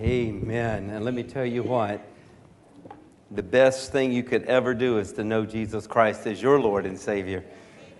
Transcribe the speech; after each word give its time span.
Amen. 0.00 0.88
And 0.88 1.04
let 1.04 1.12
me 1.12 1.22
tell 1.22 1.44
you 1.44 1.62
what 1.62 2.00
the 3.30 3.42
best 3.42 3.92
thing 3.92 4.12
you 4.12 4.22
could 4.22 4.44
ever 4.44 4.72
do 4.72 4.96
is 4.96 5.12
to 5.12 5.24
know 5.24 5.44
Jesus 5.44 5.86
Christ 5.86 6.26
as 6.26 6.40
your 6.40 6.58
Lord 6.58 6.86
and 6.86 6.98
Savior. 6.98 7.44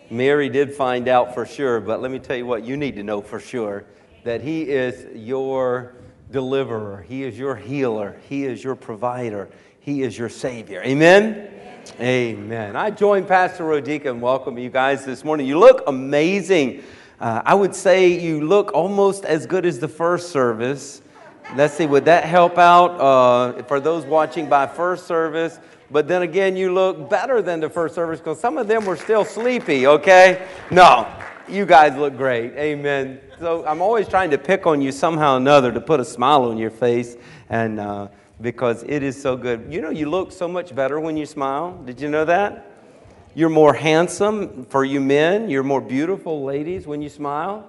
Mary 0.09 0.49
did 0.49 0.73
find 0.73 1.09
out 1.09 1.35
for 1.35 1.45
sure, 1.45 1.79
but 1.79 2.01
let 2.01 2.11
me 2.11 2.19
tell 2.19 2.37
you 2.37 2.47
what 2.47 2.65
you 2.65 2.79
need 2.79 2.95
to 2.95 3.03
know 3.03 3.21
for 3.21 3.39
sure 3.39 3.85
that 4.25 4.41
He 4.41 4.63
is 4.63 5.15
your 5.15 5.95
deliverer, 6.31 7.05
He 7.07 7.23
is 7.23 7.39
your 7.39 7.55
healer, 7.55 8.17
He 8.31 8.47
is 8.47 8.65
your 8.65 8.77
provider, 8.77 9.51
He 9.81 10.01
is 10.01 10.17
your 10.17 10.31
Savior. 10.31 10.81
Amen? 10.83 11.51
Amen. 12.01 12.77
I 12.77 12.93
join 12.93 13.27
Pastor 13.27 13.65
Rodica 13.65 14.07
and 14.07 14.23
welcome 14.23 14.57
you 14.57 14.71
guys 14.71 15.05
this 15.05 15.23
morning. 15.23 15.47
You 15.47 15.59
look 15.59 15.83
amazing. 15.87 16.83
Uh, 17.21 17.43
I 17.45 17.53
would 17.53 17.75
say 17.75 18.09
you 18.09 18.41
look 18.41 18.73
almost 18.73 19.27
as 19.27 19.45
good 19.45 19.67
as 19.67 19.81
the 19.81 19.89
first 19.89 20.31
service. 20.31 21.03
Let's 21.57 21.75
see, 21.75 21.87
would 21.87 22.05
that 22.05 22.25
help 22.25 22.59
out 22.59 23.01
uh, 23.01 23.63
for 23.65 23.81
those 23.81 24.05
watching 24.05 24.49
by 24.49 24.69
first 24.69 25.07
service? 25.07 25.59
But 25.91 26.07
then 26.07 26.23
again, 26.23 26.57
you 26.57 26.73
look 26.73 27.11
better 27.11 27.43
than 27.43 27.59
the 27.59 27.69
first 27.69 27.97
service 27.97 28.21
because 28.21 28.39
some 28.39 28.57
of 28.57 28.69
them 28.69 28.85
were 28.85 28.97
still 28.97 29.25
sleepy, 29.25 29.89
okay? 29.89 30.47
No, 30.71 31.13
you 31.49 31.67
guys 31.67 31.97
look 31.97 32.17
great. 32.17 32.53
Amen. 32.55 33.21
So 33.41 33.67
I'm 33.67 33.83
always 33.83 34.07
trying 34.07 34.31
to 34.31 34.39
pick 34.39 34.67
on 34.67 34.81
you 34.81 34.93
somehow 34.93 35.35
or 35.35 35.39
another 35.39 35.73
to 35.73 35.81
put 35.81 35.99
a 35.99 36.05
smile 36.05 36.45
on 36.45 36.57
your 36.57 36.71
face 36.71 37.17
and 37.49 37.81
uh, 37.81 38.07
because 38.41 38.85
it 38.85 39.03
is 39.03 39.21
so 39.21 39.37
good. 39.37 39.67
You 39.73 39.81
know, 39.81 39.91
you 39.91 40.09
look 40.09 40.31
so 40.31 40.47
much 40.47 40.73
better 40.73 41.01
when 41.01 41.17
you 41.17 41.27
smile. 41.27 41.73
Did 41.85 42.01
you 42.01 42.09
know 42.09 42.25
that? 42.27 42.67
You're 43.35 43.49
more 43.49 43.75
handsome 43.75 44.67
for 44.67 44.85
you 44.85 45.01
men. 45.01 45.51
You're 45.51 45.65
more 45.65 45.81
beautiful 45.81 46.45
ladies 46.45 46.87
when 46.87 47.03
you 47.03 47.09
smile. 47.09 47.69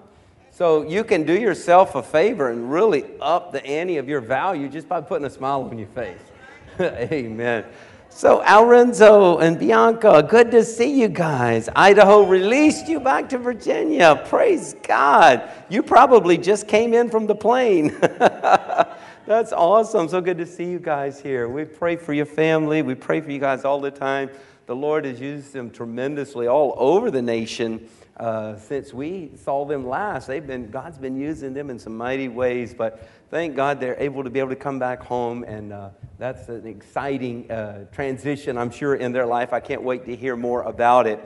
So 0.51 0.83
you 0.83 1.03
can 1.05 1.23
do 1.23 1.33
yourself 1.33 1.95
a 1.95 2.03
favor 2.03 2.49
and 2.49 2.71
really 2.71 3.05
up 3.21 3.51
the 3.51 3.65
ante 3.65 3.97
of 3.97 4.09
your 4.09 4.19
value 4.19 4.67
just 4.67 4.87
by 4.87 4.99
putting 4.99 5.25
a 5.25 5.29
smile 5.29 5.63
on 5.63 5.77
your 5.77 5.87
face. 5.87 6.19
Amen. 6.79 7.65
So, 8.09 8.41
Alrenzo 8.41 9.41
and 9.41 9.57
Bianca, 9.57 10.21
good 10.27 10.51
to 10.51 10.65
see 10.65 10.99
you 10.99 11.07
guys. 11.07 11.69
Idaho 11.73 12.25
released 12.25 12.89
you 12.89 12.99
back 12.99 13.29
to 13.29 13.37
Virginia. 13.37 14.21
Praise 14.27 14.75
God. 14.83 15.49
You 15.69 15.81
probably 15.81 16.37
just 16.37 16.67
came 16.67 16.93
in 16.93 17.09
from 17.09 17.25
the 17.25 17.35
plane. 17.35 17.97
That's 19.25 19.53
awesome. 19.53 20.09
So 20.09 20.19
good 20.19 20.37
to 20.39 20.45
see 20.45 20.65
you 20.65 20.79
guys 20.79 21.21
here. 21.21 21.47
We 21.47 21.63
pray 21.63 21.95
for 21.95 22.11
your 22.11 22.25
family. 22.25 22.81
We 22.81 22.95
pray 22.95 23.21
for 23.21 23.31
you 23.31 23.39
guys 23.39 23.63
all 23.63 23.79
the 23.79 23.91
time. 23.91 24.29
The 24.65 24.75
Lord 24.75 25.05
has 25.05 25.21
used 25.21 25.53
them 25.53 25.71
tremendously 25.71 26.47
all 26.47 26.73
over 26.77 27.09
the 27.09 27.21
nation. 27.21 27.87
Uh, 28.21 28.55
since 28.55 28.93
we 28.93 29.31
saw 29.35 29.65
them 29.65 29.87
last. 29.87 30.27
They've 30.27 30.45
been, 30.45 30.69
God's 30.69 30.99
been 30.99 31.19
using 31.19 31.55
them 31.55 31.71
in 31.71 31.79
some 31.79 31.97
mighty 31.97 32.27
ways, 32.27 32.71
but 32.71 33.09
thank 33.31 33.55
God 33.55 33.79
they're 33.79 33.99
able 33.99 34.23
to 34.23 34.29
be 34.29 34.37
able 34.37 34.51
to 34.51 34.55
come 34.55 34.77
back 34.77 35.01
home, 35.01 35.43
and 35.43 35.73
uh, 35.73 35.89
that's 36.19 36.47
an 36.47 36.67
exciting 36.67 37.49
uh, 37.49 37.85
transition, 37.91 38.59
I'm 38.59 38.69
sure, 38.69 38.93
in 38.93 39.11
their 39.11 39.25
life. 39.25 39.53
I 39.53 39.59
can't 39.59 39.81
wait 39.81 40.05
to 40.05 40.15
hear 40.15 40.35
more 40.35 40.61
about 40.61 41.07
it. 41.07 41.19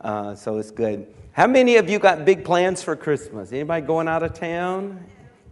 Uh, 0.00 0.34
so 0.36 0.56
it's 0.56 0.70
good. 0.70 1.06
How 1.32 1.46
many 1.46 1.76
of 1.76 1.90
you 1.90 1.98
got 1.98 2.24
big 2.24 2.46
plans 2.46 2.82
for 2.82 2.96
Christmas? 2.96 3.52
Anybody 3.52 3.84
going 3.86 4.08
out 4.08 4.22
of 4.22 4.32
town? 4.32 5.04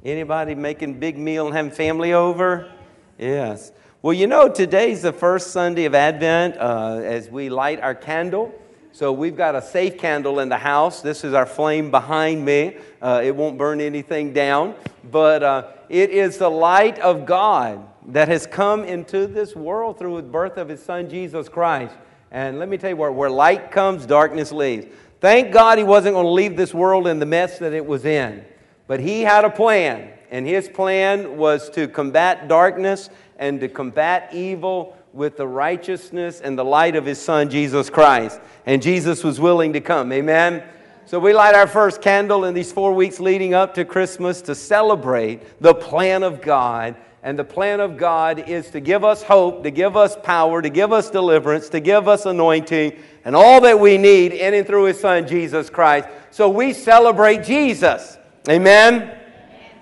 Anybody 0.03 0.55
making 0.55 0.99
big 0.99 1.19
meal 1.19 1.47
and 1.47 1.55
having 1.55 1.73
family 1.73 2.15
over? 2.15 2.73
Yes. 3.19 3.71
Well, 4.01 4.15
you 4.15 4.27
know, 4.27 4.49
today's 4.49 5.03
the 5.03 5.13
first 5.13 5.51
Sunday 5.51 5.85
of 5.85 5.95
Advent 5.95 6.57
uh, 6.57 7.03
as 7.05 7.29
we 7.29 7.51
light 7.51 7.81
our 7.81 7.95
candle. 7.95 8.55
So 8.97 9.13
we've 9.13 9.37
got 9.37 9.55
a 9.55 9.61
safe 9.61 9.99
candle 9.99 10.41
in 10.41 10.49
the 10.49 10.57
house. 10.57 11.03
This 11.03 11.23
is 11.23 11.35
our 11.35 11.45
flame 11.45 11.91
behind 11.91 12.43
me. 12.43 12.79
Uh, 13.03 13.21
it 13.23 13.37
won't 13.37 13.59
burn 13.59 13.79
anything 13.79 14.33
down, 14.33 14.75
but 15.11 15.43
uh, 15.43 15.67
it 15.91 16.09
is 16.09 16.39
the 16.39 16.49
light 16.49 16.99
of 17.01 17.27
God 17.27 17.87
that 18.07 18.29
has 18.29 18.47
come 18.47 18.85
into 18.85 19.27
this 19.27 19.55
world 19.55 19.99
through 19.99 20.17
the 20.17 20.23
birth 20.23 20.57
of 20.57 20.71
His 20.71 20.83
Son 20.83 21.11
Jesus 21.11 21.47
Christ. 21.47 21.95
And 22.31 22.59
let 22.59 22.71
me 22.71 22.79
tell 22.79 22.89
you 22.89 22.97
where, 22.97 23.13
where 23.13 23.29
light 23.29 23.71
comes, 23.71 24.07
darkness 24.07 24.51
leaves. 24.51 24.87
Thank 25.21 25.53
God 25.53 25.77
He 25.77 25.85
wasn't 25.85 26.15
going 26.15 26.25
to 26.25 26.33
leave 26.33 26.57
this 26.57 26.73
world 26.73 27.07
in 27.07 27.19
the 27.19 27.27
mess 27.27 27.59
that 27.59 27.75
it 27.75 27.85
was 27.85 28.07
in, 28.07 28.47
but 28.87 28.99
He 28.99 29.21
had 29.21 29.45
a 29.45 29.51
plan, 29.51 30.09
and 30.31 30.47
His 30.47 30.71
plan 30.71 31.37
was 31.37 31.69
to 31.73 31.87
combat 31.87 32.49
darkness 32.49 33.11
and 33.39 33.61
to 33.61 33.69
combat 33.69 34.31
evil 34.33 34.97
with 35.17 35.39
the 35.39 35.49
righteousness 35.49 36.43
and 36.43 36.59
the 36.59 36.65
light 36.65 36.95
of 36.95 37.07
his 37.07 37.21
son, 37.21 37.49
Jesus 37.49 37.89
Christ. 37.89 38.39
And 38.67 38.83
Jesus 38.83 39.25
was 39.25 39.41
willing 39.41 39.73
to 39.73 39.81
come. 39.81 40.13
Amen? 40.13 40.63
So 41.07 41.19
we 41.19 41.33
light 41.33 41.55
our 41.55 41.67
first 41.67 42.03
candle 42.03 42.45
in 42.45 42.53
these 42.53 42.71
four 42.71 42.93
weeks 42.93 43.19
leading 43.19 43.55
up 43.55 43.73
to 43.75 43.85
Christmas 43.85 44.43
to 44.43 44.55
celebrate 44.55 45.63
the 45.63 45.75
plan 45.75 46.23
of 46.23 46.43
God. 46.43 46.97
And 47.23 47.39
the 47.39 47.45
plan 47.45 47.81
of 47.81 47.97
God 47.97 48.47
is 48.47 48.71
to 48.71 48.81
give 48.81 49.05
us 49.05 49.23
hope, 49.23 49.63
to 49.63 49.71
give 49.71 49.97
us 49.97 50.17
power, 50.23 50.61
to 50.61 50.69
give 50.69 50.93
us 50.93 51.11
deliverance, 51.11 51.71
to 51.71 51.81
give 51.81 52.09
us 52.09 52.27
anointing, 52.27 52.93
and 53.25 53.35
all 53.35 53.61
that 53.63 53.81
we 53.81 53.99
need 53.99 54.33
in 54.33 54.53
and 54.53 54.67
through 54.67 54.85
His 54.85 55.01
Son, 55.01 55.27
Jesus 55.27 55.71
Christ. 55.71 56.09
So 56.31 56.49
we 56.49 56.73
celebrate 56.73 57.43
Jesus. 57.43 58.19
Amen? 58.49 59.19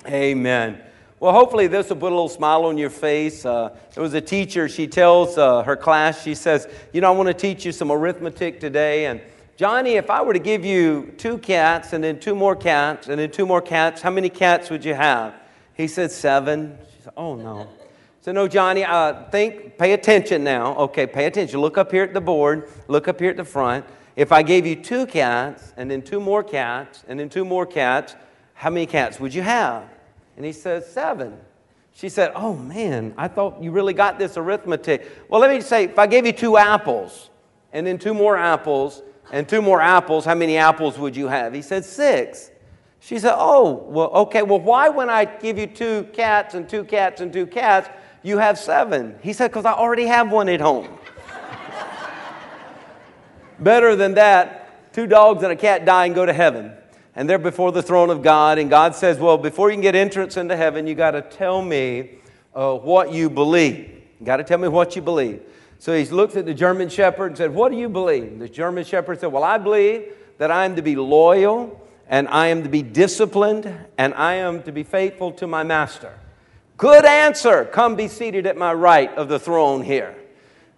Amen. 0.07 0.13
Amen. 0.13 0.84
Well, 1.25 1.33
hopefully, 1.33 1.69
this 1.69 1.89
will 1.89 1.97
put 1.97 2.13
a 2.13 2.15
little 2.15 2.29
smile 2.29 2.67
on 2.67 2.77
your 2.77 2.91
face. 2.91 3.47
Uh, 3.47 3.75
there 3.95 4.03
was 4.03 4.13
a 4.13 4.21
teacher, 4.21 4.69
she 4.69 4.87
tells 4.87 5.39
uh, 5.39 5.63
her 5.63 5.75
class, 5.75 6.23
she 6.23 6.35
says, 6.35 6.69
You 6.93 7.01
know, 7.01 7.09
I 7.09 7.17
want 7.17 7.29
to 7.29 7.33
teach 7.33 7.65
you 7.65 7.73
some 7.73 7.91
arithmetic 7.91 8.61
today. 8.61 9.07
And 9.07 9.23
Johnny, 9.57 9.95
if 9.95 10.11
I 10.11 10.21
were 10.21 10.35
to 10.35 10.39
give 10.39 10.67
you 10.67 11.15
two 11.17 11.39
cats 11.39 11.95
and 11.95 12.05
then 12.05 12.21
two 12.21 12.35
more 12.35 12.55
cats 12.55 13.09
and 13.09 13.19
then 13.19 13.31
two 13.31 13.47
more 13.47 13.63
cats, 13.63 14.03
how 14.03 14.11
many 14.11 14.29
cats 14.29 14.69
would 14.69 14.85
you 14.85 14.93
have? 14.93 15.33
He 15.73 15.89
said, 15.89 16.11
Seven. 16.11 16.77
She 16.95 17.05
said, 17.05 17.15
Oh, 17.17 17.37
no. 17.37 17.71
So, 18.21 18.31
no, 18.31 18.47
Johnny, 18.47 18.85
uh, 18.85 19.25
think, 19.31 19.79
pay 19.79 19.95
attention 19.95 20.45
now. 20.45 20.77
Okay, 20.77 21.07
pay 21.07 21.25
attention. 21.25 21.59
Look 21.59 21.79
up 21.79 21.91
here 21.91 22.05
at 22.05 22.13
the 22.13 22.21
board, 22.21 22.69
look 22.87 23.09
up 23.09 23.19
here 23.19 23.31
at 23.31 23.39
the 23.39 23.47
front. 23.47 23.87
If 24.15 24.31
I 24.31 24.43
gave 24.43 24.67
you 24.67 24.77
two 24.77 25.07
cats 25.07 25.73
and 25.79 25.91
then 25.91 26.03
two 26.03 26.21
more 26.21 26.43
cats 26.43 27.03
and 27.09 27.19
then 27.19 27.31
two 27.31 27.47
more 27.47 27.65
cats, 27.65 28.15
how 28.53 28.69
many 28.69 28.85
cats 28.85 29.19
would 29.19 29.33
you 29.33 29.41
have? 29.41 29.89
And 30.37 30.45
he 30.45 30.53
says, 30.53 30.87
Seven. 30.87 31.39
She 31.93 32.09
said, 32.09 32.33
Oh 32.35 32.55
man, 32.55 33.15
I 33.17 33.29
thought 33.29 33.63
you 33.63 33.71
really 33.71 33.95
got 33.95 34.19
this 34.19 34.37
arithmetic. 34.37 35.09
Well, 35.29 35.41
let 35.41 35.51
me 35.51 35.61
say, 35.61 35.85
if 35.85 35.99
I 35.99 36.07
gave 36.07 36.27
you 36.27 36.33
two 36.33 36.57
apples 36.57 37.31
and 37.73 37.87
then 37.87 37.99
two 37.99 38.15
more 38.15 38.37
apples 38.37 39.03
and 39.31 39.49
two 39.49 39.63
more 39.63 39.81
apples, 39.81 40.25
how 40.25 40.35
many 40.35 40.57
apples 40.57 40.99
would 40.99 41.17
you 41.17 41.29
have? 41.29 41.55
He 41.55 41.63
said, 41.63 41.85
Six. 41.85 42.51
She 42.99 43.19
said, 43.19 43.35
Oh, 43.37 43.85
well, 43.89 44.11
okay, 44.11 44.43
well, 44.43 44.61
why 44.61 44.89
when 44.89 45.09
I 45.09 45.25
give 45.25 45.57
you 45.59 45.67
two 45.67 46.09
cats 46.13 46.55
and 46.55 46.69
two 46.69 46.85
cats 46.85 47.21
and 47.21 47.33
two 47.33 47.47
cats, 47.47 47.89
you 48.23 48.39
have 48.39 48.59
seven? 48.59 49.17
He 49.23 49.33
said, 49.33 49.49
Because 49.49 49.65
I 49.65 49.73
already 49.73 50.07
have 50.07 50.33
one 50.33 50.49
at 50.49 50.61
home. 50.61 50.89
Better 53.61 53.95
than 53.95 54.15
that, 54.15 54.93
two 54.93 55.07
dogs 55.07 55.45
and 55.45 55.53
a 55.53 55.57
cat 55.57 55.85
die 55.85 56.07
and 56.07 56.15
go 56.15 56.27
to 56.27 56.33
heaven 56.33 56.73
and 57.17 57.29
they're 57.29 57.39
before 57.39 57.73
the 57.73 57.83
throne 57.83 58.11
of 58.11 58.23
God. 58.23 58.59
And 58.59 58.69
God 58.69 58.95
says, 58.95 59.19
Well, 59.19 59.39
before 59.39 59.71
you 59.71 59.77
can 59.77 59.83
get 59.83 59.95
entrance 59.95 60.37
into 60.37 60.57
heaven, 60.57 60.87
you 60.87 60.95
got 60.95 61.13
to 61.13 61.23
tell 61.23 61.63
me 61.63 62.19
uh, 62.55 62.75
what 62.75 63.13
you 63.13 63.31
believe. 63.31 64.03
You 64.21 64.27
got 64.27 64.39
to 64.39 64.45
tell 64.45 64.59
me 64.59 64.69
what 64.69 64.97
you 64.97 65.03
believe. 65.03 65.43
So 65.79 65.97
he 65.97 66.05
looked 66.07 66.37
at 66.37 66.47
the 66.47 66.55
German 66.55 66.89
shepherd 66.89 67.27
and 67.27 67.37
said, 67.37 67.55
What 67.55 67.71
do 67.71 67.79
you 67.79 67.89
believe? 67.89 68.39
The 68.39 68.49
German 68.49 68.85
shepherd 68.85 69.21
said, 69.21 69.33
Well, 69.33 69.45
I 69.45 69.59
believe 69.59 70.13
that 70.39 70.51
I 70.51 70.65
am 70.65 70.77
to 70.77 70.83
be 70.83 70.97
loyal 70.97 71.81
and 72.09 72.29
I 72.29 72.49
am 72.49 72.63
to 72.63 72.69
be 72.69 72.83
disciplined 72.83 73.73
and 73.97 74.15
I 74.15 74.35
am 74.35 74.63
to 74.65 74.73
be 74.73 74.83
faithful 74.83 75.33
to 75.33 75.47
my 75.47 75.63
master. 75.63 76.19
Good 76.77 77.05
answer. 77.05 77.65
Come 77.67 77.95
be 77.95 78.09
seated 78.09 78.47
at 78.47 78.57
my 78.57 78.73
right 78.73 79.13
of 79.15 79.29
the 79.29 79.39
throne 79.39 79.83
here. 79.83 80.17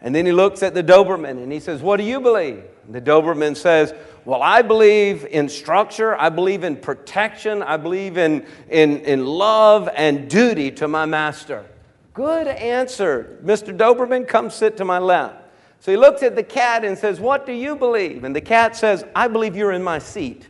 And 0.01 0.15
then 0.15 0.27
he 0.27 0.33
looks 0.33 0.63
at 0.63 0.75
the 0.75 0.85
Doberman 0.85 1.43
and 1.43 1.51
he 1.51 1.61
says, 1.61 1.83
What 1.83 1.97
do 1.97 2.03
you 2.03 2.21
believe? 2.21 2.65
And 2.85 2.95
the 2.95 3.01
Doberman 3.01 3.57
says, 3.57 3.95
Well, 4.27 4.43
I 4.43 4.61
believe 4.61 5.25
in 5.25 5.49
structure, 5.49 6.17
I 6.17 6.31
believe 6.31 6.65
in 6.65 6.75
protection, 6.75 7.63
I 7.63 7.77
believe 7.77 8.19
in, 8.19 8.45
in, 8.69 8.99
in 9.03 9.25
love 9.25 9.89
and 9.95 10.29
duty 10.29 10.73
to 10.73 10.89
my 10.89 11.07
master. 11.07 11.65
Good 12.13 12.49
answer. 12.49 13.39
Mr. 13.45 13.77
Doberman, 13.77 14.27
come 14.27 14.51
sit 14.51 14.77
to 14.79 14.85
my 14.85 14.99
left. 14.99 15.45
So 15.79 15.93
he 15.93 15.97
looks 15.97 16.25
at 16.25 16.35
the 16.35 16.43
cat 16.43 16.85
and 16.85 16.99
says, 16.99 17.21
What 17.21 17.47
do 17.47 17.53
you 17.53 17.77
believe? 17.77 18.25
And 18.25 18.35
the 18.35 18.41
cat 18.41 18.75
says, 18.75 19.05
I 19.15 19.29
believe 19.29 19.55
you're 19.55 19.71
in 19.71 19.85
my 19.85 20.01
seat. 20.01 20.49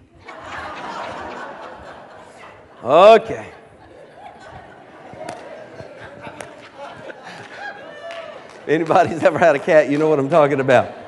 okay. 2.83 3.53
anybody's 8.67 9.23
ever 9.23 9.39
had 9.39 9.55
a 9.55 9.59
cat, 9.59 9.91
you 9.91 9.99
know 9.99 10.09
what 10.09 10.19
I'm 10.19 10.31
talking 10.31 10.61
about. 10.61 11.06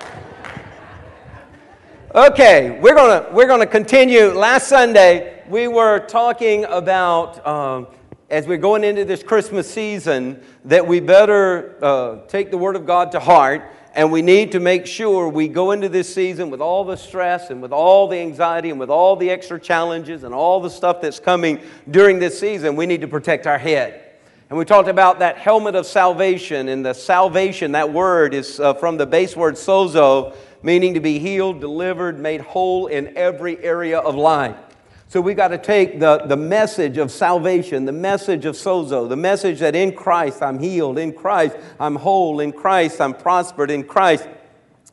Okay, 2.14 2.78
we're 2.81 2.94
gonna 2.94 3.28
we're 3.34 3.46
gonna 3.46 3.66
continue. 3.66 4.28
Last 4.28 4.66
Sunday 4.69 5.43
we 5.46 5.69
were 5.69 5.99
talking 5.99 6.64
about 6.64 7.46
um, 7.46 7.87
as 8.31 8.46
we're 8.46 8.56
going 8.56 8.82
into 8.82 9.05
this 9.05 9.22
Christmas 9.22 9.70
season 9.70 10.43
that 10.64 10.87
we 10.87 11.00
better 11.00 11.76
uh, 11.84 12.20
take 12.26 12.50
the 12.50 12.56
Word 12.56 12.76
of 12.76 12.87
God 12.87 13.12
to 13.12 13.20
heart, 13.20 13.70
and 13.94 14.10
we 14.10 14.22
need 14.22 14.52
to 14.52 14.58
make 14.58 14.87
sure 14.87 15.28
we 15.28 15.49
go 15.49 15.72
into 15.72 15.90
this 15.90 16.12
season 16.12 16.49
with 16.49 16.62
all 16.62 16.82
the 16.82 16.96
stress 16.96 17.50
and 17.50 17.60
with 17.60 17.72
all 17.72 18.08
the 18.08 18.16
anxiety 18.16 18.70
and 18.70 18.81
with 18.81 18.88
all 18.88 19.14
the 19.14 19.28
extra 19.28 19.61
challenges 19.61 20.25
and 20.25 20.32
all 20.32 20.62
the 20.62 20.70
stuff 20.70 21.02
that's 21.02 21.20
coming 21.20 21.61
during 21.90 22.19
this 22.19 22.40
season. 22.40 22.75
We 22.75 22.87
need 22.87 23.02
to 23.02 23.08
protect 23.08 23.46
our 23.46 23.58
head. 23.58 24.08
And 24.50 24.58
we 24.58 24.64
talked 24.64 24.88
about 24.88 25.19
that 25.19 25.37
helmet 25.37 25.75
of 25.75 25.84
salvation. 25.84 26.69
And 26.70 26.84
the 26.84 26.94
salvation, 26.94 27.72
that 27.72 27.93
word 27.93 28.32
is 28.32 28.58
uh, 28.58 28.72
from 28.72 28.96
the 28.96 29.04
base 29.04 29.37
word 29.37 29.56
sozo, 29.56 30.34
meaning 30.68 30.92
to 30.92 31.00
be 31.00 31.18
healed, 31.18 31.62
delivered, 31.62 32.20
made 32.20 32.42
whole 32.42 32.88
in 32.88 33.16
every 33.16 33.56
area 33.64 33.98
of 33.98 34.14
life. 34.14 34.54
So 35.08 35.18
we 35.18 35.32
got 35.32 35.48
to 35.48 35.56
take 35.56 35.98
the, 35.98 36.18
the 36.26 36.36
message 36.36 36.98
of 36.98 37.10
salvation, 37.10 37.86
the 37.86 37.92
message 37.92 38.44
of 38.44 38.54
sozo, 38.54 39.08
the 39.08 39.16
message 39.16 39.60
that 39.60 39.74
in 39.74 39.94
Christ 39.94 40.42
I'm 40.42 40.58
healed, 40.58 40.98
in 40.98 41.14
Christ 41.14 41.56
I'm 41.80 41.96
whole, 41.96 42.40
in 42.40 42.52
Christ 42.52 43.00
I'm 43.00 43.14
prospered, 43.14 43.70
in 43.70 43.82
Christ 43.82 44.28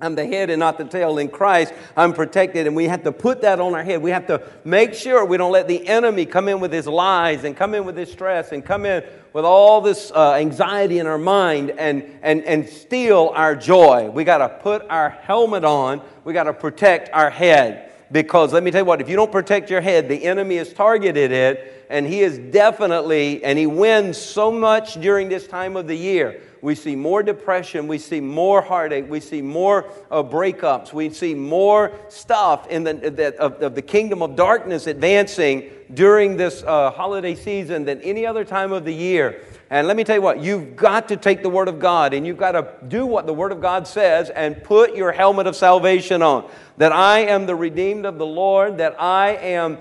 I'm 0.05 0.15
the 0.15 0.25
head 0.25 0.49
and 0.49 0.59
not 0.59 0.77
the 0.77 0.85
tail. 0.85 1.17
In 1.17 1.27
Christ, 1.27 1.73
I'm 1.97 2.13
protected. 2.13 2.67
And 2.67 2.75
we 2.75 2.85
have 2.85 3.03
to 3.03 3.11
put 3.11 3.41
that 3.41 3.59
on 3.59 3.73
our 3.73 3.83
head. 3.83 4.01
We 4.01 4.11
have 4.11 4.27
to 4.27 4.47
make 4.63 4.93
sure 4.93 5.25
we 5.25 5.37
don't 5.37 5.51
let 5.51 5.67
the 5.67 5.85
enemy 5.87 6.25
come 6.25 6.47
in 6.47 6.59
with 6.59 6.71
his 6.71 6.87
lies 6.87 7.43
and 7.43 7.57
come 7.57 7.73
in 7.73 7.85
with 7.85 7.97
his 7.97 8.11
stress 8.11 8.51
and 8.51 8.63
come 8.63 8.85
in 8.85 9.03
with 9.33 9.43
all 9.43 9.81
this 9.81 10.11
uh, 10.11 10.33
anxiety 10.33 10.99
in 10.99 11.07
our 11.07 11.17
mind 11.17 11.71
and, 11.71 12.19
and, 12.21 12.43
and 12.43 12.69
steal 12.69 13.31
our 13.35 13.55
joy. 13.55 14.09
We 14.09 14.23
got 14.23 14.37
to 14.37 14.49
put 14.49 14.83
our 14.89 15.09
helmet 15.09 15.65
on. 15.65 16.01
We 16.23 16.33
got 16.33 16.43
to 16.43 16.53
protect 16.53 17.09
our 17.11 17.29
head. 17.29 17.91
Because 18.11 18.53
let 18.53 18.63
me 18.63 18.69
tell 18.69 18.81
you 18.81 18.85
what, 18.85 19.01
if 19.01 19.09
you 19.09 19.15
don't 19.15 19.31
protect 19.31 19.69
your 19.69 19.81
head, 19.81 20.07
the 20.07 20.23
enemy 20.25 20.57
has 20.57 20.71
targeted 20.71 21.31
it, 21.31 21.85
and 21.89 22.05
he 22.05 22.21
is 22.21 22.37
definitely, 22.37 23.43
and 23.43 23.57
he 23.57 23.65
wins 23.65 24.17
so 24.17 24.51
much 24.51 24.93
during 25.01 25.27
this 25.27 25.47
time 25.47 25.75
of 25.75 25.87
the 25.87 25.95
year 25.95 26.39
we 26.61 26.75
see 26.75 26.95
more 26.95 27.23
depression, 27.23 27.87
we 27.87 27.97
see 27.97 28.19
more 28.19 28.61
heartache, 28.61 29.09
we 29.09 29.19
see 29.19 29.41
more 29.41 29.89
uh, 30.09 30.23
breakups, 30.23 30.93
we 30.93 31.09
see 31.09 31.33
more 31.33 31.91
stuff 32.09 32.67
in 32.67 32.83
the, 32.83 32.93
the 32.93 33.35
of, 33.39 33.61
of, 33.61 33.75
the 33.75 33.81
kingdom 33.81 34.21
of 34.21 34.35
darkness 34.35 34.87
advancing 34.87 35.69
during 35.93 36.37
this 36.37 36.63
uh, 36.63 36.91
holiday 36.91 37.35
season 37.35 37.85
than 37.85 38.01
any 38.01 38.25
other 38.25 38.43
time 38.43 38.71
of 38.71 38.85
the 38.85 38.93
year. 38.93 39.41
And 39.69 39.87
let 39.87 39.97
me 39.97 40.03
tell 40.03 40.15
you 40.15 40.21
what, 40.21 40.41
you've 40.41 40.75
got 40.75 41.07
to 41.07 41.17
take 41.17 41.41
the 41.41 41.49
Word 41.49 41.67
of 41.67 41.79
God 41.79 42.13
and 42.13 42.25
you've 42.25 42.37
got 42.37 42.51
to 42.51 42.71
do 42.87 43.05
what 43.07 43.25
the 43.25 43.33
Word 43.33 43.51
of 43.51 43.61
God 43.61 43.87
says 43.87 44.29
and 44.29 44.63
put 44.63 44.95
your 44.95 45.11
helmet 45.11 45.47
of 45.47 45.55
salvation 45.55 46.21
on. 46.21 46.49
That 46.77 46.91
I 46.91 47.21
am 47.21 47.47
the 47.47 47.55
redeemed 47.55 48.05
of 48.05 48.19
the 48.19 48.25
Lord, 48.25 48.77
that 48.77 49.01
I 49.01 49.31
am 49.37 49.79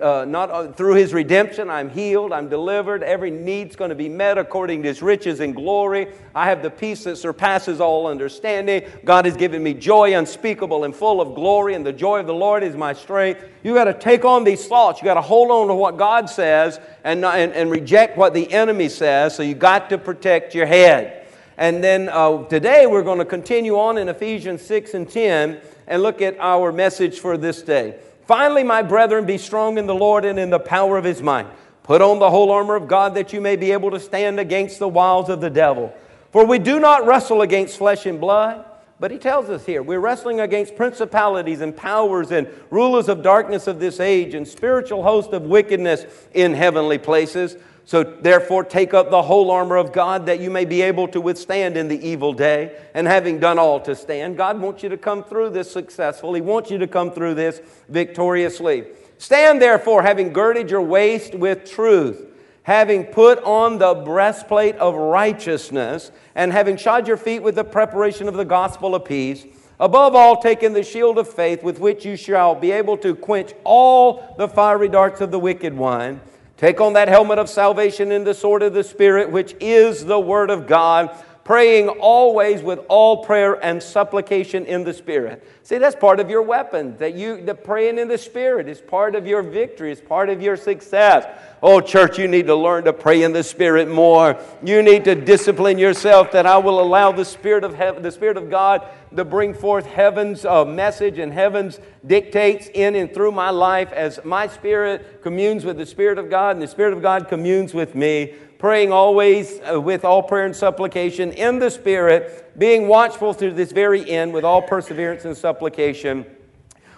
uh, 0.00 0.24
not 0.26 0.50
uh, 0.50 0.72
through 0.72 0.94
His 0.94 1.12
redemption, 1.12 1.68
I'm 1.68 1.90
healed, 1.90 2.32
I'm 2.32 2.48
delivered, 2.48 3.02
every 3.02 3.30
need's 3.30 3.76
going 3.76 3.90
to 3.90 3.94
be 3.94 4.08
met 4.08 4.38
according 4.38 4.82
to 4.82 4.88
His 4.88 5.02
riches 5.02 5.40
and 5.40 5.54
glory. 5.54 6.08
I 6.34 6.46
have 6.46 6.62
the 6.62 6.70
peace 6.70 7.04
that 7.04 7.16
surpasses 7.16 7.80
all 7.80 8.06
understanding. 8.06 8.82
God 9.04 9.24
has 9.24 9.36
given 9.36 9.62
me 9.62 9.74
joy 9.74 10.16
unspeakable 10.16 10.84
and 10.84 10.94
full 10.94 11.20
of 11.20 11.34
glory, 11.34 11.74
and 11.74 11.84
the 11.84 11.92
joy 11.92 12.20
of 12.20 12.26
the 12.26 12.34
Lord 12.34 12.62
is 12.62 12.76
my 12.76 12.92
strength. 12.92 13.42
You 13.62 13.74
got 13.74 13.84
to 13.84 13.94
take 13.94 14.24
on 14.24 14.44
these 14.44 14.66
thoughts. 14.66 15.00
You 15.00 15.04
got 15.06 15.14
to 15.14 15.22
hold 15.22 15.50
on 15.50 15.68
to 15.68 15.74
what 15.74 15.96
God 15.96 16.28
says 16.28 16.78
and, 17.04 17.24
and, 17.24 17.52
and 17.52 17.70
reject 17.70 18.16
what 18.16 18.34
the 18.34 18.52
enemy 18.52 18.88
says. 18.88 19.34
So 19.34 19.42
you 19.42 19.54
got 19.54 19.88
to 19.90 19.98
protect 19.98 20.54
your 20.54 20.66
head. 20.66 21.26
And 21.56 21.82
then 21.82 22.10
uh, 22.10 22.44
today 22.44 22.86
we're 22.86 23.02
going 23.02 23.18
to 23.18 23.24
continue 23.24 23.78
on 23.78 23.96
in 23.96 24.08
Ephesians 24.08 24.62
6 24.62 24.94
and 24.94 25.08
10 25.08 25.60
and 25.86 26.02
look 26.02 26.20
at 26.20 26.38
our 26.38 26.70
message 26.70 27.18
for 27.18 27.38
this 27.38 27.62
day. 27.62 27.98
Finally, 28.26 28.64
my 28.64 28.82
brethren, 28.82 29.24
be 29.24 29.38
strong 29.38 29.78
in 29.78 29.86
the 29.86 29.94
Lord 29.94 30.24
and 30.24 30.38
in 30.38 30.50
the 30.50 30.58
power 30.58 30.98
of 30.98 31.04
his 31.04 31.22
might. 31.22 31.46
Put 31.84 32.02
on 32.02 32.18
the 32.18 32.28
whole 32.28 32.50
armor 32.50 32.74
of 32.74 32.88
God 32.88 33.14
that 33.14 33.32
you 33.32 33.40
may 33.40 33.54
be 33.54 33.70
able 33.70 33.92
to 33.92 34.00
stand 34.00 34.40
against 34.40 34.80
the 34.80 34.88
wiles 34.88 35.28
of 35.28 35.40
the 35.40 35.48
devil. 35.48 35.94
For 36.32 36.44
we 36.44 36.58
do 36.58 36.80
not 36.80 37.06
wrestle 37.06 37.42
against 37.42 37.78
flesh 37.78 38.06
and 38.06 38.20
blood 38.20 38.64
but 38.98 39.10
he 39.10 39.18
tells 39.18 39.50
us 39.50 39.66
here 39.66 39.82
we're 39.82 40.00
wrestling 40.00 40.40
against 40.40 40.74
principalities 40.74 41.60
and 41.60 41.76
powers 41.76 42.30
and 42.30 42.48
rulers 42.70 43.08
of 43.08 43.22
darkness 43.22 43.66
of 43.66 43.78
this 43.78 44.00
age 44.00 44.34
and 44.34 44.48
spiritual 44.48 45.02
hosts 45.02 45.32
of 45.32 45.42
wickedness 45.42 46.06
in 46.32 46.54
heavenly 46.54 46.98
places. 46.98 47.56
So, 47.84 48.02
therefore, 48.02 48.64
take 48.64 48.94
up 48.94 49.10
the 49.10 49.22
whole 49.22 49.48
armor 49.52 49.76
of 49.76 49.92
God 49.92 50.26
that 50.26 50.40
you 50.40 50.50
may 50.50 50.64
be 50.64 50.82
able 50.82 51.06
to 51.08 51.20
withstand 51.20 51.76
in 51.76 51.86
the 51.86 52.04
evil 52.04 52.32
day. 52.32 52.76
And 52.94 53.06
having 53.06 53.38
done 53.38 53.60
all 53.60 53.78
to 53.82 53.94
stand, 53.94 54.36
God 54.36 54.60
wants 54.60 54.82
you 54.82 54.88
to 54.88 54.96
come 54.96 55.22
through 55.22 55.50
this 55.50 55.70
successful. 55.70 56.34
He 56.34 56.40
wants 56.40 56.68
you 56.68 56.78
to 56.78 56.88
come 56.88 57.12
through 57.12 57.34
this 57.34 57.60
victoriously. 57.88 58.86
Stand, 59.18 59.62
therefore, 59.62 60.02
having 60.02 60.32
girded 60.32 60.68
your 60.68 60.82
waist 60.82 61.36
with 61.36 61.70
truth 61.70 62.26
having 62.66 63.04
put 63.04 63.40
on 63.44 63.78
the 63.78 63.94
breastplate 63.94 64.74
of 64.78 64.92
righteousness, 64.96 66.10
and 66.34 66.50
having 66.50 66.76
shod 66.76 67.06
your 67.06 67.16
feet 67.16 67.40
with 67.40 67.54
the 67.54 67.62
preparation 67.62 68.26
of 68.26 68.34
the 68.34 68.44
gospel 68.44 68.92
of 68.92 69.04
peace, 69.04 69.46
above 69.78 70.16
all, 70.16 70.42
taking 70.42 70.72
the 70.72 70.82
shield 70.82 71.16
of 71.16 71.32
faith 71.32 71.62
with 71.62 71.78
which 71.78 72.04
you 72.04 72.16
shall 72.16 72.56
be 72.56 72.72
able 72.72 72.96
to 72.96 73.14
quench 73.14 73.52
all 73.62 74.34
the 74.36 74.48
fiery 74.48 74.88
darts 74.88 75.20
of 75.20 75.30
the 75.30 75.38
wicked 75.38 75.72
one. 75.72 76.20
Take 76.56 76.80
on 76.80 76.94
that 76.94 77.06
helmet 77.06 77.38
of 77.38 77.48
salvation 77.48 78.10
and 78.10 78.26
the 78.26 78.34
sword 78.34 78.64
of 78.64 78.74
the 78.74 78.82
Spirit, 78.82 79.30
which 79.30 79.54
is 79.60 80.04
the 80.04 80.18
Word 80.18 80.50
of 80.50 80.66
God 80.66 81.16
praying 81.46 81.88
always 81.88 82.60
with 82.60 82.80
all 82.88 83.18
prayer 83.18 83.54
and 83.64 83.80
supplication 83.80 84.66
in 84.66 84.82
the 84.82 84.92
Spirit. 84.92 85.48
See, 85.62 85.78
that's 85.78 85.94
part 85.94 86.18
of 86.18 86.28
your 86.28 86.42
weapon. 86.42 86.96
That 86.96 87.14
you, 87.14 87.40
the 87.40 87.54
praying 87.54 88.00
in 88.00 88.08
the 88.08 88.18
Spirit 88.18 88.68
is 88.68 88.80
part 88.80 89.14
of 89.14 89.28
your 89.28 89.42
victory, 89.42 89.92
is 89.92 90.00
part 90.00 90.28
of 90.28 90.42
your 90.42 90.56
success. 90.56 91.24
Oh, 91.62 91.80
church, 91.80 92.18
you 92.18 92.26
need 92.26 92.48
to 92.48 92.56
learn 92.56 92.82
to 92.86 92.92
pray 92.92 93.22
in 93.22 93.32
the 93.32 93.44
Spirit 93.44 93.88
more. 93.88 94.36
You 94.60 94.82
need 94.82 95.04
to 95.04 95.14
discipline 95.14 95.78
yourself 95.78 96.32
that 96.32 96.46
I 96.46 96.58
will 96.58 96.80
allow 96.80 97.12
the 97.12 97.24
Spirit 97.24 97.62
of 97.62 97.74
heaven, 97.74 98.02
the 98.02 98.10
Spirit 98.10 98.36
of 98.36 98.50
God 98.50 98.84
to 99.14 99.24
bring 99.24 99.54
forth 99.54 99.86
heaven's 99.86 100.44
uh, 100.44 100.64
message 100.64 101.20
and 101.20 101.32
heaven's 101.32 101.78
dictates 102.04 102.68
in 102.74 102.96
and 102.96 103.14
through 103.14 103.32
my 103.32 103.50
life 103.50 103.92
as 103.92 104.18
my 104.24 104.46
spirit 104.46 105.22
communes 105.22 105.64
with 105.64 105.76
the 105.76 105.86
Spirit 105.86 106.18
of 106.18 106.28
God 106.28 106.56
and 106.56 106.62
the 106.62 106.68
Spirit 106.68 106.92
of 106.92 107.02
God 107.02 107.28
communes 107.28 107.72
with 107.72 107.94
me 107.94 108.34
praying 108.58 108.92
always 108.92 109.60
uh, 109.60 109.80
with 109.80 110.04
all 110.04 110.22
prayer 110.22 110.46
and 110.46 110.56
supplication 110.56 111.32
in 111.32 111.58
the 111.58 111.70
Spirit, 111.70 112.58
being 112.58 112.88
watchful 112.88 113.32
through 113.32 113.52
this 113.52 113.72
very 113.72 114.08
end 114.08 114.32
with 114.32 114.44
all 114.44 114.62
perseverance 114.62 115.24
and 115.24 115.36
supplication 115.36 116.24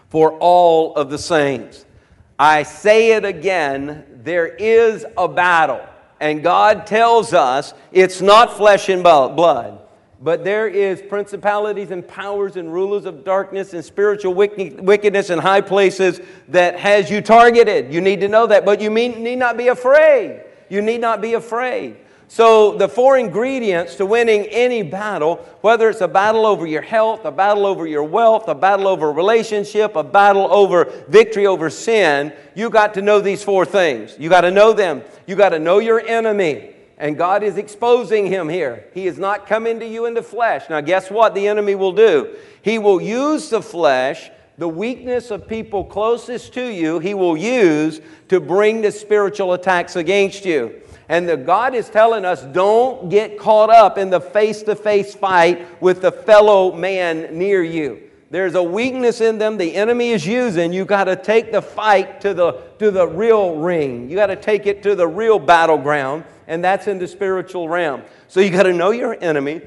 for 0.09 0.33
all 0.39 0.95
of 0.95 1.11
the 1.11 1.19
saints. 1.19 1.85
I 2.39 2.63
say 2.63 3.13
it 3.13 3.25
again 3.25 4.05
there 4.23 4.47
is 4.47 5.05
a 5.17 5.27
battle, 5.27 5.85
and 6.21 6.43
God 6.43 6.87
tells 6.87 7.33
us 7.33 7.75
it's 7.93 8.21
not 8.21 8.57
flesh 8.57 8.89
and 8.89 9.03
blood. 9.03 9.81
But 10.21 10.43
there 10.43 10.67
is 10.67 11.01
principalities 11.01 11.93
and 11.93 12.07
powers 12.07 12.57
and 12.57 12.73
rulers 12.73 13.05
of 13.05 13.25
darkness 13.25 13.73
and 13.73 13.85
spiritual 13.85 14.35
wickedness 14.35 15.31
in 15.31 15.39
high 15.39 15.61
places 15.61 16.21
that 16.49 16.77
has 16.77 17.09
you 17.09 17.21
targeted. 17.21 17.95
You 17.95 18.01
need 18.01 18.21
to 18.21 18.29
know 18.29 18.49
that, 18.49 18.65
but 18.65 18.81
you 18.81 18.91
need 18.91 19.37
not 19.37 19.57
be 19.57 19.69
afraid. 19.69 20.43
You 20.69 20.83
need 20.83 21.01
not 21.01 21.21
be 21.21 21.35
afraid. 21.35 21.97
So, 22.31 22.77
the 22.77 22.89
four 22.89 23.17
ingredients 23.17 23.95
to 23.95 24.05
winning 24.05 24.45
any 24.47 24.83
battle, 24.83 25.37
whether 25.63 25.89
it's 25.89 26.03
a 26.03 26.09
battle 26.09 26.45
over 26.45 26.67
your 26.67 26.83
health, 26.83 27.25
a 27.25 27.31
battle 27.31 27.65
over 27.65 27.87
your 27.87 28.03
wealth, 28.03 28.49
a 28.49 28.55
battle 28.55 28.87
over 28.87 29.11
relationship, 29.11 29.97
a 29.97 30.05
battle 30.05 30.47
over 30.53 30.93
victory 31.09 31.47
over 31.47 31.71
sin, 31.71 32.35
you 32.55 32.69
got 32.69 32.93
to 32.95 33.03
know 33.03 33.21
these 33.21 33.43
four 33.43 33.65
things. 33.65 34.15
You 34.19 34.29
got 34.29 34.43
to 34.43 34.51
know 34.51 34.75
them. 34.75 35.03
You 35.27 35.37
got 35.37 35.51
to 35.51 35.59
know 35.59 35.79
your 35.79 36.01
enemy. 36.01 36.75
And 36.99 37.17
God 37.17 37.43
is 37.43 37.57
exposing 37.57 38.27
him 38.27 38.51
here. 38.51 38.85
He 38.93 39.07
is 39.07 39.19
not 39.19 39.47
coming 39.47 39.81
to 39.81 39.87
you 39.87 40.05
in 40.05 40.13
the 40.13 40.23
flesh. 40.23 40.69
Now, 40.69 40.83
guess 40.83 41.11
what 41.11 41.35
the 41.35 41.47
enemy 41.47 41.77
will 41.77 41.93
do? 41.93 42.37
He 42.61 42.79
will 42.79 43.01
use 43.01 43.49
the 43.49 43.63
flesh 43.63 44.31
the 44.59 44.69
weakness 44.69 45.31
of 45.31 45.47
people 45.47 45.85
closest 45.85 46.53
to 46.55 46.67
you, 46.67 46.99
he 46.99 47.15
will 47.15 47.37
use 47.37 48.01
to 48.29 48.41
bring 48.41 48.83
the 48.83 48.91
spiritual 48.91 49.53
attacks 49.53 49.97
against 49.97 50.45
you. 50.45 50.83
And 51.09 51.29
the 51.29 51.37
God 51.37 51.75
is 51.75 51.89
telling 51.89 52.25
us 52.25 52.43
don't 52.43 53.09
get 53.09 53.39
caught 53.39 53.71
up 53.71 53.97
in 53.97 54.11
the 54.11 54.21
face 54.21 54.63
to 54.65 54.75
face 54.75 55.15
fight 55.15 55.81
with 55.81 56.03
the 56.03 56.13
fellow 56.13 56.73
man 56.73 57.39
near 57.39 57.63
you. 57.63 58.03
There's 58.31 58.57
a 58.57 58.63
weakness 58.63 59.23
in 59.23 59.39
them 59.39 59.57
the 59.57 59.75
enemy 59.75 60.11
is 60.11 60.27
using. 60.27 60.73
You 60.73 60.85
got 60.85 61.05
to 61.05 61.17
take 61.17 61.51
the 61.51 61.63
fight 61.63 62.21
to 62.21 62.35
the, 62.35 62.53
to 62.79 62.91
the 62.91 63.07
real 63.07 63.57
ring. 63.57 64.11
You 64.11 64.17
got 64.17 64.27
to 64.27 64.37
take 64.37 64.67
it 64.67 64.83
to 64.83 64.95
the 64.95 65.09
real 65.09 65.39
battleground, 65.39 66.25
and 66.47 66.63
that's 66.63 66.89
in 66.89 66.99
the 66.99 67.09
spiritual 67.09 67.71
realm. 67.71 68.03
So 68.27 68.41
you 68.41 68.51
got 68.51 68.65
to 68.65 68.75
know 68.75 68.91
your 68.91 69.17
enemy. 69.23 69.63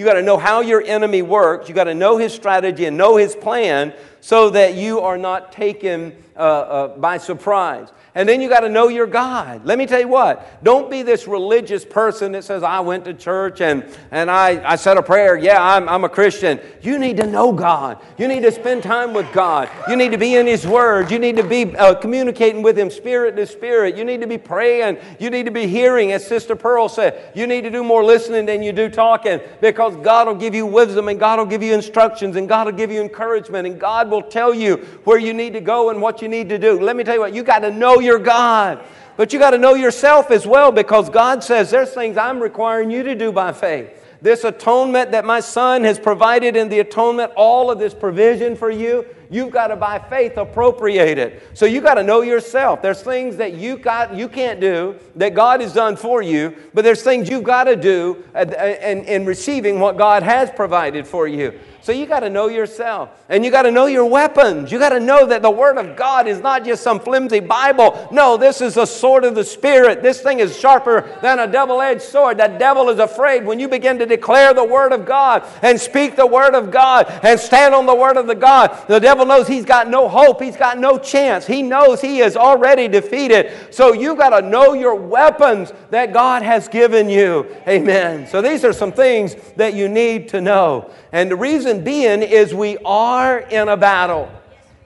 You 0.00 0.06
got 0.06 0.14
to 0.14 0.22
know 0.22 0.38
how 0.38 0.62
your 0.62 0.80
enemy 0.80 1.20
works. 1.20 1.68
You 1.68 1.74
got 1.74 1.84
to 1.84 1.94
know 1.94 2.16
his 2.16 2.32
strategy 2.32 2.86
and 2.86 2.96
know 2.96 3.16
his 3.16 3.36
plan 3.36 3.92
so 4.20 4.50
that 4.50 4.74
you 4.74 5.00
are 5.00 5.18
not 5.18 5.52
taken 5.52 6.14
uh, 6.36 6.40
uh, 6.40 6.98
by 6.98 7.18
surprise. 7.18 7.88
And 8.14 8.28
then 8.28 8.40
you 8.40 8.48
got 8.48 8.60
to 8.60 8.68
know 8.68 8.88
your 8.88 9.06
God. 9.06 9.64
Let 9.64 9.78
me 9.78 9.86
tell 9.86 10.00
you 10.00 10.08
what, 10.08 10.64
don't 10.64 10.90
be 10.90 11.02
this 11.02 11.28
religious 11.28 11.84
person 11.84 12.32
that 12.32 12.42
says, 12.42 12.62
I 12.62 12.80
went 12.80 13.04
to 13.04 13.14
church 13.14 13.60
and, 13.60 13.84
and 14.10 14.30
I, 14.30 14.72
I 14.72 14.76
said 14.76 14.96
a 14.96 15.02
prayer. 15.02 15.36
Yeah, 15.36 15.62
I'm, 15.62 15.88
I'm 15.88 16.02
a 16.02 16.08
Christian. 16.08 16.58
You 16.82 16.98
need 16.98 17.18
to 17.18 17.26
know 17.26 17.52
God. 17.52 17.98
You 18.18 18.26
need 18.26 18.40
to 18.40 18.50
spend 18.50 18.82
time 18.82 19.14
with 19.14 19.32
God. 19.32 19.70
You 19.88 19.94
need 19.94 20.10
to 20.10 20.18
be 20.18 20.34
in 20.34 20.46
His 20.46 20.66
Word. 20.66 21.10
You 21.10 21.20
need 21.20 21.36
to 21.36 21.44
be 21.44 21.76
uh, 21.76 21.94
communicating 21.94 22.62
with 22.62 22.76
Him 22.76 22.90
spirit 22.90 23.36
to 23.36 23.46
spirit. 23.46 23.96
You 23.96 24.04
need 24.04 24.20
to 24.22 24.26
be 24.26 24.38
praying. 24.38 24.98
You 25.20 25.30
need 25.30 25.46
to 25.46 25.52
be 25.52 25.68
hearing, 25.68 26.10
as 26.10 26.26
Sister 26.26 26.56
Pearl 26.56 26.88
said. 26.88 27.32
You 27.36 27.46
need 27.46 27.62
to 27.62 27.70
do 27.70 27.84
more 27.84 28.04
listening 28.04 28.44
than 28.46 28.62
you 28.62 28.72
do 28.72 28.88
talking 28.88 29.40
because 29.60 29.94
God 29.96 30.26
will 30.26 30.34
give 30.34 30.54
you 30.54 30.66
wisdom 30.66 31.08
and 31.08 31.20
God 31.20 31.38
will 31.38 31.46
give 31.46 31.62
you 31.62 31.74
instructions 31.74 32.34
and 32.34 32.48
God 32.48 32.66
will 32.66 32.72
give 32.72 32.90
you 32.90 33.00
encouragement 33.00 33.68
and 33.68 33.78
God 33.78 34.09
will 34.10 34.22
tell 34.22 34.52
you 34.52 34.76
where 35.04 35.18
you 35.18 35.32
need 35.32 35.52
to 35.54 35.60
go 35.60 35.90
and 35.90 36.02
what 36.02 36.20
you 36.20 36.28
need 36.28 36.48
to 36.48 36.58
do. 36.58 36.80
Let 36.80 36.96
me 36.96 37.04
tell 37.04 37.14
you 37.14 37.20
what, 37.20 37.34
you 37.34 37.42
got 37.42 37.60
to 37.60 37.70
know 37.70 38.00
your 38.00 38.18
God. 38.18 38.82
But 39.16 39.32
you 39.32 39.38
got 39.38 39.50
to 39.50 39.58
know 39.58 39.74
yourself 39.74 40.30
as 40.30 40.46
well 40.46 40.72
because 40.72 41.10
God 41.10 41.44
says 41.44 41.70
there's 41.70 41.92
things 41.92 42.16
I'm 42.16 42.40
requiring 42.40 42.90
you 42.90 43.02
to 43.02 43.14
do 43.14 43.32
by 43.32 43.52
faith 43.52 43.90
this 44.22 44.44
atonement 44.44 45.12
that 45.12 45.24
my 45.24 45.40
son 45.40 45.84
has 45.84 45.98
provided 45.98 46.56
in 46.56 46.68
the 46.68 46.80
atonement, 46.80 47.32
all 47.36 47.70
of 47.70 47.78
this 47.78 47.94
provision 47.94 48.54
for 48.54 48.70
you, 48.70 49.06
you've 49.30 49.50
got 49.50 49.68
to 49.68 49.76
by 49.76 49.98
faith 49.98 50.36
appropriate 50.36 51.18
it. 51.18 51.42
So 51.54 51.66
you 51.66 51.80
got 51.80 51.94
to 51.94 52.02
know 52.02 52.22
yourself. 52.22 52.82
There's 52.82 53.02
things 53.02 53.36
that 53.36 53.54
you 53.54 53.78
got 53.78 54.14
you 54.14 54.28
can't 54.28 54.60
do 54.60 54.96
that 55.16 55.34
God 55.34 55.60
has 55.60 55.72
done 55.72 55.96
for 55.96 56.20
you, 56.22 56.56
but 56.74 56.82
there's 56.82 57.02
things 57.02 57.28
you've 57.28 57.44
got 57.44 57.64
to 57.64 57.76
do 57.76 58.24
uh, 58.34 58.38
uh, 58.38 58.76
in, 58.82 59.04
in 59.04 59.24
receiving 59.24 59.80
what 59.80 59.96
God 59.96 60.22
has 60.22 60.50
provided 60.50 61.06
for 61.06 61.28
you. 61.28 61.58
So 61.82 61.92
you 61.92 62.04
got 62.04 62.20
to 62.20 62.30
know 62.30 62.48
yourself 62.48 63.24
and 63.28 63.42
you 63.44 63.50
got 63.50 63.62
to 63.62 63.70
know 63.70 63.86
your 63.86 64.04
weapons. 64.04 64.70
You 64.70 64.78
got 64.78 64.90
to 64.90 65.00
know 65.00 65.26
that 65.26 65.40
the 65.40 65.50
Word 65.50 65.78
of 65.78 65.96
God 65.96 66.26
is 66.26 66.40
not 66.40 66.64
just 66.64 66.82
some 66.82 67.00
flimsy 67.00 67.40
Bible. 67.40 68.08
No, 68.12 68.36
this 68.36 68.60
is 68.60 68.76
a 68.76 68.86
sword 68.86 69.24
of 69.24 69.34
the 69.34 69.44
Spirit. 69.44 70.02
This 70.02 70.20
thing 70.20 70.40
is 70.40 70.58
sharper 70.58 71.08
than 71.22 71.38
a 71.38 71.46
double 71.46 71.80
edged 71.80 72.02
sword. 72.02 72.36
That 72.36 72.58
devil 72.58 72.90
is 72.90 72.98
afraid 72.98 73.46
when 73.46 73.58
you 73.58 73.66
begin 73.66 73.98
to 73.98 74.06
declare 74.06 74.52
the 74.52 74.64
Word 74.64 74.92
of 74.92 75.06
God 75.06 75.42
and 75.62 75.80
speak 75.80 76.16
the 76.16 76.26
Word 76.26 76.54
of 76.54 76.70
God 76.70 77.06
and 77.22 77.40
stand 77.40 77.74
on 77.74 77.86
the 77.86 77.94
Word 77.94 78.18
of 78.18 78.26
the 78.26 78.34
God. 78.34 78.76
The 78.86 78.98
devil 78.98 79.19
knows 79.24 79.46
he's 79.46 79.64
got 79.64 79.88
no 79.88 80.08
hope, 80.08 80.42
he's 80.42 80.56
got 80.56 80.78
no 80.78 80.98
chance. 80.98 81.46
He 81.46 81.62
knows 81.62 82.00
he 82.00 82.20
is 82.20 82.36
already 82.36 82.88
defeated. 82.88 83.52
So 83.70 83.92
you've 83.92 84.18
got 84.18 84.38
to 84.38 84.46
know 84.46 84.74
your 84.74 84.94
weapons 84.94 85.72
that 85.90 86.12
God 86.12 86.42
has 86.42 86.68
given 86.68 87.08
you. 87.08 87.46
Amen. 87.66 88.26
So 88.26 88.42
these 88.42 88.64
are 88.64 88.72
some 88.72 88.92
things 88.92 89.36
that 89.56 89.74
you 89.74 89.88
need 89.88 90.28
to 90.30 90.40
know. 90.40 90.90
And 91.12 91.30
the 91.30 91.36
reason 91.36 91.84
being 91.84 92.22
is 92.22 92.54
we 92.54 92.78
are 92.78 93.40
in 93.40 93.68
a 93.68 93.76
battle. 93.76 94.30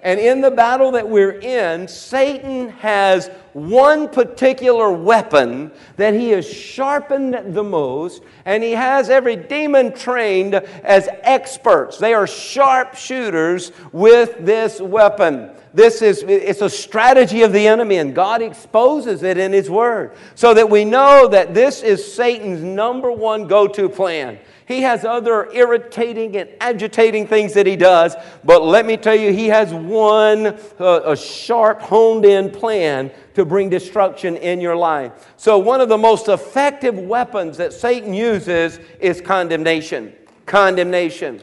And 0.02 0.20
in 0.20 0.42
the 0.42 0.50
battle 0.50 0.92
that 0.92 1.08
we're 1.08 1.38
in, 1.40 1.88
Satan 1.88 2.68
has 2.70 3.30
one 3.54 4.08
particular 4.08 4.92
weapon 4.92 5.72
that 5.96 6.12
he 6.12 6.30
has 6.30 6.46
sharpened 6.46 7.54
the 7.54 7.62
most, 7.62 8.22
and 8.44 8.62
he 8.62 8.72
has 8.72 9.08
every 9.08 9.36
demon 9.36 9.94
trained 9.94 10.54
as 10.54 11.08
experts. 11.22 11.98
They 11.98 12.12
are 12.12 12.26
sharpshooters 12.26 13.72
with 13.92 14.36
this 14.44 14.80
weapon. 14.80 15.50
This 15.72 16.02
is 16.02 16.22
it's 16.22 16.60
a 16.60 16.70
strategy 16.70 17.42
of 17.42 17.52
the 17.52 17.66
enemy, 17.66 17.96
and 17.96 18.14
God 18.14 18.42
exposes 18.42 19.22
it 19.22 19.38
in 19.38 19.52
his 19.52 19.68
word. 19.70 20.12
So 20.34 20.54
that 20.54 20.70
we 20.70 20.84
know 20.84 21.26
that 21.28 21.54
this 21.54 21.82
is 21.82 22.14
Satan's 22.14 22.62
number 22.62 23.10
one 23.10 23.48
go-to 23.48 23.88
plan. 23.88 24.38
He 24.66 24.80
has 24.80 25.04
other 25.04 25.50
irritating 25.52 26.36
and 26.36 26.48
agitating 26.60 27.26
things 27.26 27.52
that 27.52 27.66
he 27.66 27.76
does, 27.76 28.16
but 28.44 28.62
let 28.62 28.86
me 28.86 28.96
tell 28.96 29.14
you, 29.14 29.32
he 29.32 29.48
has 29.48 29.74
one 29.74 30.58
uh, 30.80 31.02
a 31.04 31.16
sharp, 31.16 31.82
honed 31.82 32.24
in 32.24 32.50
plan 32.50 33.10
to 33.34 33.44
bring 33.44 33.68
destruction 33.68 34.36
in 34.36 34.60
your 34.60 34.76
life. 34.76 35.34
So, 35.36 35.58
one 35.58 35.82
of 35.82 35.90
the 35.90 35.98
most 35.98 36.28
effective 36.28 36.98
weapons 36.98 37.58
that 37.58 37.74
Satan 37.74 38.14
uses 38.14 38.80
is 39.00 39.20
condemnation. 39.20 40.14
Condemnation. 40.46 41.42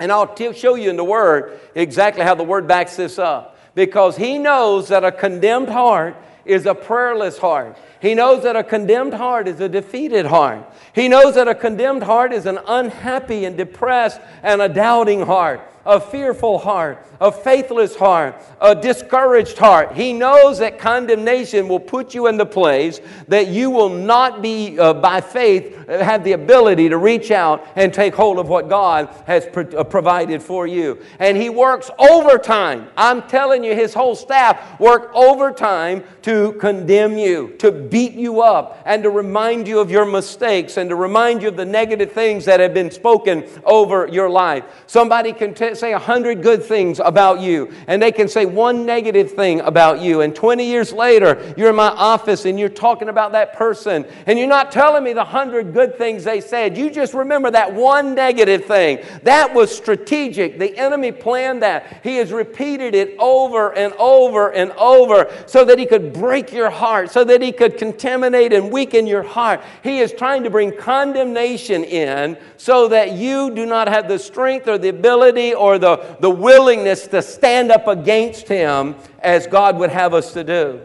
And 0.00 0.12
I'll 0.12 0.32
t- 0.32 0.52
show 0.52 0.74
you 0.74 0.90
in 0.90 0.96
the 0.96 1.04
Word 1.04 1.58
exactly 1.74 2.22
how 2.22 2.34
the 2.34 2.44
Word 2.44 2.68
backs 2.68 2.96
this 2.96 3.18
up. 3.18 3.58
Because 3.74 4.16
he 4.16 4.38
knows 4.38 4.88
that 4.88 5.04
a 5.04 5.12
condemned 5.12 5.68
heart 5.68 6.16
is 6.44 6.66
a 6.66 6.74
prayerless 6.74 7.38
heart. 7.38 7.78
He 8.00 8.14
knows 8.14 8.42
that 8.44 8.56
a 8.56 8.62
condemned 8.62 9.14
heart 9.14 9.48
is 9.48 9.60
a 9.60 9.68
defeated 9.68 10.26
heart. 10.26 10.72
He 10.94 11.08
knows 11.08 11.34
that 11.34 11.48
a 11.48 11.54
condemned 11.54 12.02
heart 12.02 12.32
is 12.32 12.46
an 12.46 12.58
unhappy 12.66 13.44
and 13.44 13.56
depressed 13.56 14.20
and 14.42 14.62
a 14.62 14.68
doubting 14.68 15.22
heart 15.22 15.60
a 15.88 15.98
fearful 15.98 16.58
heart, 16.58 17.02
a 17.18 17.32
faithless 17.32 17.96
heart, 17.96 18.40
a 18.60 18.74
discouraged 18.74 19.56
heart. 19.56 19.92
He 19.94 20.12
knows 20.12 20.58
that 20.58 20.78
condemnation 20.78 21.66
will 21.66 21.80
put 21.80 22.14
you 22.14 22.26
in 22.26 22.36
the 22.36 22.44
place 22.44 23.00
that 23.26 23.48
you 23.48 23.70
will 23.70 23.88
not 23.88 24.42
be, 24.42 24.78
uh, 24.78 24.92
by 24.92 25.22
faith, 25.22 25.88
uh, 25.88 26.04
have 26.04 26.24
the 26.24 26.32
ability 26.32 26.90
to 26.90 26.98
reach 26.98 27.30
out 27.30 27.66
and 27.74 27.92
take 27.92 28.14
hold 28.14 28.38
of 28.38 28.50
what 28.50 28.68
God 28.68 29.08
has 29.26 29.46
pro- 29.46 29.64
uh, 29.64 29.82
provided 29.82 30.42
for 30.42 30.66
you. 30.66 30.98
And 31.18 31.38
He 31.38 31.48
works 31.48 31.90
overtime. 31.98 32.88
I'm 32.94 33.22
telling 33.22 33.64
you, 33.64 33.74
His 33.74 33.94
whole 33.94 34.14
staff 34.14 34.78
work 34.78 35.10
overtime 35.14 36.04
to 36.20 36.52
condemn 36.60 37.16
you, 37.16 37.54
to 37.60 37.72
beat 37.90 38.12
you 38.12 38.40
up, 38.40 38.82
and 38.84 39.02
to 39.02 39.10
remind 39.10 39.68
you 39.68 39.80
of 39.80 39.90
your 39.90 40.04
mistakes 40.04 40.76
and 40.76 40.90
to 40.90 40.96
remind 40.96 41.42
you 41.42 41.48
of 41.48 41.56
the 41.56 41.64
negative 41.64 42.12
things 42.12 42.44
that 42.44 42.60
have 42.60 42.74
been 42.74 42.90
spoken 42.90 43.48
over 43.64 44.06
your 44.06 44.28
life. 44.28 44.64
Somebody 44.86 45.32
can 45.32 45.54
t- 45.54 45.74
say 45.74 45.92
a 45.92 45.98
hundred 45.98 46.42
good 46.42 46.62
things 46.62 47.00
about 47.00 47.40
you, 47.40 47.72
and 47.86 48.02
they 48.02 48.12
can 48.12 48.28
say 48.28 48.46
one 48.46 48.84
negative 48.86 49.32
thing 49.32 49.60
about 49.60 50.00
you. 50.00 50.20
And 50.20 50.34
20 50.34 50.64
years 50.64 50.92
later, 50.92 51.54
you're 51.56 51.70
in 51.70 51.76
my 51.76 51.88
office 51.88 52.44
and 52.44 52.58
you're 52.58 52.68
talking 52.68 53.08
about 53.08 53.32
that 53.32 53.54
person, 53.54 54.04
and 54.26 54.38
you're 54.38 54.48
not 54.48 54.72
telling 54.72 55.04
me 55.04 55.12
the 55.12 55.24
hundred 55.24 55.72
good 55.72 55.96
things 55.96 56.24
they 56.24 56.40
said. 56.40 56.76
You 56.76 56.90
just 56.90 57.14
remember 57.14 57.50
that 57.50 57.72
one 57.72 58.14
negative 58.14 58.64
thing. 58.64 59.04
That 59.22 59.54
was 59.54 59.74
strategic. 59.74 60.58
The 60.58 60.76
enemy 60.76 61.12
planned 61.12 61.62
that. 61.62 62.00
He 62.02 62.16
has 62.16 62.32
repeated 62.32 62.94
it 62.94 63.16
over 63.18 63.74
and 63.74 63.92
over 63.94 64.52
and 64.52 64.72
over 64.72 65.32
so 65.46 65.64
that 65.64 65.78
he 65.78 65.86
could 65.86 66.12
break 66.12 66.52
your 66.52 66.70
heart, 66.70 67.10
so 67.10 67.24
that 67.24 67.40
he 67.40 67.52
could 67.52 67.77
contaminate 67.78 68.52
and 68.52 68.70
weaken 68.70 69.06
your 69.06 69.22
heart. 69.22 69.62
He 69.82 70.00
is 70.00 70.12
trying 70.12 70.42
to 70.42 70.50
bring 70.50 70.76
condemnation 70.76 71.84
in 71.84 72.36
so 72.56 72.88
that 72.88 73.12
you 73.12 73.54
do 73.54 73.64
not 73.64 73.88
have 73.88 74.08
the 74.08 74.18
strength 74.18 74.68
or 74.68 74.76
the 74.76 74.88
ability 74.88 75.54
or 75.54 75.78
the, 75.78 76.16
the 76.20 76.30
willingness 76.30 77.06
to 77.08 77.22
stand 77.22 77.70
up 77.70 77.86
against 77.86 78.48
him 78.48 78.96
as 79.20 79.46
God 79.46 79.78
would 79.78 79.90
have 79.90 80.12
us 80.12 80.32
to 80.34 80.44
do. 80.44 80.80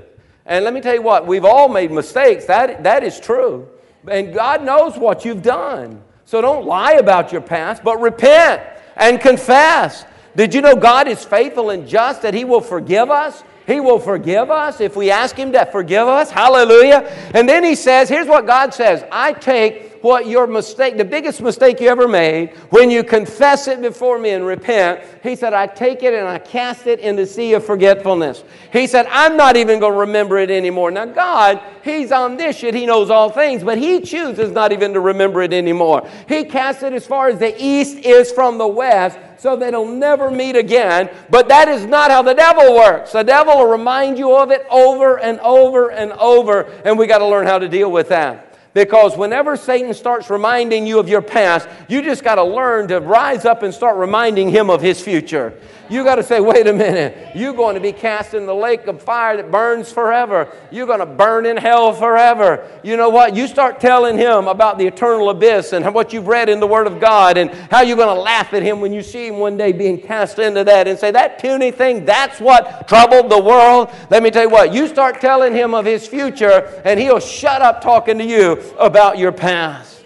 And 0.46 0.64
let 0.66 0.74
me 0.74 0.82
tell 0.82 0.94
you 0.94 1.02
what, 1.02 1.26
we've 1.26 1.46
all 1.46 1.70
made 1.70 1.92
mistakes. 1.92 2.46
That, 2.46 2.84
that 2.84 3.04
is 3.04 3.20
true. 3.20 3.68
And 4.08 4.34
God 4.34 4.64
knows 4.64 4.98
what 4.98 5.26
you've 5.26 5.44
done. 5.44 6.02
So 6.26 6.42
don't 6.42 6.66
lie 6.66 6.94
about 6.94 7.32
your 7.32 7.42
past, 7.42 7.84
but 7.84 8.00
repent 8.02 8.62
and 8.96 9.20
confess. 9.20 10.06
Did 10.36 10.54
you 10.54 10.62
know 10.62 10.76
God 10.76 11.08
is 11.08 11.24
faithful 11.24 11.70
and 11.70 11.88
just 11.88 12.22
that 12.24 12.34
He 12.34 12.44
will 12.44 12.62
forgive 12.62 13.10
us? 13.10 13.44
He 13.66 13.80
will 13.80 14.00
forgive 14.00 14.52
us 14.52 14.82
if 14.82 14.96
we 14.96 15.12
ask 15.12 15.36
Him 15.36 15.52
to 15.54 15.66
forgive 15.66 16.08
us. 16.08 16.30
Hallelujah. 16.30 17.02
And 17.34 17.48
then 17.48 17.64
He 17.64 17.76
says, 17.76 18.10
here's 18.10 18.28
what 18.28 18.46
God 18.46 18.74
says 18.74 19.04
I 19.12 19.34
take 19.34 19.94
what 20.04 20.28
your 20.28 20.48
mistake, 20.48 20.98
the 20.98 21.06
biggest 21.06 21.42
mistake 21.42 21.80
you 21.80 21.88
ever 21.88 22.10
made, 22.10 22.50
when 22.72 22.92
you 22.92 23.06
confess 23.06 23.70
it 23.70 23.82
before 23.82 24.20
me 24.20 24.32
and 24.32 24.46
repent, 24.46 25.00
he 25.24 25.34
said, 25.34 25.54
I 25.54 25.66
take 25.66 26.04
it 26.04 26.14
and 26.14 26.28
I 26.28 26.40
cast 26.40 26.88
it 26.88 27.00
in 27.00 27.16
the 27.16 27.26
sea 27.26 27.54
of 27.54 27.66
forgetfulness. 27.66 28.44
He 28.74 28.86
said, 28.86 29.08
I'm 29.10 29.38
not 29.38 29.56
even 29.56 29.80
going 29.80 29.94
to 29.94 30.00
remember 30.00 30.38
it 30.40 30.52
anymore. 30.52 30.92
Now, 30.92 31.06
God, 31.06 31.62
He's 31.86 32.12
omniscient, 32.12 32.76
He 32.76 32.86
knows 32.86 33.10
all 33.10 33.30
things, 33.30 33.64
but 33.64 33.78
He 33.78 34.02
chooses 34.02 34.52
not 34.52 34.74
even 34.74 34.94
to 34.94 35.00
remember 35.00 35.42
it 35.42 35.54
anymore. 35.54 36.08
He 36.28 36.44
casts 36.44 36.84
it 36.84 36.92
as 36.92 37.08
far 37.08 37.30
as 37.30 37.40
the 37.40 37.56
east 37.58 38.00
is 38.00 38.30
from 38.30 38.58
the 38.58 38.68
west 38.68 39.18
so 39.44 39.58
they 39.58 39.72
will 39.72 39.86
never 39.86 40.32
meet 40.32 40.56
again. 40.56 41.10
But 41.30 41.50
that 41.50 41.68
is 41.68 41.86
not 41.86 42.10
how 42.10 42.22
the 42.22 42.34
devil 42.34 42.76
works. 42.76 43.12
The 43.12 43.24
devil 43.24 43.58
will 43.58 43.68
remind 43.68 44.18
you 44.18 44.34
of 44.38 44.52
it 44.52 44.66
over 44.72 45.20
and 45.20 45.38
over 45.42 45.92
and 45.92 46.14
over, 46.14 46.62
and 46.86 46.98
we 46.98 47.08
got 47.08 47.18
to 47.18 47.28
learn 47.28 47.46
how 47.46 47.60
to 47.60 47.68
deal 47.68 47.92
with 47.92 48.08
that. 48.08 48.53
Because 48.74 49.16
whenever 49.16 49.56
Satan 49.56 49.94
starts 49.94 50.32
reminding 50.32 50.88
you 50.88 50.98
of 50.98 51.08
your 51.08 51.22
past, 51.22 51.70
you 51.88 52.02
just 52.02 52.24
got 52.24 52.36
to 52.36 52.44
learn 52.44 52.88
to 52.88 53.00
rise 53.00 53.46
up 53.46 53.62
and 53.62 53.72
start 53.72 53.98
reminding 53.98 54.50
him 54.50 54.72
of 54.72 54.82
his 54.82 55.00
future. 55.00 55.54
You 55.90 56.04
got 56.04 56.16
to 56.16 56.24
say, 56.24 56.40
wait 56.40 56.66
a 56.66 56.74
minute, 56.74 57.36
you're 57.36 57.54
going 57.54 57.76
to 57.76 57.82
be 57.82 57.92
cast 57.92 58.34
in 58.34 58.48
the 58.48 58.56
lake 58.56 58.88
of 58.88 59.02
fire 59.02 59.38
that 59.38 59.52
burns 59.52 59.92
forever. 59.92 60.52
You're 60.72 60.88
going 60.88 61.02
to 61.02 61.06
burn 61.06 61.46
in 61.46 61.56
hell 61.56 61.94
forever. 61.94 62.68
You 62.84 62.98
know 62.98 63.10
what? 63.10 63.36
You 63.36 63.48
start 63.48 63.80
telling 63.80 64.18
him 64.18 64.48
about 64.48 64.80
the 64.80 64.88
eternal 64.88 65.30
abyss 65.30 65.74
and 65.74 65.94
what 65.94 66.12
you've 66.12 66.28
read 66.28 66.50
in 66.50 66.60
the 66.60 66.66
Word 66.66 66.88
of 66.88 67.00
God 67.00 67.38
and 67.38 67.52
how 67.70 67.82
you're 67.82 67.98
going 67.98 68.16
to 68.16 68.22
laugh 68.22 68.54
at 68.54 68.64
him 68.64 68.80
when 68.80 68.92
you 68.92 69.04
see 69.04 69.28
him 69.28 69.38
one 69.38 69.56
day 69.56 69.72
being 69.72 70.00
cast 70.00 70.40
into 70.40 70.64
that 70.64 70.88
and 70.88 70.98
say, 70.98 71.12
that 71.12 71.40
puny 71.40 71.70
thing, 71.70 72.06
that's 72.06 72.40
what 72.40 72.88
troubled 72.88 73.30
the 73.30 73.42
world. 73.42 73.92
Let 74.10 74.24
me 74.24 74.32
tell 74.32 74.44
you 74.44 74.50
what, 74.50 74.74
you 74.74 74.88
start 74.88 75.22
telling 75.22 75.54
him 75.54 75.76
of 75.76 75.86
his 75.86 76.08
future 76.08 76.82
and 76.86 77.00
he'll 77.00 77.20
shut 77.20 77.62
up 77.62 77.82
talking 77.82 78.18
to 78.18 78.26
you 78.26 78.63
about 78.78 79.18
your 79.18 79.32
past. 79.32 80.04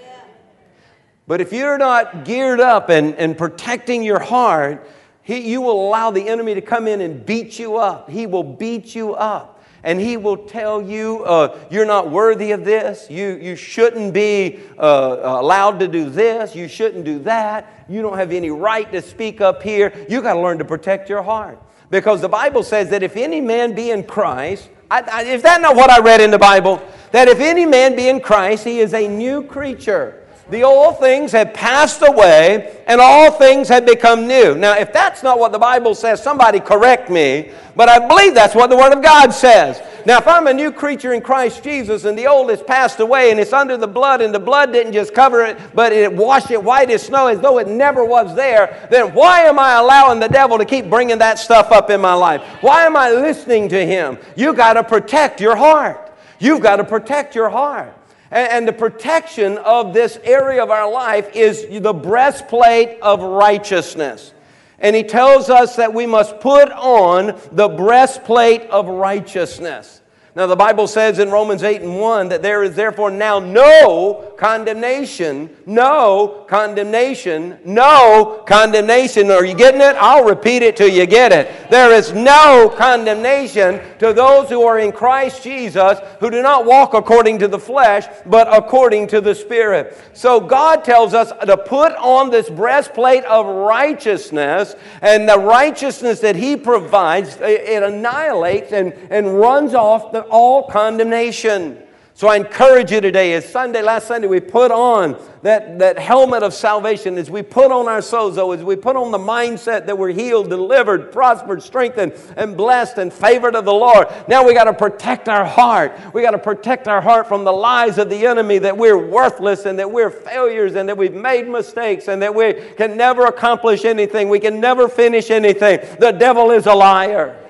But 1.27 1.41
if 1.41 1.51
you're 1.51 1.77
not 1.77 2.23
geared 2.23 2.61
up 2.61 2.89
and, 2.89 3.13
and 3.15 3.37
protecting 3.37 4.01
your 4.01 4.19
heart, 4.19 4.89
he, 5.23 5.51
you 5.51 5.59
will 5.59 5.87
allow 5.87 6.09
the 6.09 6.29
enemy 6.29 6.53
to 6.55 6.61
come 6.61 6.87
in 6.87 7.01
and 7.01 7.25
beat 7.25 7.59
you 7.59 7.75
up. 7.75 8.09
He 8.09 8.25
will 8.25 8.43
beat 8.43 8.95
you 8.95 9.13
up. 9.13 9.61
And 9.83 9.99
he 9.99 10.17
will 10.17 10.37
tell 10.37 10.81
you, 10.81 11.23
uh, 11.23 11.57
you're 11.69 11.85
not 11.85 12.09
worthy 12.09 12.51
of 12.51 12.63
this. 12.63 13.07
You, 13.09 13.37
you 13.41 13.55
shouldn't 13.55 14.13
be 14.13 14.59
uh, 14.77 15.17
allowed 15.21 15.79
to 15.79 15.87
do 15.87 16.09
this. 16.09 16.55
You 16.55 16.67
shouldn't 16.67 17.03
do 17.03 17.19
that. 17.19 17.85
You 17.87 18.01
don't 18.01 18.17
have 18.17 18.31
any 18.31 18.49
right 18.49 18.89
to 18.91 19.01
speak 19.01 19.39
up 19.41 19.61
here. 19.61 19.93
You 20.09 20.21
got 20.21 20.33
to 20.33 20.41
learn 20.41 20.57
to 20.59 20.65
protect 20.65 21.09
your 21.09 21.23
heart. 21.23 21.61
Because 21.89 22.21
the 22.21 22.29
Bible 22.29 22.63
says 22.63 22.89
that 22.89 23.03
if 23.03 23.15
any 23.15 23.39
man 23.39 23.75
be 23.75 23.91
in 23.91 24.03
Christ, 24.03 24.69
I, 24.89 25.23
is 25.23 25.41
that 25.41 25.61
not 25.61 25.75
what 25.75 25.89
I 25.89 25.99
read 25.99 26.21
in 26.21 26.31
the 26.31 26.39
Bible? 26.39 26.81
That 27.11 27.27
if 27.27 27.39
any 27.39 27.65
man 27.65 27.95
be 27.95 28.09
in 28.09 28.19
Christ, 28.19 28.63
he 28.63 28.79
is 28.79 28.93
a 28.93 29.07
new 29.07 29.43
creature. 29.43 30.23
The 30.49 30.63
old 30.63 30.99
things 30.99 31.33
have 31.33 31.53
passed 31.53 32.01
away 32.01 32.81
and 32.87 33.01
all 33.01 33.31
things 33.31 33.67
have 33.67 33.85
become 33.85 34.27
new. 34.27 34.55
Now, 34.55 34.77
if 34.77 34.93
that's 34.93 35.21
not 35.21 35.39
what 35.39 35.51
the 35.51 35.59
Bible 35.59 35.93
says, 35.93 36.23
somebody 36.23 36.61
correct 36.61 37.09
me, 37.09 37.51
but 37.75 37.89
I 37.89 38.07
believe 38.07 38.33
that's 38.33 38.55
what 38.55 38.69
the 38.69 38.77
Word 38.77 38.93
of 38.93 39.03
God 39.03 39.31
says. 39.31 39.81
Now, 40.07 40.19
if 40.19 40.27
I'm 40.29 40.47
a 40.47 40.53
new 40.53 40.71
creature 40.71 41.11
in 41.11 41.19
Christ 41.19 41.65
Jesus 41.65 42.05
and 42.05 42.17
the 42.17 42.27
old 42.27 42.49
has 42.49 42.63
passed 42.63 43.01
away 43.01 43.29
and 43.29 43.41
it's 43.41 43.51
under 43.51 43.75
the 43.75 43.89
blood 43.89 44.21
and 44.21 44.33
the 44.33 44.39
blood 44.39 44.71
didn't 44.71 44.93
just 44.93 45.13
cover 45.13 45.43
it, 45.43 45.59
but 45.75 45.91
it 45.91 46.09
washed 46.09 46.49
it 46.49 46.63
white 46.63 46.89
as 46.89 47.03
snow 47.03 47.27
as 47.27 47.41
though 47.41 47.57
it 47.57 47.67
never 47.67 48.05
was 48.05 48.33
there, 48.33 48.87
then 48.89 49.13
why 49.13 49.41
am 49.41 49.59
I 49.59 49.73
allowing 49.73 50.21
the 50.21 50.29
devil 50.29 50.57
to 50.59 50.63
keep 50.63 50.89
bringing 50.89 51.17
that 51.17 51.39
stuff 51.39 51.73
up 51.73 51.89
in 51.89 51.99
my 51.99 52.13
life? 52.13 52.41
Why 52.61 52.85
am 52.85 52.95
I 52.95 53.11
listening 53.11 53.67
to 53.67 53.85
him? 53.85 54.17
You 54.37 54.53
got 54.53 54.75
to 54.75 54.83
protect 54.85 55.41
your 55.41 55.57
heart. 55.57 56.13
You've 56.39 56.61
got 56.61 56.77
to 56.77 56.85
protect 56.85 57.35
your 57.35 57.49
heart. 57.49 57.93
And, 58.31 58.65
the 58.65 58.71
protection 58.71 59.57
of 59.57 59.93
this 59.93 60.19
area 60.23 60.63
of 60.63 60.69
our 60.69 60.89
life 60.89 61.35
is 61.35 61.65
the 61.81 61.93
breastplate 61.93 62.97
of 63.01 63.21
righteousness. 63.21 64.33
And 64.79 64.95
he 64.95 65.03
tells 65.03 65.49
us 65.49 65.75
that 65.75 65.93
we 65.93 66.05
must 66.05 66.39
put 66.39 66.71
on 66.71 67.39
the 67.51 67.67
breastplate 67.67 68.61
of 68.69 68.87
righteousness. 68.87 70.01
Now, 70.37 70.45
the 70.45 70.55
Bible 70.55 70.85
says 70.85 71.17
in 71.17 71.31
Romans 71.31 71.63
8 71.63 71.81
and 71.81 71.99
1 71.99 72.29
that 72.29 72.43
there 72.43 72.61
is 72.61 72.75
therefore 72.75 73.09
now 73.09 73.39
no 73.39 74.35
condemnation, 74.37 75.49
no 75.65 76.45
condemnation, 76.47 77.57
no 77.65 78.43
condemnation. 78.45 79.31
Are 79.31 79.43
you 79.43 79.55
getting 79.55 79.81
it? 79.81 79.95
I'll 79.95 80.25
repeat 80.25 80.61
it 80.61 80.77
till 80.77 80.89
you 80.89 81.07
get 81.07 81.31
it. 81.31 81.71
There 81.71 81.91
is 81.91 82.13
no 82.13 82.71
condemnation 82.77 83.81
to 83.97 84.13
those 84.13 84.47
who 84.47 84.61
are 84.61 84.77
in 84.77 84.91
Christ 84.91 85.41
Jesus 85.41 85.97
who 86.19 86.29
do 86.29 86.43
not 86.43 86.65
walk 86.65 86.93
according 86.93 87.39
to 87.39 87.47
the 87.47 87.57
flesh, 87.57 88.05
but 88.27 88.47
according 88.55 89.07
to 89.07 89.21
the 89.21 89.33
Spirit. 89.33 89.99
So 90.13 90.39
God 90.39 90.83
tells 90.83 91.15
us 91.15 91.33
to 91.47 91.57
put 91.57 91.93
on 91.93 92.29
this 92.29 92.47
breastplate 92.47 93.23
of 93.23 93.47
righteousness, 93.47 94.75
and 95.01 95.27
the 95.27 95.39
righteousness 95.39 96.19
that 96.19 96.35
He 96.35 96.55
provides, 96.55 97.37
it 97.41 97.81
annihilates 97.81 98.71
and, 98.71 98.93
and 99.09 99.39
runs 99.39 99.73
off 99.73 100.11
the 100.11 100.26
all 100.29 100.63
condemnation. 100.69 101.83
So 102.17 102.27
I 102.27 102.35
encourage 102.35 102.91
you 102.91 102.99
today, 102.99 103.33
as 103.33 103.47
Sunday, 103.47 103.83
last 103.83 104.07
Sunday, 104.07 104.27
we 104.27 104.39
put 104.39 104.71
on 104.71 105.23
that, 105.43 105.77
that 105.77 105.99
helmet 105.99 106.41
of 106.41 106.51
salvation, 106.51 107.15
as 107.15 107.29
we 107.29 107.43
put 107.43 107.71
on 107.71 107.87
our 107.87 107.99
sozo, 107.99 108.57
as 108.57 108.63
we 108.63 108.75
put 108.75 108.95
on 108.95 109.11
the 109.11 109.19
mindset 109.19 109.85
that 109.85 109.95
we're 109.95 110.09
healed, 110.09 110.49
delivered, 110.49 111.11
prospered, 111.11 111.61
strengthened, 111.61 112.13
and 112.35 112.57
blessed 112.57 112.97
and 112.97 113.13
favored 113.13 113.55
of 113.55 113.65
the 113.65 113.73
Lord. 113.73 114.07
Now 114.27 114.43
we 114.43 114.55
got 114.55 114.63
to 114.63 114.73
protect 114.73 115.29
our 115.29 115.45
heart. 115.45 115.95
We 116.11 116.23
got 116.23 116.31
to 116.31 116.39
protect 116.39 116.87
our 116.87 117.01
heart 117.01 117.27
from 117.27 117.43
the 117.43 117.53
lies 117.53 117.99
of 117.99 118.09
the 118.09 118.25
enemy 118.25 118.57
that 118.57 118.75
we're 118.75 118.97
worthless 118.97 119.67
and 119.67 119.77
that 119.77 119.91
we're 119.91 120.09
failures 120.09 120.73
and 120.73 120.89
that 120.89 120.97
we've 120.97 121.13
made 121.13 121.47
mistakes 121.47 122.07
and 122.07 122.19
that 122.23 122.33
we 122.33 122.53
can 122.77 122.97
never 122.97 123.27
accomplish 123.27 123.85
anything. 123.85 124.27
We 124.27 124.39
can 124.39 124.59
never 124.59 124.89
finish 124.89 125.29
anything. 125.29 125.81
The 125.99 126.13
devil 126.13 126.49
is 126.49 126.65
a 126.65 126.73
liar. 126.73 127.43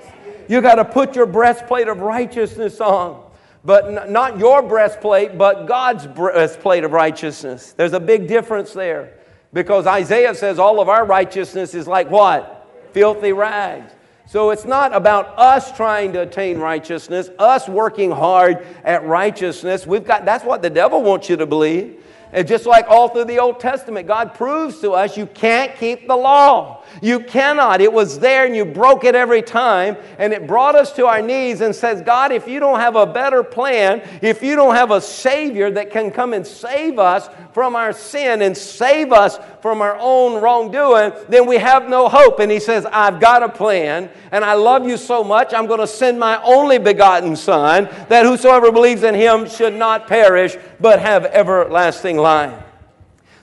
You 0.48 0.60
got 0.60 0.76
to 0.76 0.84
put 0.84 1.14
your 1.14 1.26
breastplate 1.26 1.88
of 1.88 2.00
righteousness 2.00 2.80
on. 2.80 3.24
But 3.64 4.10
not 4.10 4.38
your 4.38 4.62
breastplate, 4.62 5.36
but 5.36 5.66
God's 5.66 6.06
breastplate 6.06 6.84
of 6.84 6.92
righteousness. 6.92 7.72
There's 7.72 7.92
a 7.92 8.00
big 8.00 8.26
difference 8.26 8.72
there. 8.72 9.14
Because 9.52 9.86
Isaiah 9.86 10.34
says 10.34 10.58
all 10.58 10.80
of 10.80 10.88
our 10.88 11.04
righteousness 11.04 11.74
is 11.74 11.86
like 11.86 12.10
what? 12.10 12.66
Filthy 12.92 13.32
rags. 13.32 13.92
So 14.26 14.50
it's 14.50 14.66
not 14.66 14.94
about 14.94 15.38
us 15.38 15.74
trying 15.74 16.12
to 16.12 16.20
attain 16.20 16.58
righteousness, 16.58 17.30
us 17.38 17.66
working 17.66 18.10
hard 18.10 18.66
at 18.84 19.06
righteousness. 19.06 19.86
We've 19.86 20.04
got 20.04 20.26
that's 20.26 20.44
what 20.44 20.60
the 20.60 20.68
devil 20.68 21.02
wants 21.02 21.30
you 21.30 21.36
to 21.36 21.46
believe. 21.46 22.04
And 22.32 22.46
just 22.46 22.66
like 22.66 22.86
all 22.88 23.08
through 23.08 23.24
the 23.24 23.38
Old 23.38 23.58
Testament, 23.58 24.06
God 24.06 24.34
proves 24.34 24.80
to 24.80 24.92
us 24.92 25.16
you 25.16 25.26
can't 25.26 25.74
keep 25.76 26.06
the 26.06 26.16
law. 26.16 26.77
You 27.00 27.20
cannot. 27.20 27.80
It 27.80 27.92
was 27.92 28.18
there 28.18 28.46
and 28.46 28.54
you 28.54 28.64
broke 28.64 29.04
it 29.04 29.14
every 29.14 29.42
time. 29.42 29.96
And 30.18 30.32
it 30.32 30.46
brought 30.46 30.74
us 30.74 30.92
to 30.94 31.06
our 31.06 31.22
knees 31.22 31.60
and 31.60 31.74
says, 31.74 32.02
God, 32.02 32.32
if 32.32 32.48
you 32.48 32.60
don't 32.60 32.80
have 32.80 32.96
a 32.96 33.06
better 33.06 33.42
plan, 33.42 34.02
if 34.22 34.42
you 34.42 34.56
don't 34.56 34.74
have 34.74 34.90
a 34.90 35.00
Savior 35.00 35.70
that 35.70 35.90
can 35.90 36.10
come 36.10 36.34
and 36.34 36.46
save 36.46 36.98
us 36.98 37.28
from 37.52 37.74
our 37.74 37.92
sin 37.92 38.42
and 38.42 38.56
save 38.56 39.12
us 39.12 39.38
from 39.60 39.82
our 39.82 39.96
own 39.98 40.40
wrongdoing, 40.40 41.12
then 41.28 41.46
we 41.46 41.56
have 41.56 41.88
no 41.88 42.08
hope. 42.08 42.40
And 42.40 42.50
He 42.50 42.60
says, 42.60 42.86
I've 42.86 43.20
got 43.20 43.42
a 43.42 43.48
plan 43.48 44.10
and 44.30 44.44
I 44.44 44.54
love 44.54 44.86
you 44.86 44.96
so 44.96 45.24
much, 45.24 45.54
I'm 45.54 45.66
going 45.66 45.80
to 45.80 45.86
send 45.86 46.18
my 46.18 46.40
only 46.42 46.78
begotten 46.78 47.34
Son 47.36 47.88
that 48.08 48.26
whosoever 48.26 48.70
believes 48.70 49.02
in 49.02 49.14
Him 49.14 49.48
should 49.48 49.74
not 49.74 50.06
perish 50.06 50.56
but 50.80 51.00
have 51.00 51.24
everlasting 51.26 52.16
life. 52.16 52.67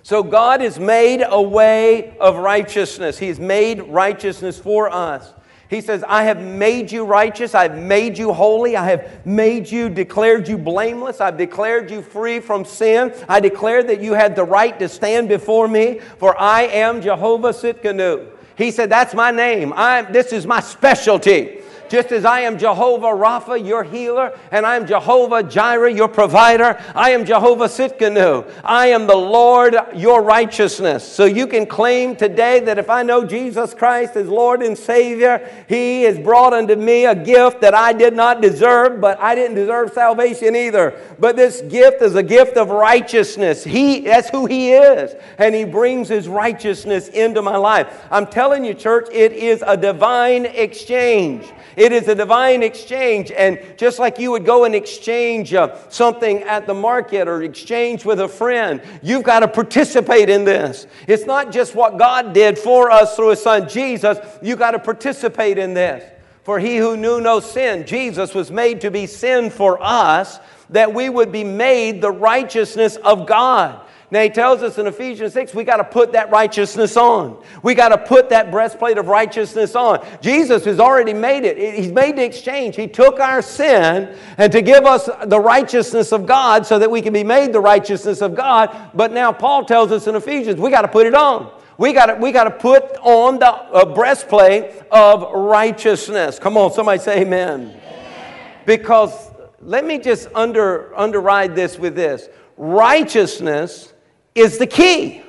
So 0.05 0.21
God 0.21 0.61
has 0.61 0.79
made 0.79 1.25
a 1.27 1.41
way 1.41 2.15
of 2.19 2.35
righteousness. 2.35 3.17
He's 3.17 3.39
made 3.39 3.81
righteousness 3.81 4.59
for 4.59 4.87
us. 4.87 5.33
He 5.67 5.81
says, 5.81 6.03
I 6.07 6.25
have 6.25 6.39
made 6.39 6.91
you 6.91 7.05
righteous. 7.05 7.55
I've 7.55 7.79
made 7.79 8.15
you 8.15 8.31
holy. 8.31 8.77
I 8.77 8.85
have 8.85 9.25
made 9.25 9.67
you, 9.67 9.89
declared 9.89 10.47
you 10.47 10.59
blameless. 10.59 11.21
I've 11.21 11.39
declared 11.39 11.89
you 11.89 12.03
free 12.03 12.39
from 12.39 12.65
sin. 12.65 13.15
I 13.27 13.39
declared 13.39 13.87
that 13.87 13.99
you 13.99 14.13
had 14.13 14.35
the 14.35 14.43
right 14.43 14.77
to 14.77 14.87
stand 14.89 15.27
before 15.27 15.67
me, 15.67 15.97
for 16.19 16.39
I 16.39 16.67
am 16.67 17.01
Jehovah 17.01 17.49
Tsidkenu. 17.49 18.29
He 18.59 18.69
said, 18.69 18.91
That's 18.91 19.15
my 19.15 19.31
name. 19.31 19.73
I'm, 19.75 20.13
this 20.13 20.31
is 20.33 20.45
my 20.45 20.59
specialty. 20.59 21.63
Just 21.89 22.11
as 22.11 22.25
I 22.25 22.41
am 22.41 22.57
Jehovah 22.57 23.07
Rapha, 23.07 23.63
your 23.65 23.83
healer, 23.83 24.37
and 24.51 24.65
I 24.65 24.75
am 24.75 24.87
Jehovah 24.87 25.43
Jireh, 25.43 25.93
your 25.93 26.07
provider, 26.07 26.81
I 26.95 27.11
am 27.11 27.25
Jehovah 27.25 27.65
Tsidkenu. 27.65 28.49
I 28.63 28.87
am 28.87 29.07
the 29.07 29.15
Lord, 29.15 29.75
your 29.93 30.21
righteousness. 30.21 31.03
So 31.03 31.25
you 31.25 31.47
can 31.47 31.65
claim 31.65 32.15
today 32.15 32.59
that 32.61 32.77
if 32.77 32.89
I 32.89 33.03
know 33.03 33.25
Jesus 33.25 33.73
Christ 33.73 34.15
as 34.15 34.27
Lord 34.27 34.61
and 34.61 34.77
Savior, 34.77 35.49
He 35.67 36.03
has 36.03 36.17
brought 36.17 36.53
unto 36.53 36.75
me 36.75 37.05
a 37.05 37.15
gift 37.15 37.61
that 37.61 37.73
I 37.73 37.93
did 37.93 38.15
not 38.15 38.41
deserve, 38.41 38.99
but 38.99 39.19
I 39.19 39.35
didn't 39.35 39.55
deserve 39.55 39.93
salvation 39.93 40.55
either. 40.55 40.99
But 41.19 41.35
this 41.35 41.61
gift 41.61 42.01
is 42.01 42.15
a 42.15 42.23
gift 42.23 42.57
of 42.57 42.69
righteousness. 42.69 43.63
He, 43.63 44.01
that's 44.01 44.29
who 44.29 44.45
He 44.45 44.73
is. 44.73 45.15
And 45.37 45.53
He 45.53 45.65
brings 45.65 46.09
His 46.09 46.27
righteousness 46.27 47.09
into 47.09 47.41
my 47.41 47.57
life. 47.57 48.05
I'm 48.11 48.27
telling 48.27 48.65
you, 48.65 48.73
church, 48.73 49.07
it 49.11 49.31
is 49.31 49.63
a 49.65 49.77
divine 49.77 50.45
exchange. 50.45 51.45
It 51.75 51.91
is 51.91 52.07
a 52.07 52.15
divine 52.15 52.63
exchange. 52.63 53.31
And 53.31 53.59
just 53.77 53.99
like 53.99 54.19
you 54.19 54.31
would 54.31 54.45
go 54.45 54.65
and 54.65 54.73
exchange 54.73 55.53
uh, 55.53 55.77
something 55.89 56.43
at 56.43 56.67
the 56.67 56.73
market 56.73 57.27
or 57.27 57.43
exchange 57.43 58.05
with 58.05 58.19
a 58.19 58.27
friend, 58.27 58.81
you've 59.01 59.23
got 59.23 59.41
to 59.41 59.47
participate 59.47 60.29
in 60.29 60.45
this. 60.45 60.87
It's 61.07 61.25
not 61.25 61.51
just 61.51 61.75
what 61.75 61.97
God 61.97 62.33
did 62.33 62.57
for 62.57 62.91
us 62.91 63.15
through 63.15 63.29
His 63.31 63.41
Son 63.41 63.67
Jesus, 63.67 64.17
you've 64.41 64.59
got 64.59 64.71
to 64.71 64.79
participate 64.79 65.57
in 65.57 65.73
this. 65.73 66.11
For 66.45 66.59
he 66.59 66.77
who 66.77 66.95
knew 66.95 67.19
no 67.19 67.39
sin, 67.39 67.87
Jesus, 67.87 68.35
was 68.35 68.51
made 68.51 68.81
to 68.81 68.91
be 68.91 69.07
sin 69.07 69.49
for 69.49 69.81
us, 69.81 70.39
that 70.69 70.93
we 70.93 71.09
would 71.09 71.31
be 71.31 71.43
made 71.43 72.01
the 72.01 72.11
righteousness 72.11 72.97
of 72.97 73.25
God. 73.25 73.81
Now, 74.11 74.21
he 74.21 74.29
tells 74.29 74.61
us 74.61 74.77
in 74.77 74.85
Ephesians 74.85 75.33
6, 75.33 75.55
we 75.55 75.63
got 75.63 75.77
to 75.77 75.83
put 75.83 76.11
that 76.11 76.29
righteousness 76.29 76.95
on. 76.95 77.41
We 77.63 77.73
got 77.73 77.89
to 77.89 77.97
put 77.97 78.29
that 78.29 78.51
breastplate 78.51 78.99
of 78.99 79.07
righteousness 79.07 79.75
on. 79.75 80.05
Jesus 80.21 80.63
has 80.65 80.79
already 80.79 81.13
made 81.13 81.43
it. 81.43 81.57
He's 81.75 81.91
made 81.91 82.15
the 82.15 82.23
exchange. 82.23 82.75
He 82.75 82.87
took 82.87 83.19
our 83.19 83.41
sin 83.41 84.15
and 84.37 84.51
to 84.51 84.61
give 84.61 84.85
us 84.85 85.09
the 85.25 85.39
righteousness 85.39 86.11
of 86.11 86.27
God 86.27 86.67
so 86.67 86.77
that 86.77 86.89
we 86.89 87.01
can 87.01 87.13
be 87.13 87.23
made 87.23 87.51
the 87.51 87.59
righteousness 87.59 88.21
of 88.21 88.35
God. 88.35 88.75
But 88.93 89.11
now 89.11 89.31
Paul 89.31 89.65
tells 89.65 89.91
us 89.91 90.05
in 90.05 90.15
Ephesians, 90.15 90.59
we 90.59 90.69
got 90.69 90.83
to 90.83 90.87
put 90.87 91.07
it 91.07 91.15
on. 91.15 91.51
We 91.79 91.91
got 91.91 92.05
to, 92.05 92.15
we 92.15 92.31
got 92.31 92.45
to 92.45 92.51
put 92.51 92.83
on 93.01 93.39
the 93.39 93.47
uh, 93.47 93.93
breastplate 93.93 94.83
of 94.91 95.33
righteousness. 95.33 96.37
Come 96.37 96.57
on, 96.57 96.71
somebody 96.71 96.99
say 96.99 97.21
amen. 97.21 97.61
amen. 97.61 98.51
Because 98.67 99.31
let 99.61 99.83
me 99.83 99.97
just 99.97 100.27
under, 100.35 100.93
underride 100.95 101.55
this 101.55 101.79
with 101.79 101.95
this 101.95 102.29
righteousness 102.57 103.91
is 104.35 104.57
the 104.57 104.67
key. 104.67 105.21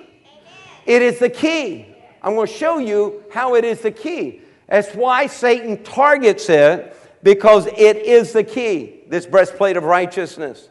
It 0.85 1.01
is 1.01 1.21
the 1.21 1.31
key. 1.31 1.87
I'm 2.23 2.35
going 2.35 2.49
to 2.49 2.53
show 2.53 2.79
you 2.79 3.25
how 3.33 3.55
it 3.55 3.64
is 3.64 3.81
the 3.81 3.92
key. 3.92 4.40
That's 4.69 4.92
why 4.95 5.29
Satan 5.29 5.83
targets 5.85 6.51
it 6.51 6.97
because 7.23 7.66
it 7.66 7.97
is 7.97 8.33
the 8.33 8.42
key, 8.42 9.01
this 9.09 9.25
breastplate 9.25 9.77
of 9.77 9.85
righteousness. 9.85 10.69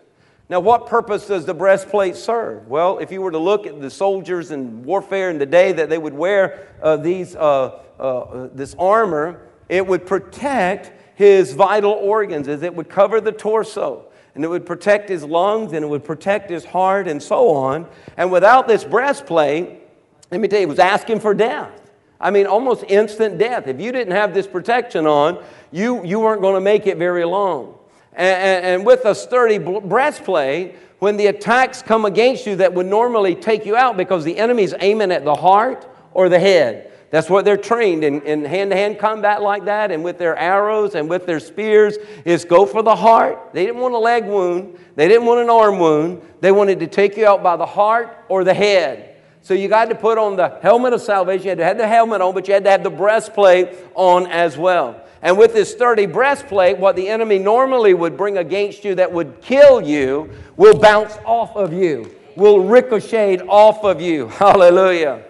Now, 0.48 0.60
what 0.60 0.86
purpose 0.86 1.26
does 1.26 1.46
the 1.46 1.54
breastplate 1.54 2.16
serve? 2.16 2.68
Well, 2.68 3.00
if 3.00 3.12
you 3.12 3.22
were 3.22 3.32
to 3.32 3.40
look 3.40 3.66
at 3.66 3.82
the 3.82 3.90
soldiers 3.90 4.52
in 4.52 4.84
warfare 4.84 5.30
in 5.30 5.40
the 5.40 5.46
day 5.46 5.72
that 5.72 5.90
they 5.90 5.98
would 5.98 6.14
wear 6.14 6.68
uh, 6.84 6.98
these, 6.98 7.36
uh, 7.36 7.80
uh, 8.00 8.50
this 8.54 8.76
armor, 8.78 9.48
it 9.70 9.88
would 9.88 10.06
protect 10.06 10.92
his 11.16 11.54
vital 11.54 11.94
organs 11.94 12.48
as 12.48 12.62
it 12.62 12.76
would 12.76 12.90
cover 12.90 13.22
the 13.22 13.32
torso 13.32 14.06
and 14.36 14.44
it 14.44 14.50
would 14.50 14.66
protect 14.66 15.10
his 15.10 15.24
lungs 15.24 15.74
and 15.74 15.84
it 15.84 15.88
would 15.88 16.04
protect 16.04 16.50
his 16.50 16.66
heart 16.66 17.08
and 17.08 17.24
so 17.24 17.50
on. 17.50 17.88
And 18.18 18.32
without 18.32 18.68
this 18.68 18.84
breastplate, 18.84 19.80
let 20.30 20.42
me 20.42 20.48
tell 20.48 20.60
you, 20.60 20.68
it 20.68 20.70
was 20.70 20.80
asking 20.80 21.22
for 21.22 21.34
death. 21.34 21.72
I 22.20 22.32
mean, 22.32 22.46
almost 22.46 22.84
instant 22.88 23.38
death. 23.38 23.68
If 23.68 23.80
you 23.80 23.92
didn't 23.92 24.14
have 24.14 24.34
this 24.34 24.48
protection 24.48 25.08
on, 25.08 25.44
you, 25.72 26.06
you 26.06 26.20
weren't 26.20 26.42
going 26.42 26.56
to 26.56 26.62
make 26.62 26.86
it 26.86 26.98
very 26.98 27.26
long. 27.26 27.78
And, 28.14 28.42
and, 28.42 28.66
and 28.66 28.86
with 28.86 29.06
a 29.06 29.16
sturdy 29.16 29.58
breastplate, 29.58 30.76
when 31.00 31.18
the 31.18 31.28
attacks 31.28 31.82
come 31.82 32.06
against 32.06 32.46
you 32.46 32.56
that 32.58 32.74
would 32.74 32.86
normally 32.86 33.36
take 33.36 33.66
you 33.66 33.76
out 33.76 33.98
because 33.98 34.24
the 34.24 34.38
enemy's 34.38 34.74
aiming 34.80 35.12
at 35.12 35.24
the 35.26 35.36
heart 35.36 35.88
or 36.14 36.30
the 36.30 36.40
head. 36.40 36.92
That's 37.12 37.30
what 37.30 37.46
they're 37.46 37.58
trained 37.58 38.04
in, 38.04 38.22
in 38.24 38.44
hand-to-hand 38.44 39.00
combat 39.00 39.42
like 39.42 39.66
that 39.66 39.92
and 39.92 40.04
with 40.04 40.18
their 40.18 40.36
arrows 40.36 40.96
and 40.96 41.10
with 41.10 41.26
their 41.26 41.40
spears 41.40 41.98
is 42.26 42.46
go 42.46 42.66
for 42.66 42.82
the 42.82 42.96
heart. 42.96 43.52
They 43.54 43.66
didn't 43.66 43.80
want 43.82 43.94
a 43.94 44.00
leg 44.00 44.26
wound. 44.26 44.78
They 44.96 45.08
didn't 45.08 45.26
want 45.26 45.42
an 45.42 45.50
arm 45.50 45.80
wound. 45.80 46.22
They 46.42 46.52
wanted 46.52 46.80
to 46.80 46.88
take 46.88 47.16
you 47.16 47.26
out 47.26 47.44
by 47.44 47.56
the 47.56 47.66
heart 47.66 48.18
or 48.28 48.44
the 48.44 48.54
head. 48.54 49.16
So 49.42 49.54
you 49.54 49.68
got 49.68 49.90
to 49.90 49.96
put 49.96 50.18
on 50.18 50.36
the 50.36 50.58
helmet 50.64 50.94
of 50.94 51.02
salvation. 51.02 51.44
You 51.44 51.50
had 51.50 51.58
to 51.60 51.66
have 51.66 51.78
the 51.78 51.88
helmet 51.88 52.20
on, 52.20 52.34
but 52.34 52.48
you 52.48 52.56
had 52.56 52.64
to 52.64 52.72
have 52.72 52.84
the 52.84 52.90
breastplate 52.90 53.70
on 53.94 54.26
as 54.28 54.58
well. 54.58 55.06
And 55.22 55.38
with 55.38 55.54
this 55.54 55.72
sturdy 55.72 56.08
breastplate, 56.08 56.80
what 56.80 56.96
the 56.96 57.08
enemy 57.08 57.40
normally 57.40 57.94
would 57.94 58.18
bring 58.18 58.40
against 58.40 58.84
you 58.84 58.96
that 58.96 59.12
would 59.12 59.42
kill 59.42 59.82
you 59.82 60.32
will 60.58 60.78
bounce 60.80 61.18
off 61.26 61.56
of 61.56 61.74
you, 61.74 62.12
will 62.36 62.60
ricochet 62.60 63.40
off 63.42 63.84
of 63.84 64.02
you. 64.02 64.28
Hallelujah. 64.30 65.24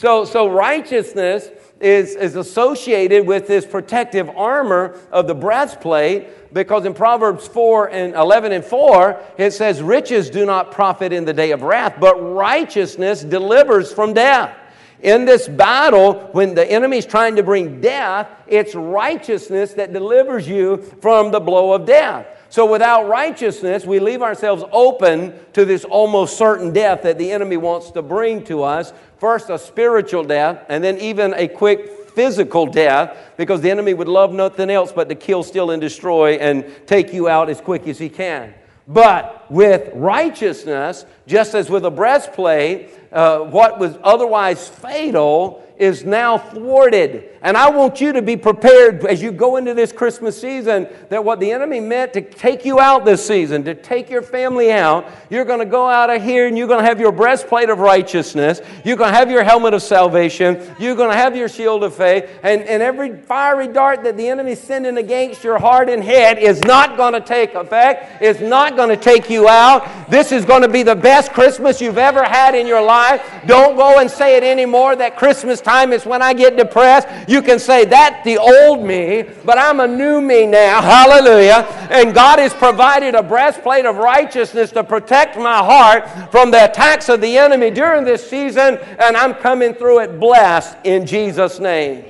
So, 0.00 0.24
so 0.24 0.48
righteousness 0.48 1.50
is, 1.78 2.16
is 2.16 2.34
associated 2.34 3.26
with 3.26 3.46
this 3.46 3.66
protective 3.66 4.30
armor 4.30 4.98
of 5.12 5.26
the 5.26 5.34
breastplate 5.34 6.54
because 6.54 6.86
in 6.86 6.94
Proverbs 6.94 7.46
4 7.46 7.90
and 7.90 8.14
11 8.14 8.52
and 8.52 8.64
4, 8.64 9.20
it 9.36 9.50
says, 9.50 9.82
Riches 9.82 10.30
do 10.30 10.46
not 10.46 10.72
profit 10.72 11.12
in 11.12 11.26
the 11.26 11.34
day 11.34 11.50
of 11.50 11.60
wrath, 11.60 11.96
but 12.00 12.14
righteousness 12.14 13.22
delivers 13.22 13.92
from 13.92 14.14
death. 14.14 14.56
In 15.02 15.26
this 15.26 15.46
battle, 15.46 16.30
when 16.32 16.54
the 16.54 16.64
enemy's 16.64 17.04
trying 17.04 17.36
to 17.36 17.42
bring 17.42 17.82
death, 17.82 18.26
it's 18.46 18.74
righteousness 18.74 19.74
that 19.74 19.92
delivers 19.92 20.48
you 20.48 20.78
from 21.02 21.30
the 21.30 21.40
blow 21.40 21.74
of 21.74 21.84
death. 21.84 22.26
So 22.50 22.66
without 22.66 23.08
righteousness, 23.08 23.86
we 23.86 24.00
leave 24.00 24.22
ourselves 24.22 24.64
open 24.72 25.34
to 25.52 25.64
this 25.64 25.84
almost 25.84 26.36
certain 26.36 26.72
death 26.72 27.02
that 27.02 27.16
the 27.16 27.30
enemy 27.30 27.56
wants 27.56 27.92
to 27.92 28.02
bring 28.02 28.42
to 28.46 28.64
us. 28.64 28.92
First, 29.20 29.50
a 29.50 29.58
spiritual 29.58 30.24
death, 30.24 30.64
and 30.70 30.82
then 30.82 30.96
even 30.96 31.34
a 31.34 31.46
quick 31.46 32.08
physical 32.08 32.64
death, 32.66 33.16
because 33.36 33.60
the 33.60 33.70
enemy 33.70 33.92
would 33.92 34.08
love 34.08 34.32
nothing 34.32 34.70
else 34.70 34.92
but 34.92 35.10
to 35.10 35.14
kill, 35.14 35.42
steal, 35.42 35.70
and 35.70 35.80
destroy 35.80 36.36
and 36.36 36.64
take 36.86 37.12
you 37.12 37.28
out 37.28 37.50
as 37.50 37.60
quick 37.60 37.86
as 37.86 37.98
he 37.98 38.08
can. 38.08 38.54
But 38.88 39.48
with 39.50 39.90
righteousness, 39.94 41.04
just 41.26 41.54
as 41.54 41.68
with 41.68 41.84
a 41.84 41.90
breastplate, 41.90 42.90
uh, 43.12 43.40
what 43.40 43.78
was 43.78 43.98
otherwise 44.02 44.68
fatal 44.68 45.62
is 45.80 46.04
now 46.04 46.36
thwarted. 46.36 47.26
And 47.42 47.56
I 47.56 47.70
want 47.70 48.02
you 48.02 48.12
to 48.12 48.20
be 48.20 48.36
prepared 48.36 49.06
as 49.06 49.22
you 49.22 49.32
go 49.32 49.56
into 49.56 49.72
this 49.72 49.92
Christmas 49.92 50.38
season 50.38 50.86
that 51.08 51.24
what 51.24 51.40
the 51.40 51.50
enemy 51.52 51.80
meant 51.80 52.12
to 52.12 52.20
take 52.20 52.66
you 52.66 52.78
out 52.78 53.06
this 53.06 53.26
season, 53.26 53.64
to 53.64 53.74
take 53.74 54.10
your 54.10 54.20
family 54.20 54.70
out, 54.70 55.08
you're 55.30 55.46
going 55.46 55.60
to 55.60 55.64
go 55.64 55.88
out 55.88 56.10
of 56.10 56.22
here 56.22 56.46
and 56.46 56.58
you're 56.58 56.66
going 56.68 56.80
to 56.80 56.84
have 56.84 57.00
your 57.00 57.12
breastplate 57.12 57.70
of 57.70 57.78
righteousness. 57.78 58.60
You're 58.84 58.98
going 58.98 59.10
to 59.10 59.16
have 59.16 59.30
your 59.30 59.42
helmet 59.42 59.72
of 59.72 59.82
salvation. 59.82 60.62
You're 60.78 60.94
going 60.94 61.12
to 61.12 61.16
have 61.16 61.34
your 61.34 61.48
shield 61.48 61.82
of 61.82 61.94
faith. 61.94 62.28
And, 62.42 62.60
and 62.60 62.82
every 62.82 63.16
fiery 63.16 63.68
dart 63.68 64.04
that 64.04 64.18
the 64.18 64.28
enemy's 64.28 64.60
sending 64.60 64.98
against 64.98 65.42
your 65.42 65.58
heart 65.58 65.88
and 65.88 66.04
head 66.04 66.38
is 66.38 66.60
not 66.64 66.98
going 66.98 67.14
to 67.14 67.22
take 67.22 67.54
effect. 67.54 68.20
It's 68.22 68.40
not 68.40 68.76
going 68.76 68.90
to 68.90 68.98
take 68.98 69.30
you 69.30 69.48
out. 69.48 70.10
This 70.10 70.30
is 70.30 70.44
going 70.44 70.60
to 70.60 70.68
be 70.68 70.82
the 70.82 70.94
best 70.94 71.32
Christmas 71.32 71.80
you've 71.80 71.96
ever 71.96 72.22
had 72.22 72.54
in 72.54 72.66
your 72.66 72.82
life. 72.82 73.24
Don't 73.46 73.76
go 73.76 73.98
and 73.98 74.10
say 74.10 74.36
it 74.36 74.44
anymore 74.44 74.94
that 74.96 75.16
Christmas 75.16 75.62
time 75.62 75.69
is 75.92 76.04
when 76.04 76.22
I 76.22 76.32
get 76.34 76.56
depressed. 76.56 77.08
You 77.28 77.42
can 77.42 77.58
say, 77.58 77.84
That's 77.84 78.24
the 78.24 78.38
old 78.38 78.84
me, 78.84 79.24
but 79.44 79.58
I'm 79.58 79.80
a 79.80 79.86
new 79.86 80.20
me 80.20 80.46
now. 80.46 80.80
Hallelujah. 80.82 81.66
And 81.90 82.14
God 82.14 82.38
has 82.38 82.52
provided 82.52 83.14
a 83.14 83.22
breastplate 83.22 83.86
of 83.86 83.96
righteousness 83.96 84.70
to 84.72 84.84
protect 84.84 85.36
my 85.36 85.58
heart 85.58 86.30
from 86.30 86.50
the 86.50 86.64
attacks 86.64 87.08
of 87.08 87.20
the 87.20 87.38
enemy 87.38 87.70
during 87.70 88.04
this 88.04 88.28
season, 88.28 88.78
and 88.98 89.16
I'm 89.16 89.34
coming 89.34 89.74
through 89.74 90.00
it 90.00 90.20
blessed 90.20 90.76
in 90.84 91.06
Jesus' 91.06 91.58
name. 91.58 92.04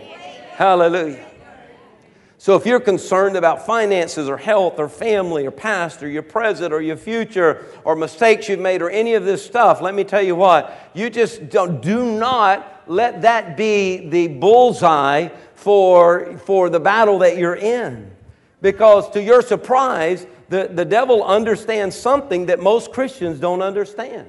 Hallelujah. 0.56 1.29
So 2.40 2.56
if 2.56 2.64
you're 2.64 2.80
concerned 2.80 3.36
about 3.36 3.66
finances 3.66 4.26
or 4.26 4.38
health 4.38 4.78
or 4.78 4.88
family 4.88 5.44
or 5.44 5.50
past 5.50 6.02
or 6.02 6.08
your 6.08 6.22
present 6.22 6.72
or 6.72 6.80
your 6.80 6.96
future 6.96 7.66
or 7.84 7.94
mistakes 7.94 8.48
you've 8.48 8.60
made 8.60 8.80
or 8.80 8.88
any 8.88 9.12
of 9.12 9.26
this 9.26 9.44
stuff, 9.44 9.82
let 9.82 9.94
me 9.94 10.04
tell 10.04 10.22
you 10.22 10.34
what, 10.34 10.90
you 10.94 11.10
just 11.10 11.50
don't, 11.50 11.82
do 11.82 12.18
not 12.18 12.82
let 12.86 13.20
that 13.20 13.58
be 13.58 14.08
the 14.08 14.28
bullseye 14.28 15.28
for, 15.54 16.38
for 16.38 16.70
the 16.70 16.80
battle 16.80 17.18
that 17.18 17.36
you're 17.36 17.56
in. 17.56 18.10
Because 18.62 19.10
to 19.10 19.22
your 19.22 19.42
surprise, 19.42 20.26
the, 20.48 20.70
the 20.72 20.86
devil 20.86 21.22
understands 21.22 21.94
something 21.94 22.46
that 22.46 22.58
most 22.58 22.90
Christians 22.90 23.38
don't 23.38 23.60
understand. 23.60 24.26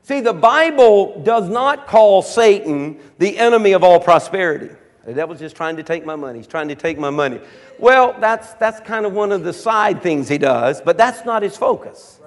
See, 0.00 0.20
the 0.20 0.32
Bible 0.32 1.20
does 1.22 1.50
not 1.50 1.88
call 1.88 2.22
Satan 2.22 2.98
the 3.18 3.36
enemy 3.36 3.72
of 3.72 3.84
all 3.84 4.00
prosperity. 4.00 4.74
The 5.06 5.12
devil's 5.12 5.38
just 5.38 5.56
trying 5.56 5.76
to 5.76 5.82
take 5.82 6.06
my 6.06 6.16
money. 6.16 6.38
He's 6.38 6.46
trying 6.46 6.68
to 6.68 6.74
take 6.74 6.98
my 6.98 7.10
money. 7.10 7.40
Well, 7.78 8.16
that's, 8.20 8.54
that's 8.54 8.80
kind 8.80 9.04
of 9.04 9.12
one 9.12 9.32
of 9.32 9.44
the 9.44 9.52
side 9.52 10.02
things 10.02 10.28
he 10.28 10.38
does, 10.38 10.80
but 10.80 10.96
that's 10.96 11.24
not 11.24 11.42
his 11.42 11.56
focus. 11.56 12.20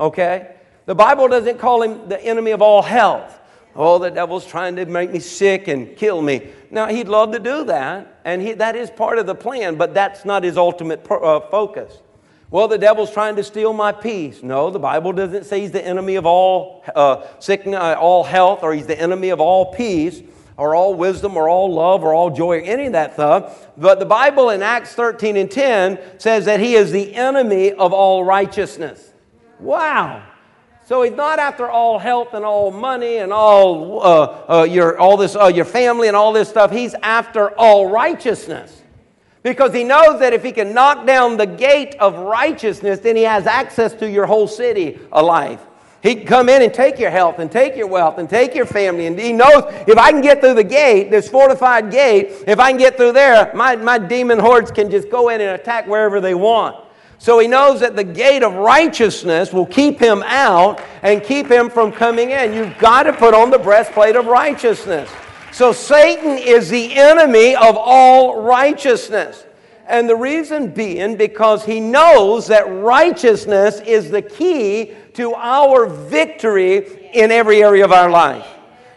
Okay? 0.00 0.56
The 0.86 0.94
Bible 0.94 1.28
doesn't 1.28 1.58
call 1.58 1.82
him 1.82 2.08
the 2.08 2.22
enemy 2.24 2.52
of 2.52 2.62
all 2.62 2.82
health. 2.82 3.38
Oh, 3.74 3.98
the 3.98 4.10
devil's 4.10 4.46
trying 4.46 4.76
to 4.76 4.84
make 4.86 5.12
me 5.12 5.18
sick 5.18 5.68
and 5.68 5.96
kill 5.96 6.20
me. 6.20 6.48
Now, 6.70 6.88
he'd 6.88 7.08
love 7.08 7.32
to 7.32 7.38
do 7.38 7.64
that, 7.64 8.20
and 8.24 8.42
he, 8.42 8.52
that 8.54 8.76
is 8.76 8.90
part 8.90 9.18
of 9.18 9.26
the 9.26 9.34
plan, 9.34 9.76
but 9.76 9.94
that's 9.94 10.24
not 10.24 10.44
his 10.44 10.56
ultimate 10.56 11.06
uh, 11.10 11.40
focus. 11.40 12.00
Well, 12.50 12.68
the 12.68 12.76
devil's 12.76 13.10
trying 13.10 13.36
to 13.36 13.44
steal 13.44 13.72
my 13.72 13.92
peace. 13.92 14.42
No, 14.42 14.68
the 14.68 14.78
Bible 14.78 15.12
doesn't 15.12 15.44
say 15.44 15.60
he's 15.60 15.70
the 15.70 15.84
enemy 15.84 16.16
of 16.16 16.26
all 16.26 16.84
uh, 16.94 17.26
sickness, 17.38 17.80
uh, 17.80 17.94
all 17.98 18.24
health, 18.24 18.62
or 18.62 18.74
he's 18.74 18.86
the 18.86 19.00
enemy 19.00 19.30
of 19.30 19.40
all 19.40 19.72
peace 19.72 20.22
or 20.56 20.74
all 20.74 20.94
wisdom 20.94 21.36
or 21.36 21.48
all 21.48 21.72
love 21.72 22.02
or 22.04 22.14
all 22.14 22.30
joy 22.30 22.58
or 22.58 22.60
any 22.60 22.86
of 22.86 22.92
that 22.92 23.14
stuff. 23.14 23.68
But 23.76 23.98
the 23.98 24.06
Bible 24.06 24.50
in 24.50 24.62
Acts 24.62 24.94
13 24.94 25.36
and 25.36 25.50
10 25.50 26.18
says 26.18 26.44
that 26.44 26.60
he 26.60 26.74
is 26.74 26.90
the 26.90 27.14
enemy 27.14 27.72
of 27.72 27.92
all 27.92 28.24
righteousness. 28.24 29.12
Wow. 29.58 30.22
So 30.84 31.02
he's 31.02 31.14
not 31.14 31.38
after 31.38 31.70
all 31.70 31.98
health 31.98 32.34
and 32.34 32.44
all 32.44 32.70
money 32.70 33.18
and 33.18 33.32
all 33.32 34.02
uh, 34.02 34.44
uh, 34.48 34.62
your 34.64 34.98
all 34.98 35.16
this 35.16 35.36
uh, 35.36 35.46
your 35.46 35.64
family 35.64 36.08
and 36.08 36.16
all 36.16 36.32
this 36.32 36.48
stuff. 36.48 36.70
He's 36.70 36.94
after 37.02 37.50
all 37.56 37.88
righteousness 37.88 38.82
because 39.42 39.72
he 39.72 39.84
knows 39.84 40.20
that 40.20 40.32
if 40.32 40.42
he 40.42 40.52
can 40.52 40.74
knock 40.74 41.06
down 41.06 41.36
the 41.36 41.46
gate 41.46 41.94
of 42.00 42.18
righteousness, 42.18 42.98
then 42.98 43.16
he 43.16 43.22
has 43.22 43.46
access 43.46 43.94
to 43.94 44.10
your 44.10 44.26
whole 44.26 44.48
city 44.48 44.98
alive. 45.12 45.60
He 46.02 46.16
can 46.16 46.26
come 46.26 46.48
in 46.48 46.62
and 46.62 46.74
take 46.74 46.98
your 46.98 47.10
health 47.10 47.38
and 47.38 47.50
take 47.50 47.76
your 47.76 47.86
wealth 47.86 48.18
and 48.18 48.28
take 48.28 48.56
your 48.56 48.66
family. 48.66 49.06
And 49.06 49.16
he 49.18 49.32
knows 49.32 49.62
if 49.86 49.96
I 49.96 50.10
can 50.10 50.20
get 50.20 50.40
through 50.40 50.54
the 50.54 50.64
gate, 50.64 51.12
this 51.12 51.28
fortified 51.28 51.92
gate, 51.92 52.42
if 52.48 52.58
I 52.58 52.70
can 52.70 52.78
get 52.78 52.96
through 52.96 53.12
there, 53.12 53.52
my, 53.54 53.76
my 53.76 53.98
demon 53.98 54.40
hordes 54.40 54.72
can 54.72 54.90
just 54.90 55.10
go 55.10 55.28
in 55.28 55.40
and 55.40 55.50
attack 55.50 55.86
wherever 55.86 56.20
they 56.20 56.34
want. 56.34 56.84
So 57.18 57.38
he 57.38 57.46
knows 57.46 57.78
that 57.80 57.94
the 57.94 58.02
gate 58.02 58.42
of 58.42 58.54
righteousness 58.54 59.52
will 59.52 59.66
keep 59.66 60.00
him 60.00 60.24
out 60.26 60.82
and 61.02 61.22
keep 61.22 61.46
him 61.46 61.70
from 61.70 61.92
coming 61.92 62.30
in. 62.30 62.52
You've 62.52 62.76
got 62.78 63.04
to 63.04 63.12
put 63.12 63.32
on 63.32 63.50
the 63.50 63.60
breastplate 63.60 64.16
of 64.16 64.26
righteousness. 64.26 65.08
So 65.52 65.72
Satan 65.72 66.36
is 66.36 66.68
the 66.68 66.94
enemy 66.94 67.54
of 67.54 67.76
all 67.76 68.42
righteousness. 68.42 69.44
And 69.92 70.08
the 70.08 70.16
reason 70.16 70.68
being 70.68 71.16
because 71.16 71.66
he 71.66 71.78
knows 71.78 72.46
that 72.46 72.62
righteousness 72.62 73.78
is 73.80 74.10
the 74.10 74.22
key 74.22 74.92
to 75.12 75.34
our 75.34 75.84
victory 75.84 77.10
in 77.12 77.30
every 77.30 77.62
area 77.62 77.84
of 77.84 77.92
our 77.92 78.08
life. 78.08 78.48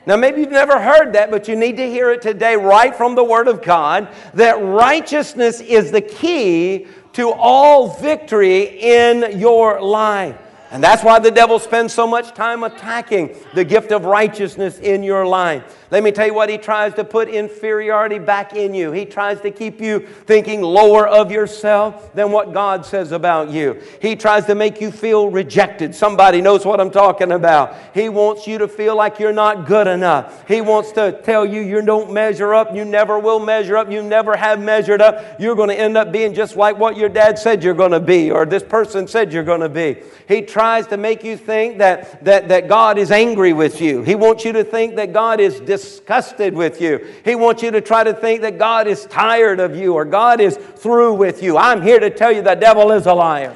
Now, 0.06 0.16
maybe 0.16 0.40
you've 0.40 0.52
never 0.52 0.82
heard 0.82 1.12
that, 1.12 1.32
but 1.32 1.50
you 1.50 1.58
need 1.58 1.76
to 1.78 1.90
hear 1.90 2.12
it 2.12 2.22
today 2.22 2.56
right 2.56 2.96
from 2.96 3.14
the 3.14 3.26
Word 3.26 3.50
of 3.50 3.62
God 3.62 4.08
that 4.36 4.54
righteousness 4.64 5.60
is 5.60 5.92
the 5.92 6.00
key 6.00 6.88
to 7.12 7.30
all 7.34 7.90
victory 7.90 8.80
in 8.80 9.38
your 9.38 9.82
life. 9.82 10.38
And 10.72 10.82
that's 10.82 11.04
why 11.04 11.20
the 11.20 11.32
devil 11.32 11.60
spends 11.60 11.94
so 11.94 12.08
much 12.08 12.34
time 12.34 12.64
attacking 12.64 13.36
the 13.54 13.66
gift 13.66 13.92
of 13.92 14.06
righteousness 14.06 14.80
in 14.80 15.04
your 15.04 15.26
life. 15.28 15.85
Let 15.96 16.04
me 16.04 16.12
tell 16.12 16.28
you 16.28 16.34
what 16.34 16.50
he 16.50 16.58
tries 16.58 16.94
to 16.96 17.06
put 17.06 17.30
inferiority 17.30 18.20
back 18.20 18.54
in 18.54 18.74
you. 18.74 18.92
He 18.92 19.06
tries 19.06 19.40
to 19.40 19.50
keep 19.50 19.80
you 19.80 20.00
thinking 20.00 20.62
lower 20.62 21.08
of 21.08 21.32
yourself 21.32 22.14
than 22.14 22.34
what 22.34 22.52
God 22.52 22.86
says 22.86 23.14
about 23.14 23.50
you. 23.50 23.82
He 24.02 24.18
tries 24.18 24.44
to 24.48 24.56
make 24.56 24.82
you 24.82 24.92
feel 24.92 25.30
rejected. 25.30 25.96
Somebody 25.96 26.42
knows 26.42 26.66
what 26.66 26.82
I'm 26.82 26.92
talking 26.92 27.32
about. 27.32 27.78
He 27.94 28.10
wants 28.10 28.46
you 28.46 28.58
to 28.58 28.68
feel 28.68 28.94
like 28.98 29.20
you're 29.20 29.32
not 29.32 29.68
good 29.68 29.88
enough. 29.88 30.46
He 30.50 30.60
wants 30.60 30.92
to 30.92 31.18
tell 31.24 31.46
you 31.46 31.62
you 31.62 31.82
don't 31.82 32.12
measure 32.12 32.54
up, 32.54 32.76
you 32.76 32.84
never 32.84 33.18
will 33.18 33.40
measure 33.40 33.78
up, 33.78 33.90
you 33.90 34.04
never 34.04 34.36
have 34.36 34.60
measured 34.60 35.02
up. 35.02 35.40
You're 35.40 35.56
going 35.56 35.70
to 35.70 35.80
end 35.80 35.96
up 35.96 36.12
being 36.12 36.34
just 36.34 36.58
like 36.58 36.78
what 36.78 36.98
your 36.98 37.08
dad 37.08 37.40
said 37.40 37.64
you're 37.64 37.74
going 37.74 37.92
to 37.92 38.02
be 38.02 38.32
or 38.32 38.46
this 38.46 38.64
person 38.64 39.08
said 39.08 39.32
you're 39.32 39.44
going 39.44 39.62
to 39.62 39.70
be. 39.70 40.02
He 40.28 40.42
tries 40.42 40.88
to 40.88 40.98
make 40.98 41.24
you 41.24 41.38
think 41.38 41.78
that, 41.78 42.26
that, 42.26 42.50
that 42.50 42.68
God 42.68 42.98
is 42.98 43.12
angry 43.12 43.54
with 43.54 43.80
you. 43.80 44.02
He 44.02 44.16
wants 44.16 44.44
you 44.44 44.52
to 44.52 44.66
think 44.66 44.98
that 44.98 45.14
God 45.14 45.40
is 45.40 45.62
disgusted 45.86 46.54
with 46.54 46.82
you. 46.82 47.06
He 47.24 47.36
wants 47.36 47.62
you 47.62 47.72
to 47.72 47.82
try 47.82 48.04
to 48.04 48.14
think 48.14 48.42
that 48.42 48.58
God 48.58 48.88
is 48.88 49.06
tired 49.06 49.60
of 49.60 49.76
you 49.76 49.94
or 49.94 50.04
God 50.04 50.42
is 50.42 50.58
through 50.58 51.14
with 51.14 51.44
you. 51.44 51.58
I'm 51.58 51.82
here 51.82 52.00
to 52.00 52.10
tell 52.10 52.32
you 52.32 52.42
the 52.42 52.56
devil 52.56 52.92
is 52.92 53.06
a 53.06 53.14
liar. 53.14 53.56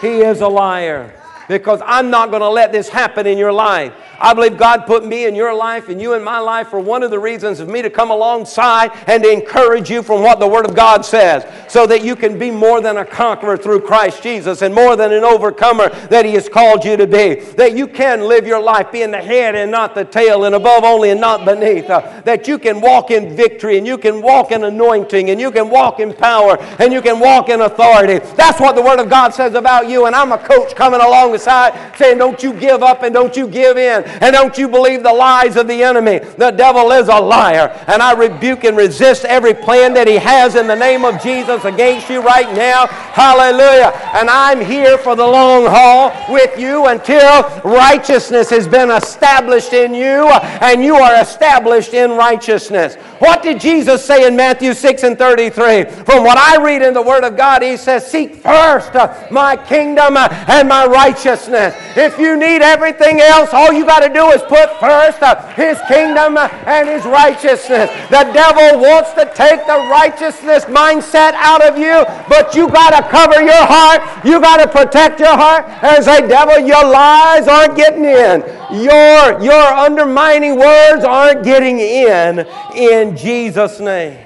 He 0.00 0.20
is 0.20 0.40
a 0.40 0.48
liar 0.48 1.14
because 1.48 1.80
I'm 1.84 2.10
not 2.10 2.30
going 2.30 2.42
to 2.42 2.48
let 2.48 2.72
this 2.72 2.88
happen 2.88 3.26
in 3.26 3.38
your 3.38 3.52
life. 3.52 3.92
I 4.20 4.34
believe 4.34 4.58
God 4.58 4.86
put 4.86 5.06
me 5.06 5.24
in 5.24 5.34
your 5.34 5.54
life 5.54 5.88
and 5.88 5.98
you 5.98 6.12
in 6.12 6.22
my 6.22 6.38
life 6.38 6.68
for 6.68 6.78
one 6.78 7.02
of 7.02 7.10
the 7.10 7.18
reasons 7.18 7.58
of 7.58 7.68
me 7.68 7.80
to 7.80 7.88
come 7.88 8.10
alongside 8.10 8.90
and 9.06 9.22
to 9.22 9.32
encourage 9.32 9.88
you 9.88 10.02
from 10.02 10.22
what 10.22 10.38
the 10.38 10.46
Word 10.46 10.66
of 10.66 10.74
God 10.74 11.06
says 11.06 11.46
so 11.72 11.86
that 11.86 12.04
you 12.04 12.14
can 12.14 12.38
be 12.38 12.50
more 12.50 12.82
than 12.82 12.98
a 12.98 13.04
conqueror 13.04 13.56
through 13.56 13.80
Christ 13.80 14.22
Jesus 14.22 14.60
and 14.60 14.74
more 14.74 14.94
than 14.94 15.10
an 15.10 15.24
overcomer 15.24 15.88
that 16.08 16.26
He 16.26 16.32
has 16.32 16.50
called 16.50 16.84
you 16.84 16.98
to 16.98 17.06
be. 17.06 17.36
That 17.56 17.74
you 17.74 17.86
can 17.86 18.20
live 18.20 18.46
your 18.46 18.60
life 18.60 18.92
being 18.92 19.10
the 19.10 19.22
head 19.22 19.54
and 19.54 19.70
not 19.70 19.94
the 19.94 20.04
tail 20.04 20.44
and 20.44 20.54
above 20.54 20.84
only 20.84 21.08
and 21.08 21.20
not 21.20 21.46
beneath. 21.46 21.88
Uh, 21.88 22.20
that 22.26 22.46
you 22.46 22.58
can 22.58 22.82
walk 22.82 23.10
in 23.10 23.34
victory 23.34 23.78
and 23.78 23.86
you 23.86 23.96
can 23.96 24.20
walk 24.20 24.52
in 24.52 24.64
anointing 24.64 25.30
and 25.30 25.40
you 25.40 25.50
can 25.50 25.70
walk 25.70 25.98
in 25.98 26.12
power 26.12 26.58
and 26.78 26.92
you 26.92 27.00
can 27.00 27.20
walk 27.20 27.48
in 27.48 27.62
authority. 27.62 28.18
That's 28.36 28.60
what 28.60 28.76
the 28.76 28.82
Word 28.82 29.00
of 29.00 29.08
God 29.08 29.32
says 29.32 29.54
about 29.54 29.88
you. 29.88 30.04
And 30.04 30.14
I'm 30.14 30.32
a 30.32 30.38
coach 30.38 30.74
coming 30.74 31.00
alongside 31.00 31.96
saying, 31.96 32.18
don't 32.18 32.42
you 32.42 32.52
give 32.52 32.82
up 32.82 33.02
and 33.02 33.14
don't 33.14 33.34
you 33.34 33.48
give 33.48 33.78
in 33.78 34.09
and 34.20 34.32
don't 34.32 34.56
you 34.58 34.68
believe 34.68 35.02
the 35.02 35.12
lies 35.12 35.56
of 35.56 35.68
the 35.68 35.82
enemy. 35.82 36.18
The 36.18 36.50
devil 36.50 36.90
is 36.92 37.08
a 37.08 37.20
liar. 37.20 37.68
And 37.86 38.02
I 38.02 38.12
rebuke 38.12 38.64
and 38.64 38.76
resist 38.76 39.24
every 39.24 39.54
plan 39.54 39.94
that 39.94 40.08
he 40.08 40.16
has 40.16 40.54
in 40.54 40.66
the 40.66 40.76
name 40.76 41.04
of 41.04 41.22
Jesus 41.22 41.64
against 41.64 42.08
you 42.10 42.20
right 42.22 42.52
now. 42.54 42.86
Hallelujah. 42.86 43.92
And 44.14 44.28
I'm 44.28 44.60
here 44.60 44.98
for 44.98 45.16
the 45.16 45.26
long 45.26 45.66
haul 45.66 46.12
with 46.32 46.58
you 46.58 46.86
until 46.86 47.42
righteousness 47.64 48.50
has 48.50 48.66
been 48.66 48.90
established 48.90 49.72
in 49.72 49.94
you 49.94 50.28
and 50.60 50.82
you 50.82 50.96
are 50.96 51.20
established 51.20 51.94
in 51.94 52.12
righteousness. 52.12 52.96
What 53.20 53.42
did 53.42 53.60
Jesus 53.60 54.04
say 54.04 54.26
in 54.26 54.34
Matthew 54.34 54.72
6 54.72 55.02
and 55.02 55.18
33? 55.18 55.84
From 55.84 56.24
what 56.24 56.38
I 56.38 56.62
read 56.62 56.80
in 56.80 56.94
the 56.94 57.02
Word 57.02 57.22
of 57.22 57.36
God, 57.36 57.62
He 57.62 57.76
says, 57.76 58.10
Seek 58.10 58.36
first 58.36 58.94
uh, 58.96 59.28
my 59.30 59.56
kingdom 59.56 60.16
uh, 60.16 60.28
and 60.48 60.68
my 60.68 60.86
righteousness. 60.86 61.74
If 61.96 62.18
you 62.18 62.36
need 62.38 62.62
everything 62.62 63.20
else, 63.20 63.50
all 63.52 63.72
you 63.72 63.84
got 63.84 63.99
to 64.00 64.12
do 64.12 64.30
is 64.30 64.42
put 64.42 64.68
first 64.80 65.22
uh, 65.22 65.46
His 65.54 65.78
kingdom 65.88 66.36
uh, 66.36 66.48
and 66.66 66.88
His 66.88 67.04
righteousness. 67.04 67.90
The 68.10 68.24
devil 68.32 68.80
wants 68.80 69.12
to 69.14 69.30
take 69.34 69.66
the 69.66 69.86
righteousness 69.90 70.64
mindset 70.64 71.32
out 71.34 71.62
of 71.62 71.78
you, 71.78 72.04
but 72.28 72.54
you 72.54 72.68
got 72.68 72.90
to 72.90 73.08
cover 73.08 73.42
your 73.42 73.64
heart. 73.66 74.24
You 74.24 74.40
got 74.40 74.58
to 74.58 74.68
protect 74.68 75.20
your 75.20 75.36
heart 75.36 75.66
and 75.82 76.04
say, 76.04 76.26
Devil, 76.26 76.66
your 76.66 76.84
lies 76.84 77.48
aren't 77.48 77.76
getting 77.76 78.04
in. 78.04 78.40
Your, 78.82 79.40
your 79.42 79.62
undermining 79.74 80.58
words 80.58 81.04
aren't 81.04 81.44
getting 81.44 81.78
in 81.80 82.46
in 82.76 83.16
Jesus' 83.16 83.80
name. 83.80 84.18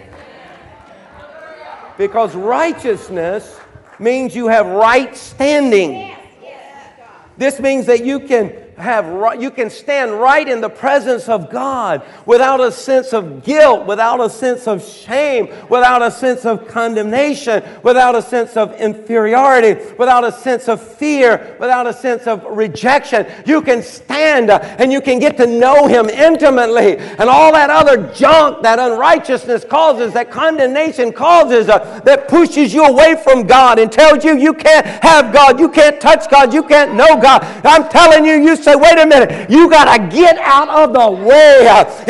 Because 1.96 2.34
righteousness 2.34 3.58
means 3.98 4.34
you 4.34 4.48
have 4.48 4.66
right 4.66 5.16
standing. 5.16 6.14
This 7.36 7.58
means 7.60 7.86
that 7.86 8.04
you 8.04 8.20
can 8.20 8.63
have 8.76 9.40
you 9.40 9.50
can 9.50 9.70
stand 9.70 10.12
right 10.12 10.48
in 10.48 10.60
the 10.60 10.68
presence 10.68 11.28
of 11.28 11.50
God 11.50 12.02
without 12.26 12.60
a 12.60 12.72
sense 12.72 13.12
of 13.12 13.44
guilt, 13.44 13.86
without 13.86 14.20
a 14.20 14.28
sense 14.28 14.66
of 14.66 14.84
shame, 14.84 15.48
without 15.68 16.02
a 16.02 16.10
sense 16.10 16.44
of 16.44 16.66
condemnation, 16.66 17.62
without 17.82 18.14
a 18.14 18.22
sense 18.22 18.56
of 18.56 18.74
inferiority, 18.74 19.94
without 19.98 20.24
a 20.24 20.32
sense 20.32 20.68
of 20.68 20.82
fear, 20.82 21.56
without 21.60 21.86
a 21.86 21.92
sense 21.92 22.26
of 22.26 22.44
rejection. 22.44 23.26
You 23.46 23.62
can 23.62 23.82
stand 23.82 24.50
and 24.50 24.92
you 24.92 25.00
can 25.00 25.18
get 25.18 25.36
to 25.36 25.46
know 25.46 25.86
him 25.86 26.08
intimately 26.08 26.98
and 26.98 27.28
all 27.28 27.52
that 27.52 27.70
other 27.70 28.12
junk 28.12 28.62
that 28.62 28.78
unrighteousness 28.78 29.64
causes, 29.64 30.12
that 30.14 30.30
condemnation 30.30 31.12
causes 31.12 31.68
uh, 31.68 32.00
that 32.00 32.28
pushes 32.28 32.74
you 32.74 32.84
away 32.84 33.16
from 33.22 33.46
God 33.46 33.78
and 33.78 33.90
tells 33.90 34.24
you 34.24 34.36
you 34.36 34.54
can't 34.54 34.86
have 34.86 35.32
God, 35.32 35.60
you 35.60 35.68
can't 35.68 36.00
touch 36.00 36.28
God, 36.30 36.52
you 36.52 36.62
can't 36.62 36.94
know 36.94 37.20
God. 37.20 37.42
I'm 37.64 37.88
telling 37.88 38.24
you 38.24 38.34
you 38.34 38.56
say, 38.64 38.74
wait 38.74 38.98
a 38.98 39.06
minute, 39.06 39.50
you 39.50 39.68
got 39.70 39.94
to 39.94 40.16
get 40.16 40.38
out 40.38 40.68
of 40.68 40.92
the 40.92 41.10
way. 41.24 41.66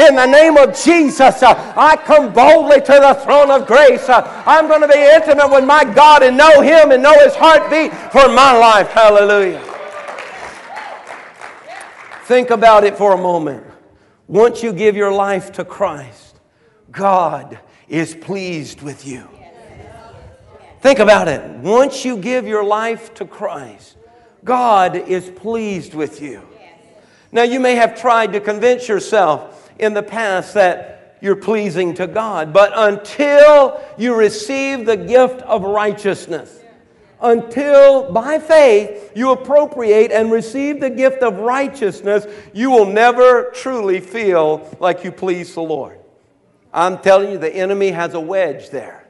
In 0.07 0.15
the 0.15 0.27
name 0.27 0.57
of 0.57 0.77
Jesus, 0.77 1.43
I 1.43 1.97
come 2.05 2.33
boldly 2.33 2.81
to 2.81 2.93
the 2.93 3.15
throne 3.25 3.51
of 3.51 3.67
grace. 3.67 4.07
I'm 4.09 4.69
going 4.69 4.81
to 4.83 4.89
be 4.89 4.99
intimate 4.99 5.51
with 5.51 5.65
my 5.65 5.85
God 5.85 6.23
and 6.23 6.37
know 6.37 6.61
Him 6.61 6.93
and 6.93 7.03
know 7.03 7.19
His 7.21 7.35
heartbeat 7.35 7.93
for 8.13 8.29
my 8.29 8.57
life. 8.57 8.89
Hallelujah. 8.89 9.63
Think 12.25 12.51
about 12.51 12.85
it 12.85 12.97
for 12.97 13.13
a 13.13 13.19
moment. 13.19 13.67
Once 14.29 14.63
you 14.63 14.73
give 14.73 14.97
your 14.97 15.13
life 15.13 15.53
to 15.53 15.65
Christ, 15.65 16.41
God 16.91 17.59
is 17.89 18.15
pleased 18.15 18.81
with 18.81 19.07
you. 19.07 19.29
Think 20.81 21.01
about 21.01 21.29
it. 21.29 21.43
Once 21.59 22.05
you 22.05 22.17
give 22.17 22.47
your 22.47 22.65
life 22.65 23.13
to 23.15 23.27
Christ, 23.27 23.94
God 24.45 24.97
is 24.97 25.31
pleased 25.31 25.95
with 25.95 26.21
you. 26.21 26.47
Now, 27.33 27.43
you 27.43 27.59
may 27.59 27.75
have 27.75 28.01
tried 28.01 28.33
to 28.35 28.41
convince 28.41 28.87
yourself 28.87 29.73
in 29.79 29.95
the 29.95 30.03
past 30.03 30.55
that 30.55 31.17
you're 31.21 31.35
pleasing 31.35 31.95
to 31.95 32.07
God, 32.07 32.53
but 32.53 32.71
until 32.75 33.83
you 33.97 34.15
receive 34.15 34.87
the 34.87 34.97
gift 34.97 35.41
of 35.43 35.63
righteousness, 35.63 36.61
until 37.21 38.13
by 38.13 38.39
faith 38.39 39.13
you 39.17 39.31
appropriate 39.31 40.13
and 40.13 40.31
receive 40.31 40.81
the 40.81 40.91
gift 40.91 41.23
of 41.23 41.39
righteousness, 41.39 42.27
you 42.53 42.71
will 42.71 42.87
never 42.87 43.51
truly 43.55 44.01
feel 44.01 44.69
like 44.79 45.03
you 45.03 45.11
please 45.11 45.55
the 45.55 45.63
Lord. 45.63 45.99
I'm 46.73 46.99
telling 46.99 47.33
you, 47.33 47.39
the 47.39 47.55
enemy 47.55 47.93
has 47.93 48.15
a 48.15 48.21
wedge 48.21 48.71
there. 48.71 49.04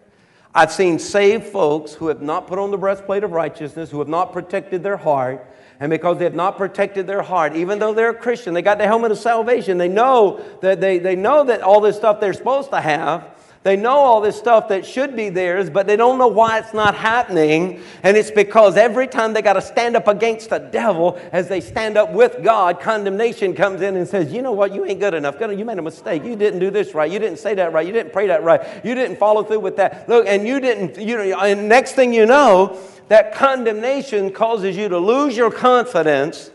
I've 0.55 0.73
seen 0.73 1.01
saved 1.01 1.47
folks 1.47 1.95
who 1.95 2.07
have 2.09 2.23
not 2.23 2.47
put 2.47 2.61
on 2.61 2.71
the 2.71 2.79
breastplate 2.79 3.25
of 3.25 3.33
righteousness, 3.33 3.91
who 3.91 3.99
have 3.99 4.09
not 4.09 4.33
protected 4.33 4.85
their 4.85 4.97
heart, 4.97 5.45
and 5.81 5.91
because 5.91 6.19
they 6.19 6.25
have 6.25 6.35
not 6.35 6.57
protected 6.57 7.09
their 7.09 7.23
heart, 7.23 7.57
even 7.57 7.81
though 7.81 7.93
they're 7.93 8.11
a 8.11 8.15
Christian, 8.15 8.55
they 8.55 8.63
got 8.63 8.79
the 8.79 8.87
helmet 8.87 9.11
of 9.11 9.19
salvation. 9.19 9.79
They 9.79 9.89
know 9.89 10.45
that 10.61 10.81
they, 10.81 10.99
they 10.99 11.17
know 11.17 11.43
that 11.45 11.63
all 11.63 11.81
this 11.81 11.97
stuff 11.97 12.21
they're 12.21 12.33
supposed 12.33 12.71
to 12.71 12.81
have, 12.81 13.34
they 13.65 13.77
know 13.77 13.97
all 13.97 14.21
this 14.21 14.37
stuff 14.37 14.69
that 14.69 14.85
should 14.85 15.17
be 15.17 15.31
theirs, 15.31 15.71
but 15.71 15.87
they 15.87 15.97
don't 15.97 16.19
know 16.19 16.29
why 16.29 16.59
it's 16.59 16.75
not 16.75 16.95
happening. 16.95 17.81
And 18.03 18.15
it's 18.15 18.31
because 18.31 18.77
every 18.77 19.07
time 19.07 19.33
they 19.33 19.41
got 19.41 19.55
to 19.55 19.63
stand 19.63 19.97
up 19.97 20.07
against 20.07 20.51
the 20.51 20.59
devil, 20.59 21.19
as 21.33 21.49
they 21.49 21.63
stand 21.63 21.97
up 21.97 22.13
with 22.13 22.45
God, 22.45 22.79
condemnation 22.79 23.55
comes 23.55 23.81
in 23.81 23.97
and 23.97 24.07
says, 24.07 24.31
You 24.31 24.43
know 24.43 24.53
what? 24.53 24.75
You 24.75 24.85
ain't 24.85 25.01
good 25.01 25.15
enough. 25.15 25.37
You 25.41 25.65
made 25.65 25.79
a 25.79 25.83
mistake. 25.83 26.25
You 26.25 26.37
didn't 26.37 26.61
do 26.61 26.71
this 26.71 26.93
right. 26.93 27.11
You 27.11 27.19
didn't 27.19 27.39
say 27.39 27.55
that 27.55 27.73
right. 27.73 27.87
You 27.87 27.95
didn't 27.95 28.13
pray 28.13 28.27
that 28.27 28.43
right. 28.43 28.85
You 28.85 28.95
didn't 28.95 29.17
follow 29.17 29.43
through 29.43 29.61
with 29.61 29.77
that. 29.77 30.07
Look, 30.11 30.27
and 30.27 30.47
you 30.47 30.61
didn't, 30.61 30.99
you 30.99 31.17
know, 31.17 31.41
and 31.41 31.67
next 31.67 31.93
thing 31.93 32.13
you 32.13 32.27
know, 32.27 32.79
that 33.09 33.35
condemnation 33.35 34.31
causes 34.31 34.77
you 34.77 34.91
to 34.91 34.99
lose 34.99 35.39
your 35.39 35.51
confidence, 35.51 36.51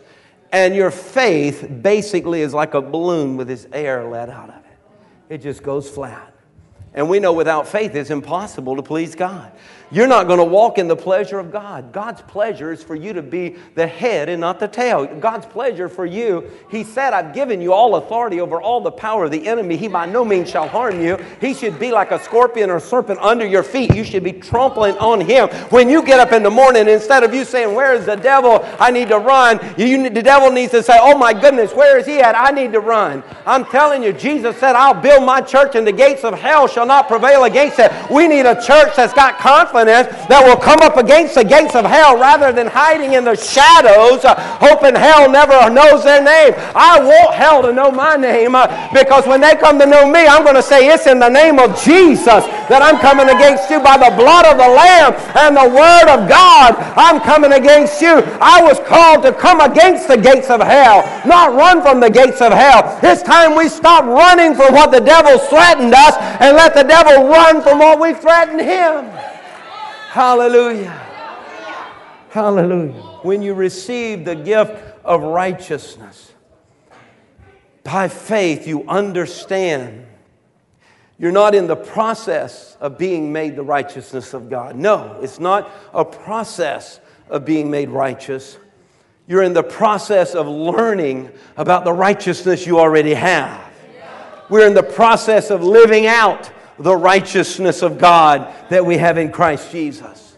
and 0.51 0.75
your 0.75 0.91
faith 0.91 1.67
basically 1.81 2.41
is 2.41 2.53
like 2.53 2.75
a 2.75 2.81
balloon 2.81 3.35
with 3.35 3.47
this 3.47 3.65
air 3.73 4.03
let 4.07 4.29
out 4.29 4.49
of 4.49 4.57
it. 4.57 5.33
It 5.33 5.37
just 5.39 5.63
goes 5.63 5.89
flat. 5.89 6.28
And 6.93 7.09
we 7.09 7.19
know 7.19 7.33
without 7.33 7.67
faith 7.67 7.95
it's 7.95 8.09
impossible 8.09 8.75
to 8.75 8.83
please 8.83 9.15
God. 9.15 9.51
You're 9.91 10.07
not 10.07 10.27
going 10.27 10.37
to 10.37 10.45
walk 10.45 10.77
in 10.77 10.87
the 10.87 10.95
pleasure 10.95 11.39
of 11.39 11.51
God. 11.51 11.91
God's 11.91 12.21
pleasure 12.21 12.71
is 12.71 12.83
for 12.83 12.93
you 12.93 13.11
to 13.13 13.23
be 13.23 13.55
the 13.73 13.87
head 13.87 14.29
and 14.29 14.39
not 14.39 14.59
the 14.59 14.67
tail. 14.67 15.07
God's 15.07 15.47
pleasure 15.47 15.89
for 15.89 16.05
you, 16.05 16.49
He 16.69 16.83
said, 16.83 17.13
I've 17.13 17.33
given 17.33 17.59
you 17.59 17.73
all 17.73 17.95
authority 17.95 18.39
over 18.39 18.61
all 18.61 18.81
the 18.81 18.91
power 18.91 19.25
of 19.25 19.31
the 19.31 19.47
enemy. 19.47 19.77
He 19.77 19.87
by 19.87 20.05
no 20.05 20.23
means 20.23 20.49
shall 20.49 20.67
harm 20.67 21.01
you. 21.01 21.17
He 21.41 21.55
should 21.55 21.79
be 21.79 21.91
like 21.91 22.11
a 22.11 22.19
scorpion 22.23 22.69
or 22.69 22.79
serpent 22.79 23.19
under 23.19 23.47
your 23.47 23.63
feet. 23.63 23.95
You 23.95 24.03
should 24.03 24.23
be 24.23 24.33
trampling 24.33 24.95
on 24.99 25.21
Him. 25.21 25.49
When 25.69 25.89
you 25.89 26.03
get 26.03 26.19
up 26.19 26.33
in 26.33 26.43
the 26.43 26.51
morning, 26.51 26.87
instead 26.87 27.23
of 27.23 27.33
you 27.33 27.43
saying, 27.43 27.73
Where 27.73 27.95
is 27.95 28.05
the 28.05 28.15
devil? 28.15 28.63
I 28.79 28.91
need 28.91 29.09
to 29.09 29.17
run, 29.17 29.59
you, 29.75 30.07
the 30.07 30.21
devil 30.21 30.51
needs 30.51 30.71
to 30.71 30.83
say, 30.83 30.97
Oh 30.99 31.17
my 31.17 31.33
goodness, 31.33 31.73
where 31.73 31.97
is 31.97 32.05
He 32.05 32.19
at? 32.19 32.35
I 32.35 32.51
need 32.51 32.73
to 32.73 32.79
run. 32.79 33.23
I'm 33.47 33.65
telling 33.65 34.03
you, 34.03 34.13
Jesus 34.13 34.55
said, 34.57 34.75
I'll 34.75 34.93
build 34.93 35.23
my 35.23 35.41
church 35.41 35.73
and 35.73 35.87
the 35.87 35.91
gates 35.91 36.23
of 36.23 36.35
hell 36.35 36.67
shall 36.67 36.85
not 36.85 37.07
prevail 37.07 37.45
against 37.45 37.79
it. 37.79 37.91
We 38.11 38.27
need 38.27 38.45
a 38.45 38.53
church 38.61 38.95
that's 38.95 39.13
got 39.13 39.39
confidence 39.39 39.78
that 39.87 40.43
will 40.45 40.57
come 40.57 40.79
up 40.81 40.97
against 40.97 41.35
the 41.35 41.43
gates 41.43 41.75
of 41.75 41.85
hell 41.85 42.17
rather 42.17 42.51
than 42.51 42.67
hiding 42.67 43.13
in 43.13 43.23
the 43.23 43.35
shadows, 43.35 44.25
uh, 44.25 44.35
hoping 44.59 44.95
hell 44.95 45.29
never 45.29 45.69
knows 45.69 46.03
their 46.03 46.23
name. 46.23 46.53
I 46.75 46.99
want 46.99 47.33
hell 47.35 47.61
to 47.63 47.73
know 47.73 47.91
my 47.91 48.15
name 48.15 48.55
uh, 48.55 48.67
because 48.93 49.27
when 49.27 49.41
they 49.41 49.55
come 49.55 49.79
to 49.79 49.85
know 49.85 50.09
me, 50.09 50.27
I'm 50.27 50.43
going 50.43 50.55
to 50.55 50.63
say 50.63 50.87
it's 50.87 51.07
in 51.07 51.19
the 51.19 51.29
name 51.29 51.59
of 51.59 51.75
Jesus 51.81 52.45
that 52.69 52.81
I'm 52.81 52.99
coming 53.01 53.29
against 53.29 53.69
you 53.69 53.79
by 53.79 53.97
the 53.97 54.13
blood 54.15 54.45
of 54.45 54.57
the 54.57 54.69
Lamb 54.69 55.13
and 55.35 55.57
the 55.57 55.69
Word 55.69 56.07
of 56.07 56.29
God. 56.29 56.77
I'm 56.95 57.19
coming 57.21 57.53
against 57.53 58.01
you. 58.01 58.21
I 58.39 58.61
was 58.61 58.79
called 58.85 59.23
to 59.23 59.33
come 59.33 59.61
against 59.61 60.07
the 60.07 60.17
gates 60.17 60.49
of 60.49 60.61
hell, 60.61 61.03
not 61.25 61.55
run 61.55 61.81
from 61.81 61.99
the 61.99 62.09
gates 62.09 62.41
of 62.41 62.53
hell. 62.53 62.99
It's 63.03 63.23
time 63.23 63.55
we 63.55 63.69
stop 63.69 64.05
running 64.05 64.55
from 64.55 64.73
what 64.73 64.91
the 64.91 65.01
devil 65.01 65.37
threatened 65.37 65.93
us 65.93 66.15
and 66.39 66.55
let 66.55 66.75
the 66.75 66.83
devil 66.83 67.27
run 67.27 67.61
from 67.61 67.79
what 67.79 67.99
we 67.99 68.13
threatened 68.13 68.61
him. 68.61 69.09
Hallelujah. 70.09 70.89
Hallelujah. 72.31 72.93
When 73.21 73.43
you 73.43 73.53
receive 73.53 74.25
the 74.25 74.35
gift 74.35 74.73
of 75.05 75.21
righteousness, 75.21 76.33
by 77.83 78.07
faith, 78.07 78.67
you 78.67 78.87
understand 78.87 80.07
you're 81.19 81.31
not 81.31 81.53
in 81.53 81.67
the 81.67 81.75
process 81.75 82.75
of 82.79 82.97
being 82.97 83.31
made 83.31 83.55
the 83.55 83.61
righteousness 83.61 84.33
of 84.33 84.49
God. 84.49 84.75
No, 84.75 85.19
it's 85.21 85.39
not 85.39 85.69
a 85.93 86.03
process 86.03 86.99
of 87.29 87.45
being 87.45 87.69
made 87.69 87.89
righteous. 87.89 88.57
You're 89.27 89.43
in 89.43 89.53
the 89.53 89.61
process 89.61 90.33
of 90.33 90.47
learning 90.47 91.29
about 91.55 91.83
the 91.83 91.93
righteousness 91.93 92.65
you 92.65 92.79
already 92.79 93.13
have. 93.13 93.61
We're 94.49 94.65
in 94.65 94.73
the 94.73 94.81
process 94.81 95.51
of 95.51 95.61
living 95.61 96.07
out 96.07 96.49
the 96.79 96.95
righteousness 96.95 97.81
of 97.81 97.97
God 97.97 98.53
that 98.69 98.85
we 98.85 98.97
have 98.97 99.17
in 99.17 99.31
Christ 99.31 99.71
Jesus. 99.71 100.37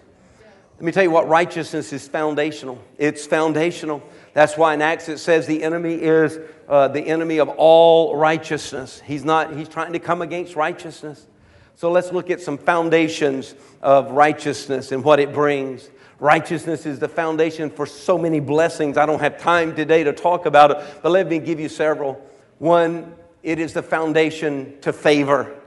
Let 0.78 0.86
me 0.86 0.92
tell 0.92 1.04
you 1.04 1.12
what 1.12 1.28
righteousness 1.28 1.94
is 1.94 2.08
foundational. 2.08 2.84
It's 2.98 3.28
foundational. 3.28 4.02
That's 4.34 4.58
why 4.58 4.74
in 4.74 4.82
Acts 4.82 5.10
it 5.10 5.20
says 5.20 5.46
the 5.46 5.62
enemy 5.62 5.94
is 5.94 6.40
uh, 6.68 6.88
the 6.88 7.02
enemy 7.02 7.38
of 7.38 7.50
all 7.50 8.16
righteousness. 8.16 9.00
He's 9.06 9.24
not, 9.24 9.56
he's 9.56 9.70
trying 9.70 9.94
to 9.94 10.00
come 10.00 10.24
against 10.24 10.56
righteousness. 10.56 11.28
So 11.76 11.92
let's 11.92 12.12
look 12.12 12.32
at 12.32 12.42
some 12.42 12.58
foundations 12.58 13.54
of 13.84 14.12
righteousness 14.12 14.92
and 14.92 15.04
what 15.04 15.20
it 15.20 15.34
brings. 15.34 15.90
Righteousness 16.20 16.88
is 16.88 16.98
the 16.98 17.08
foundation 17.08 17.70
for 17.70 17.86
so 17.86 18.18
many 18.18 18.40
blessings. 18.40 18.98
I 18.98 19.06
don't 19.06 19.20
have 19.20 19.40
time 19.40 19.76
today 19.76 20.04
to 20.04 20.14
talk 20.14 20.48
about 20.48 20.72
it, 20.72 20.78
but 21.04 21.12
let 21.12 21.28
me 21.28 21.38
give 21.38 21.60
you 21.60 21.70
several. 21.70 22.20
One, 22.58 23.16
it 23.44 23.60
is 23.60 23.74
the 23.74 23.84
foundation 23.84 24.80
to 24.82 24.92
favor. 24.92 25.61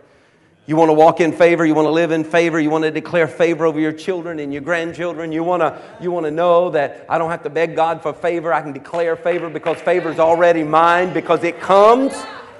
You 0.66 0.76
want 0.76 0.88
to 0.88 0.94
walk 0.94 1.20
in 1.20 1.32
favor, 1.32 1.66
you 1.66 1.74
want 1.74 1.86
to 1.86 1.92
live 1.92 2.10
in 2.10 2.24
favor, 2.24 2.58
you 2.58 2.70
want 2.70 2.84
to 2.84 2.90
declare 2.90 3.28
favor 3.28 3.66
over 3.66 3.78
your 3.78 3.92
children 3.92 4.38
and 4.38 4.50
your 4.50 4.62
grandchildren. 4.62 5.30
You 5.30 5.44
want 5.44 5.60
to, 5.60 5.78
you 6.00 6.10
want 6.10 6.24
to 6.24 6.30
know 6.30 6.70
that 6.70 7.04
I 7.06 7.18
don't 7.18 7.30
have 7.30 7.42
to 7.42 7.50
beg 7.50 7.76
God 7.76 8.00
for 8.00 8.14
favor, 8.14 8.50
I 8.50 8.62
can 8.62 8.72
declare 8.72 9.14
favor 9.14 9.50
because 9.50 9.78
favor 9.82 10.10
is 10.10 10.18
already 10.18 10.62
mine 10.62 11.12
because 11.12 11.44
it 11.44 11.60
comes, 11.60 12.14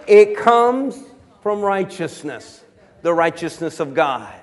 it 0.07 0.37
comes 0.37 0.99
from 1.43 1.63
righteousness, 1.63 2.63
the 3.01 3.15
righteousness 3.15 3.81
of 3.81 3.95
God. 3.95 4.35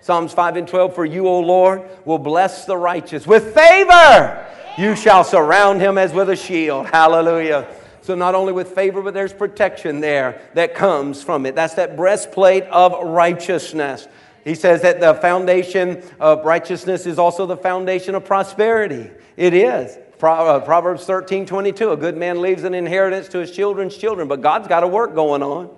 Psalms 0.00 0.32
5 0.32 0.56
and 0.56 0.66
12 0.66 0.94
For 0.94 1.04
you, 1.04 1.28
O 1.28 1.38
Lord, 1.38 1.88
will 2.04 2.18
bless 2.18 2.64
the 2.64 2.76
righteous 2.76 3.28
with 3.28 3.54
favor. 3.54 4.44
You 4.76 4.96
shall 4.96 5.22
surround 5.22 5.80
him 5.80 5.98
as 5.98 6.12
with 6.12 6.30
a 6.30 6.36
shield. 6.36 6.86
Hallelujah. 6.88 7.68
So, 8.04 8.14
not 8.14 8.34
only 8.34 8.52
with 8.52 8.74
favor, 8.74 9.00
but 9.00 9.14
there's 9.14 9.32
protection 9.32 10.00
there 10.00 10.42
that 10.52 10.74
comes 10.74 11.22
from 11.22 11.46
it. 11.46 11.54
That's 11.54 11.72
that 11.74 11.96
breastplate 11.96 12.64
of 12.64 12.92
righteousness. 13.02 14.06
He 14.44 14.54
says 14.54 14.82
that 14.82 15.00
the 15.00 15.14
foundation 15.14 16.02
of 16.20 16.44
righteousness 16.44 17.06
is 17.06 17.18
also 17.18 17.46
the 17.46 17.56
foundation 17.56 18.14
of 18.14 18.26
prosperity. 18.26 19.10
It 19.38 19.54
is. 19.54 19.96
Uh, 20.22 20.60
Proverbs 20.60 21.06
13 21.06 21.46
22. 21.46 21.92
A 21.92 21.96
good 21.96 22.18
man 22.18 22.42
leaves 22.42 22.64
an 22.64 22.74
inheritance 22.74 23.26
to 23.28 23.38
his 23.38 23.50
children's 23.50 23.96
children, 23.96 24.28
but 24.28 24.42
God's 24.42 24.68
got 24.68 24.82
a 24.82 24.86
work 24.86 25.14
going 25.14 25.42
on. 25.42 25.74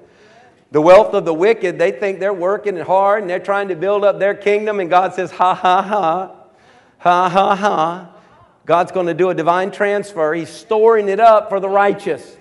The 0.73 0.81
wealth 0.81 1.15
of 1.15 1.25
the 1.25 1.35
wicked, 1.35 1.79
they 1.79 1.93
think 1.93 2.19
they're 2.19 2.35
working 2.35 2.77
hard 2.77 3.21
and 3.21 3.31
they're 3.31 3.39
trying 3.39 3.69
to 3.69 3.77
build 3.77 4.05
up 4.05 4.19
their 4.19 4.35
kingdom, 4.35 4.81
and 4.81 4.91
God 4.91 5.15
says, 5.15 5.31
ha 5.31 5.55
ha 5.55 5.81
ha, 5.81 6.35
ha 6.99 7.29
ha 7.29 7.55
ha. 7.55 8.16
God's 8.67 8.91
going 8.91 9.07
to 9.07 9.15
do 9.15 9.31
a 9.31 9.35
divine 9.35 9.71
transfer. 9.71 10.35
He's 10.35 10.51
storing 10.51 11.09
it 11.09 11.21
up 11.21 11.49
for 11.49 11.61
the 11.61 11.69
righteous. 11.69 12.37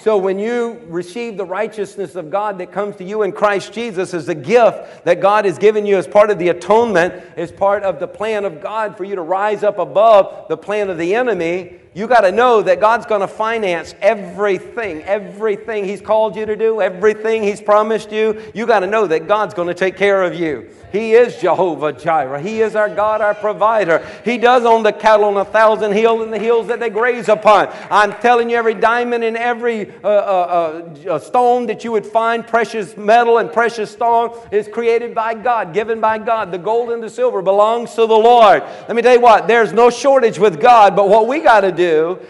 So 0.00 0.16
when 0.16 0.38
you 0.38 0.80
receive 0.86 1.36
the 1.36 1.44
righteousness 1.44 2.16
of 2.16 2.30
God 2.30 2.58
that 2.58 2.72
comes 2.72 2.96
to 2.96 3.04
you 3.04 3.22
in 3.22 3.30
Christ 3.30 3.72
Jesus 3.72 4.14
as 4.14 4.28
a 4.28 4.34
gift 4.34 5.04
that 5.04 5.20
God 5.20 5.44
has 5.44 5.58
given 5.58 5.86
you 5.86 5.96
as 5.98 6.08
part 6.08 6.30
of 6.30 6.38
the 6.38 6.48
atonement, 6.48 7.22
as 7.36 7.52
part 7.52 7.84
of 7.84 8.00
the 8.00 8.08
plan 8.08 8.44
of 8.44 8.60
God 8.60 8.96
for 8.96 9.04
you 9.04 9.14
to 9.14 9.22
rise 9.22 9.62
up 9.62 9.78
above 9.78 10.48
the 10.48 10.56
plan 10.56 10.90
of 10.90 10.98
the 10.98 11.14
enemy, 11.14 11.78
you 11.94 12.06
got 12.06 12.22
to 12.22 12.32
know 12.32 12.62
that 12.62 12.80
God's 12.80 13.04
going 13.04 13.20
to 13.20 13.28
finance 13.28 13.94
everything, 14.00 15.02
everything 15.02 15.84
He's 15.84 16.00
called 16.00 16.36
you 16.36 16.46
to 16.46 16.56
do, 16.56 16.80
everything 16.80 17.42
He's 17.42 17.60
promised 17.60 18.10
you. 18.10 18.42
You 18.54 18.66
got 18.66 18.80
to 18.80 18.86
know 18.86 19.06
that 19.06 19.28
God's 19.28 19.52
going 19.52 19.68
to 19.68 19.74
take 19.74 19.96
care 19.96 20.22
of 20.22 20.34
you. 20.34 20.70
He 20.90 21.12
is 21.12 21.36
Jehovah 21.38 21.92
Jireh. 21.92 22.40
He 22.40 22.60
is 22.60 22.76
our 22.76 22.88
God, 22.88 23.20
our 23.20 23.34
provider. 23.34 24.06
He 24.24 24.36
does 24.36 24.64
own 24.64 24.82
the 24.82 24.92
cattle 24.92 25.26
on 25.26 25.36
a 25.38 25.44
thousand 25.44 25.92
hills 25.92 26.22
and 26.22 26.32
the 26.32 26.38
hills 26.38 26.66
that 26.68 26.80
they 26.80 26.90
graze 26.90 27.30
upon. 27.30 27.68
I'm 27.90 28.12
telling 28.20 28.50
you, 28.50 28.56
every 28.56 28.74
diamond 28.74 29.24
and 29.24 29.36
every 29.36 29.90
uh, 30.02 30.08
uh, 30.08 30.94
uh, 31.08 31.18
stone 31.18 31.66
that 31.66 31.82
you 31.82 31.92
would 31.92 32.04
find, 32.04 32.46
precious 32.46 32.94
metal 32.96 33.38
and 33.38 33.50
precious 33.50 33.90
stone, 33.90 34.38
is 34.50 34.68
created 34.68 35.14
by 35.14 35.32
God, 35.32 35.72
given 35.72 35.98
by 35.98 36.18
God. 36.18 36.52
The 36.52 36.58
gold 36.58 36.90
and 36.90 37.02
the 37.02 37.08
silver 37.10 37.40
belongs 37.40 37.94
to 37.94 38.06
the 38.06 38.08
Lord. 38.08 38.62
Let 38.62 38.94
me 38.94 39.00
tell 39.00 39.14
you 39.14 39.20
what, 39.20 39.48
there's 39.48 39.72
no 39.72 39.88
shortage 39.88 40.38
with 40.38 40.60
God, 40.60 40.94
but 40.94 41.08
what 41.08 41.26
we 41.26 41.40
got 41.40 41.60
to 41.60 41.72
do 41.72 41.81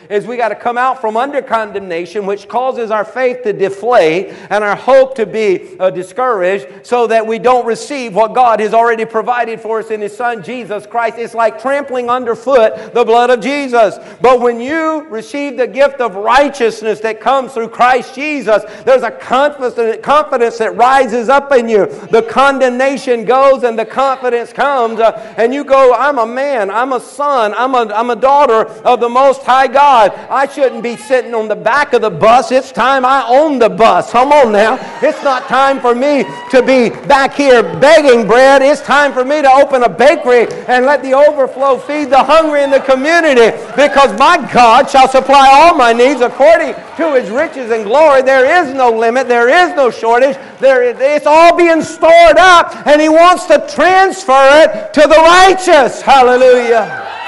is 0.08 0.26
we 0.26 0.36
got 0.36 0.50
to 0.50 0.56
come 0.56 0.78
out 0.78 1.00
from 1.00 1.16
under 1.16 1.42
condemnation, 1.42 2.26
which 2.26 2.48
causes 2.48 2.90
our 2.90 3.04
faith 3.04 3.42
to 3.42 3.52
deflate 3.52 4.28
and 4.50 4.62
our 4.62 4.76
hope 4.76 5.14
to 5.16 5.26
be 5.26 5.76
uh, 5.80 5.90
discouraged 5.90 6.86
so 6.86 7.06
that 7.06 7.26
we 7.26 7.38
don't 7.38 7.66
receive 7.66 8.14
what 8.14 8.34
God 8.34 8.42
God 8.52 8.58
has 8.58 8.74
already 8.74 9.06
provided 9.06 9.60
for 9.60 9.78
us 9.78 9.90
in 9.90 10.00
His 10.00 10.16
Son 10.16 10.42
Jesus 10.42 10.84
Christ. 10.84 11.16
It's 11.16 11.32
like 11.32 11.62
trampling 11.62 12.10
underfoot 12.10 12.92
the 12.92 13.04
blood 13.04 13.30
of 13.30 13.40
Jesus. 13.40 13.96
But 14.20 14.40
when 14.40 14.60
you 14.60 15.06
receive 15.08 15.56
the 15.56 15.68
gift 15.68 16.00
of 16.00 16.16
righteousness 16.16 16.98
that 17.00 17.20
comes 17.20 17.54
through 17.54 17.68
Christ 17.68 18.16
Jesus, 18.16 18.64
there's 18.82 19.04
a 19.04 19.12
confidence 19.12 20.58
that 20.58 20.74
rises 20.74 21.28
up 21.28 21.52
in 21.52 21.68
you. 21.68 21.86
The 21.86 22.26
condemnation 22.28 23.24
goes 23.24 23.62
and 23.62 23.78
the 23.78 23.86
confidence 23.86 24.52
comes, 24.52 24.98
uh, 24.98 25.34
and 25.38 25.54
you 25.54 25.64
go, 25.64 25.94
I'm 25.94 26.18
a 26.18 26.26
man, 26.26 26.68
I'm 26.68 26.92
a 26.92 27.00
son, 27.00 27.54
I'm 27.56 27.76
a, 27.76 27.94
I'm 27.94 28.10
a 28.10 28.16
daughter 28.16 28.66
of 28.82 28.98
the 28.98 29.08
Most 29.08 29.41
High 29.44 29.66
God. 29.66 30.12
I 30.30 30.46
shouldn't 30.46 30.82
be 30.82 30.96
sitting 30.96 31.34
on 31.34 31.48
the 31.48 31.56
back 31.56 31.92
of 31.92 32.02
the 32.02 32.10
bus. 32.10 32.52
It's 32.52 32.72
time 32.72 33.04
I 33.04 33.24
own 33.26 33.58
the 33.58 33.68
bus. 33.68 34.10
Come 34.12 34.32
on 34.32 34.52
now. 34.52 34.78
It's 35.02 35.22
not 35.22 35.44
time 35.48 35.80
for 35.80 35.94
me 35.94 36.24
to 36.50 36.62
be 36.62 36.90
back 37.06 37.34
here 37.34 37.62
begging 37.78 38.26
bread. 38.26 38.62
It's 38.62 38.80
time 38.80 39.12
for 39.12 39.24
me 39.24 39.42
to 39.42 39.50
open 39.50 39.82
a 39.82 39.88
bakery 39.88 40.46
and 40.68 40.86
let 40.86 41.02
the 41.02 41.14
overflow 41.14 41.78
feed 41.78 42.10
the 42.10 42.22
hungry 42.22 42.62
in 42.62 42.70
the 42.70 42.80
community 42.80 43.56
because 43.76 44.16
my 44.18 44.36
God 44.52 44.88
shall 44.88 45.08
supply 45.08 45.48
all 45.52 45.74
my 45.76 45.92
needs 45.92 46.20
according 46.20 46.74
to 46.96 47.14
his 47.14 47.30
riches 47.30 47.70
and 47.70 47.84
glory. 47.84 48.22
There 48.22 48.62
is 48.62 48.74
no 48.74 48.90
limit, 48.90 49.28
there 49.28 49.48
is 49.48 49.74
no 49.74 49.90
shortage. 49.90 50.36
There, 50.60 50.82
it's 50.82 51.26
all 51.26 51.56
being 51.56 51.82
stored 51.82 52.38
up, 52.38 52.86
and 52.86 53.00
he 53.00 53.08
wants 53.08 53.46
to 53.46 53.66
transfer 53.74 54.48
it 54.62 54.94
to 54.94 55.00
the 55.02 55.16
righteous. 55.16 56.00
Hallelujah. 56.02 57.21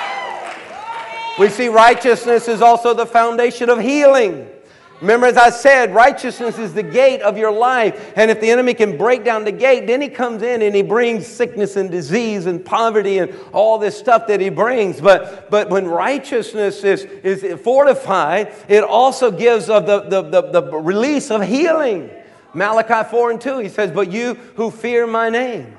We 1.38 1.49
see 1.49 1.68
righteousness 1.68 2.47
is 2.49 2.62
also 2.62 2.94
the 2.94 3.07
foundation 3.07 3.68
of 3.68 3.81
healing. 3.81 4.49
Remember, 5.01 5.27
as 5.27 5.37
I 5.37 5.51
said, 5.51 5.92
righteousness 5.92 6.59
is 6.59 6.73
the 6.73 6.83
gate 6.83 7.20
of 7.20 7.37
your 7.37 7.51
life. 7.51 8.12
And 8.16 8.31
if 8.31 8.40
the 8.40 8.51
enemy 8.51 8.75
can 8.75 8.97
break 8.97 9.25
down 9.25 9.44
the 9.44 9.53
gate, 9.53 9.87
then 9.87 10.01
he 10.01 10.09
comes 10.09 10.42
in 10.42 10.62
and 10.62 10.75
he 10.75 10.83
brings 10.83 11.27
sickness 11.27 11.77
and 11.77 11.90
disease 11.90 12.47
and 12.47 12.64
poverty 12.64 13.18
and 13.18 13.35
all 13.53 13.79
this 13.79 13.99
stuff 13.99 14.29
that 14.29 14.40
he 14.40 14.51
brings. 14.51 15.01
But, 15.01 15.51
but 15.51 15.68
when 15.68 15.88
righteousness 15.88 16.85
is, 16.85 17.03
is 17.03 17.61
fortified, 17.61 18.55
it 18.68 18.85
also 18.85 19.33
gives 19.33 19.68
of 19.68 19.87
the, 19.87 20.03
the, 20.03 20.23
the, 20.23 20.61
the 20.61 20.62
release 20.79 21.31
of 21.33 21.42
healing. 21.42 22.09
Malachi 22.55 23.09
4 23.11 23.33
and 23.33 23.40
2, 23.40 23.59
he 23.59 23.68
says, 23.68 23.90
But 23.90 24.12
you 24.12 24.35
who 24.55 24.70
fear 24.70 25.09
my 25.09 25.29
name, 25.29 25.77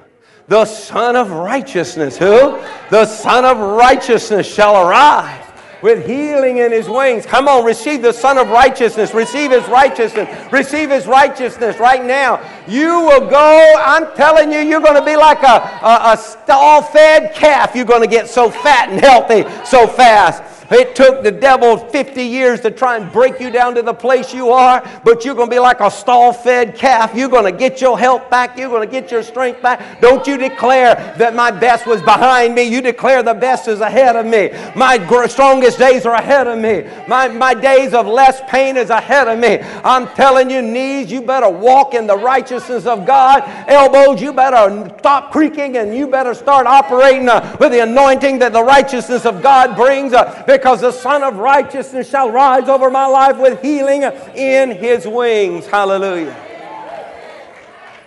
the 0.50 0.66
Son 0.66 1.16
of 1.16 1.32
Righteousness, 1.32 2.18
who? 2.18 2.62
The 2.92 3.06
Son 3.06 3.46
of 3.46 3.58
Righteousness 3.58 4.46
shall 4.46 4.88
arise 4.88 5.45
with 5.86 6.04
healing 6.08 6.58
in 6.58 6.72
his 6.72 6.90
wings. 6.90 7.28
Come 7.28 7.48
on, 7.48 7.64
receive 7.64 8.02
the 8.02 8.12
Son 8.12 8.40
of 8.40 8.50
Righteousness. 8.50 9.14
Receive 9.14 9.52
his 9.52 9.64
righteousness. 9.68 10.52
Receive 10.52 10.90
his 10.90 11.06
righteousness 11.06 11.78
right 11.78 12.04
now. 12.04 12.42
You 12.68 13.02
will 13.02 13.30
go, 13.30 13.74
I'm 13.78 14.12
telling 14.16 14.52
you, 14.52 14.62
you're 14.62 14.82
going 14.82 15.00
to 15.00 15.06
be 15.06 15.16
like 15.16 15.44
a, 15.44 15.62
a, 15.86 16.14
a 16.14 16.18
stall 16.18 16.82
fed 16.82 17.36
calf. 17.36 17.76
You're 17.76 17.86
going 17.86 18.02
to 18.02 18.08
get 18.08 18.28
so 18.28 18.50
fat 18.50 18.90
and 18.90 19.00
healthy 19.00 19.44
so 19.64 19.86
fast. 19.86 20.55
It 20.72 20.96
took 20.96 21.24
the 21.24 21.32
devil 21.32 21.78
50 21.78 22.24
years 22.24 22.62
to 22.62 22.72
try 22.72 22.98
and 22.98 23.12
break 23.12 23.40
you 23.40 23.50
down 23.50 23.76
to 23.76 23.82
the 23.82 23.94
place 23.94 24.34
you 24.34 24.50
are, 24.50 24.84
but 25.04 25.24
you're 25.24 25.36
going 25.36 25.50
to 25.50 25.56
be 25.56 25.60
like 25.60 25.80
a 25.80 25.92
stall 25.92 26.34
fed 26.34 26.76
calf. 26.76 27.14
You're 27.16 27.30
going 27.30 27.52
to 27.52 27.58
get 27.58 27.82
your 27.82 28.00
health 28.00 28.30
back. 28.30 28.58
You're 28.58 28.70
going 28.70 28.88
to 28.88 28.92
get 28.92 29.12
your 29.12 29.24
strength 29.24 29.62
back. 29.62 30.02
Don't 30.02 30.26
you 30.26 30.38
declare 30.38 30.96
that 31.18 31.36
my 31.36 31.52
best 31.52 31.86
was 31.86 32.02
behind 32.02 32.56
me. 32.56 32.64
You 32.64 32.82
declare 32.82 33.22
the 33.22 33.34
best 33.34 33.68
is 33.68 33.82
ahead 33.82 34.16
of 34.16 34.26
me. 34.26 34.50
My 34.76 34.98
strongest 35.28 35.78
days 35.78 36.06
are 36.06 36.16
ahead 36.16 36.48
of 36.48 36.58
me. 36.58 36.90
My, 37.08 37.28
my 37.28 37.54
days 37.54 37.94
of 37.94 38.08
less 38.08 38.42
pain 38.50 38.78
is 38.78 38.90
ahead 38.90 39.28
of 39.28 39.40
me. 39.40 39.60
I'm 39.84 40.08
telling 40.16 40.50
you, 40.50 40.62
knees, 40.62 41.12
you 41.12 41.22
better 41.22 41.50
walk 41.50 41.94
in 41.94 42.08
the 42.08 42.18
righteousness 42.18 42.86
of 42.86 43.06
God. 43.06 43.44
Elbows, 43.68 44.22
you 44.22 44.34
better 44.34 44.94
stop 45.00 45.32
creaking 45.32 45.78
and 45.78 45.96
you 45.96 46.08
better 46.08 46.34
start 46.34 46.66
operating 46.66 47.30
uh, 47.30 47.56
with 47.60 47.72
the 47.72 47.80
anointing 47.80 48.40
that 48.40 48.54
the 48.54 48.64
righteousness 48.64 49.26
of 49.26 49.42
God 49.42 49.76
brings. 49.76 50.14
Uh, 50.14 50.44
because 50.56 50.80
the 50.80 50.92
Son 50.92 51.22
of 51.22 51.36
Righteousness 51.36 52.10
shall 52.10 52.32
rise 52.32 52.70
over 52.70 52.90
my 52.90 53.06
life 53.06 53.38
with 53.38 53.62
healing 53.62 54.04
in 54.36 54.72
his 54.72 55.06
wings. 55.06 55.68
Hallelujah. 55.68 56.36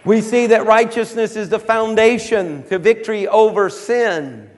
We 0.05 0.23
see 0.23 0.47
that 0.47 0.65
righteousness 0.65 1.37
is 1.37 1.51
the 1.51 1.59
foundation 1.59 2.63
to 2.69 2.79
victory 2.79 3.29
over 3.29 3.69
sin. 3.69 4.49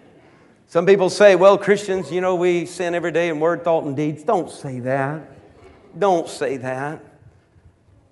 Some 0.69 0.87
people 0.87 1.11
say, 1.11 1.35
well, 1.35 1.59
Christians, 1.59 2.13
you 2.13 2.21
know, 2.21 2.37
we 2.37 2.65
sin 2.65 2.95
every 2.95 3.11
day 3.11 3.29
in 3.29 3.41
word, 3.41 3.65
thought, 3.65 3.85
and 3.85 3.97
deeds. 3.97 4.23
Don't 4.23 4.49
say 4.49 4.79
that. 4.81 5.29
Don't 5.99 6.29
say 6.29 6.59
that. 6.59 7.05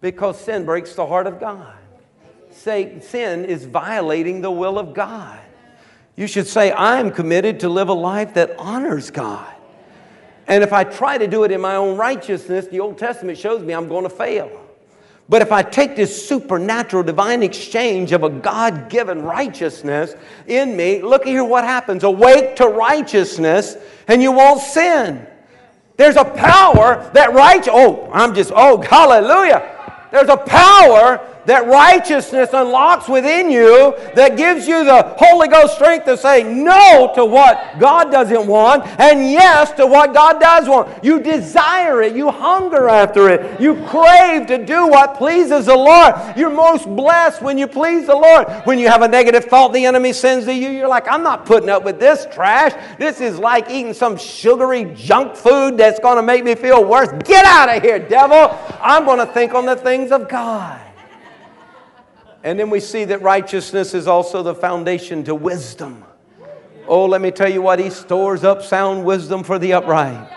Because 0.01 0.41
sin 0.41 0.65
breaks 0.65 0.95
the 0.95 1.07
heart 1.07 1.29
of 1.29 1.39
God. 1.39 1.77
Say, 2.51 2.99
sin 2.99 3.45
is 3.45 3.65
violating 3.65 4.41
the 4.41 4.51
will 4.51 4.77
of 4.77 4.93
God. 4.93 5.39
You 6.17 6.27
should 6.27 6.49
say, 6.49 6.73
I 6.73 6.99
am 6.99 7.13
committed 7.13 7.61
to 7.61 7.69
live 7.69 7.89
a 7.89 7.93
life 7.93 8.35
that 8.35 8.59
honors 8.59 9.13
God. 9.13 9.55
And 10.49 10.65
if 10.65 10.73
I 10.73 10.83
try 10.83 11.19
to 11.19 11.27
do 11.27 11.45
it 11.45 11.53
in 11.53 11.61
my 11.61 11.77
own 11.77 11.97
righteousness, 11.97 12.67
the 12.67 12.81
Old 12.81 12.99
Testament 12.99 13.39
shows 13.39 13.63
me 13.63 13.75
I'm 13.75 13.87
going 13.87 14.05
to 14.05 14.11
fail. 14.11 14.51
But 15.29 15.43
if 15.43 15.53
I 15.53 15.63
take 15.63 15.95
this 15.95 16.27
supernatural 16.27 17.03
divine 17.03 17.43
exchange 17.43 18.13
of 18.13 18.23
a 18.23 18.31
God 18.31 18.89
given 18.89 19.23
righteousness 19.23 20.15
in 20.47 20.75
me, 20.75 21.03
look 21.03 21.27
here 21.27 21.45
what 21.45 21.65
happens. 21.65 22.03
Awake 22.03 22.57
to 22.57 22.67
righteousness 22.67 23.77
and 24.09 24.23
you 24.23 24.33
won't 24.33 24.63
sin. 24.63 25.27
There's 25.99 26.17
a 26.17 26.25
power 26.25 27.11
that 27.13 27.35
right. 27.35 27.67
Oh, 27.69 28.09
I'm 28.11 28.35
just, 28.35 28.53
oh, 28.55 28.81
hallelujah. 28.81 29.75
There's 30.11 30.31
a 30.31 30.37
power 30.39 31.21
that 31.49 31.67
righteousness 31.67 32.51
unlocks 32.53 33.09
within 33.09 33.51
you 33.51 33.95
that 34.15 34.37
gives 34.37 34.69
you 34.69 34.85
the 34.85 35.15
Holy 35.17 35.49
Ghost 35.49 35.77
strength 35.77 36.05
to 36.05 36.15
say 36.15 36.43
no 36.43 37.11
to 37.15 37.25
what 37.25 37.79
God 37.79 38.13
doesn't 38.13 38.47
want 38.47 38.85
and 39.01 39.31
yes 39.31 39.73
to 39.73 39.87
what 39.87 40.13
God 40.13 40.41
does 40.41 40.69
want. 40.69 41.03
You 41.03 41.21
desire 41.21 42.03
it, 42.03 42.15
you 42.15 42.31
hunger 42.31 42.87
after 42.91 43.31
it, 43.31 43.59
you 43.59 43.83
crave 43.87 44.47
to 44.49 44.63
do 44.63 44.89
what 44.89 45.17
pleases 45.17 45.67
the 45.67 45.75
Lord. 45.75 46.15
You're 46.37 46.51
most 46.51 46.85
blessed 46.85 47.41
when 47.41 47.57
you 47.57 47.67
please 47.67 48.07
the 48.07 48.15
Lord. 48.15 48.47
When 48.65 48.79
you 48.79 48.89
have 48.89 49.01
a 49.01 49.09
negative 49.09 49.47
thought 49.47 49.73
the 49.73 49.87
enemy 49.87 50.13
sends 50.13 50.45
to 50.45 50.53
you, 50.53 50.69
you're 50.69 50.87
like, 50.87 51.09
I'm 51.09 51.23
not 51.23 51.47
putting 51.47 51.71
up 51.71 51.83
with 51.83 51.99
this 51.99 52.27
trash. 52.31 52.75
This 52.99 53.23
is 53.23 53.39
like 53.39 53.71
eating 53.71 53.95
some 53.95 54.19
sugary 54.19 54.93
junk 54.95 55.35
food 55.35 55.79
that's 55.79 55.99
going 55.99 56.17
to 56.17 56.23
make 56.23 56.45
me 56.45 56.55
feel 56.55 56.85
worse. 56.85 57.09
Get 57.25 57.47
out 57.47 57.75
of 57.75 57.83
here, 57.83 57.99
devil. 57.99 58.55
I'm 58.83 59.07
going 59.07 59.27
to 59.27 59.33
think 59.33 59.55
on 59.55 59.65
the 59.65 59.77
things 59.77 60.13
of 60.13 60.29
God. 60.29 60.83
And 62.49 62.59
then 62.59 62.71
we 62.71 62.81
see 62.81 63.05
that 63.05 63.21
righteousness 63.21 63.93
is 63.93 64.07
also 64.07 64.43
the 64.43 64.55
foundation 64.55 65.23
to 65.25 65.35
wisdom. 65.35 66.03
Oh, 66.87 67.05
let 67.05 67.21
me 67.21 67.31
tell 67.31 67.53
you 67.53 67.61
what, 67.61 67.79
He 67.79 67.91
stores 67.91 68.43
up 68.43 68.63
sound 68.63 69.05
wisdom 69.05 69.45
for 69.45 69.59
the 69.59 69.75
upright. 69.75 70.31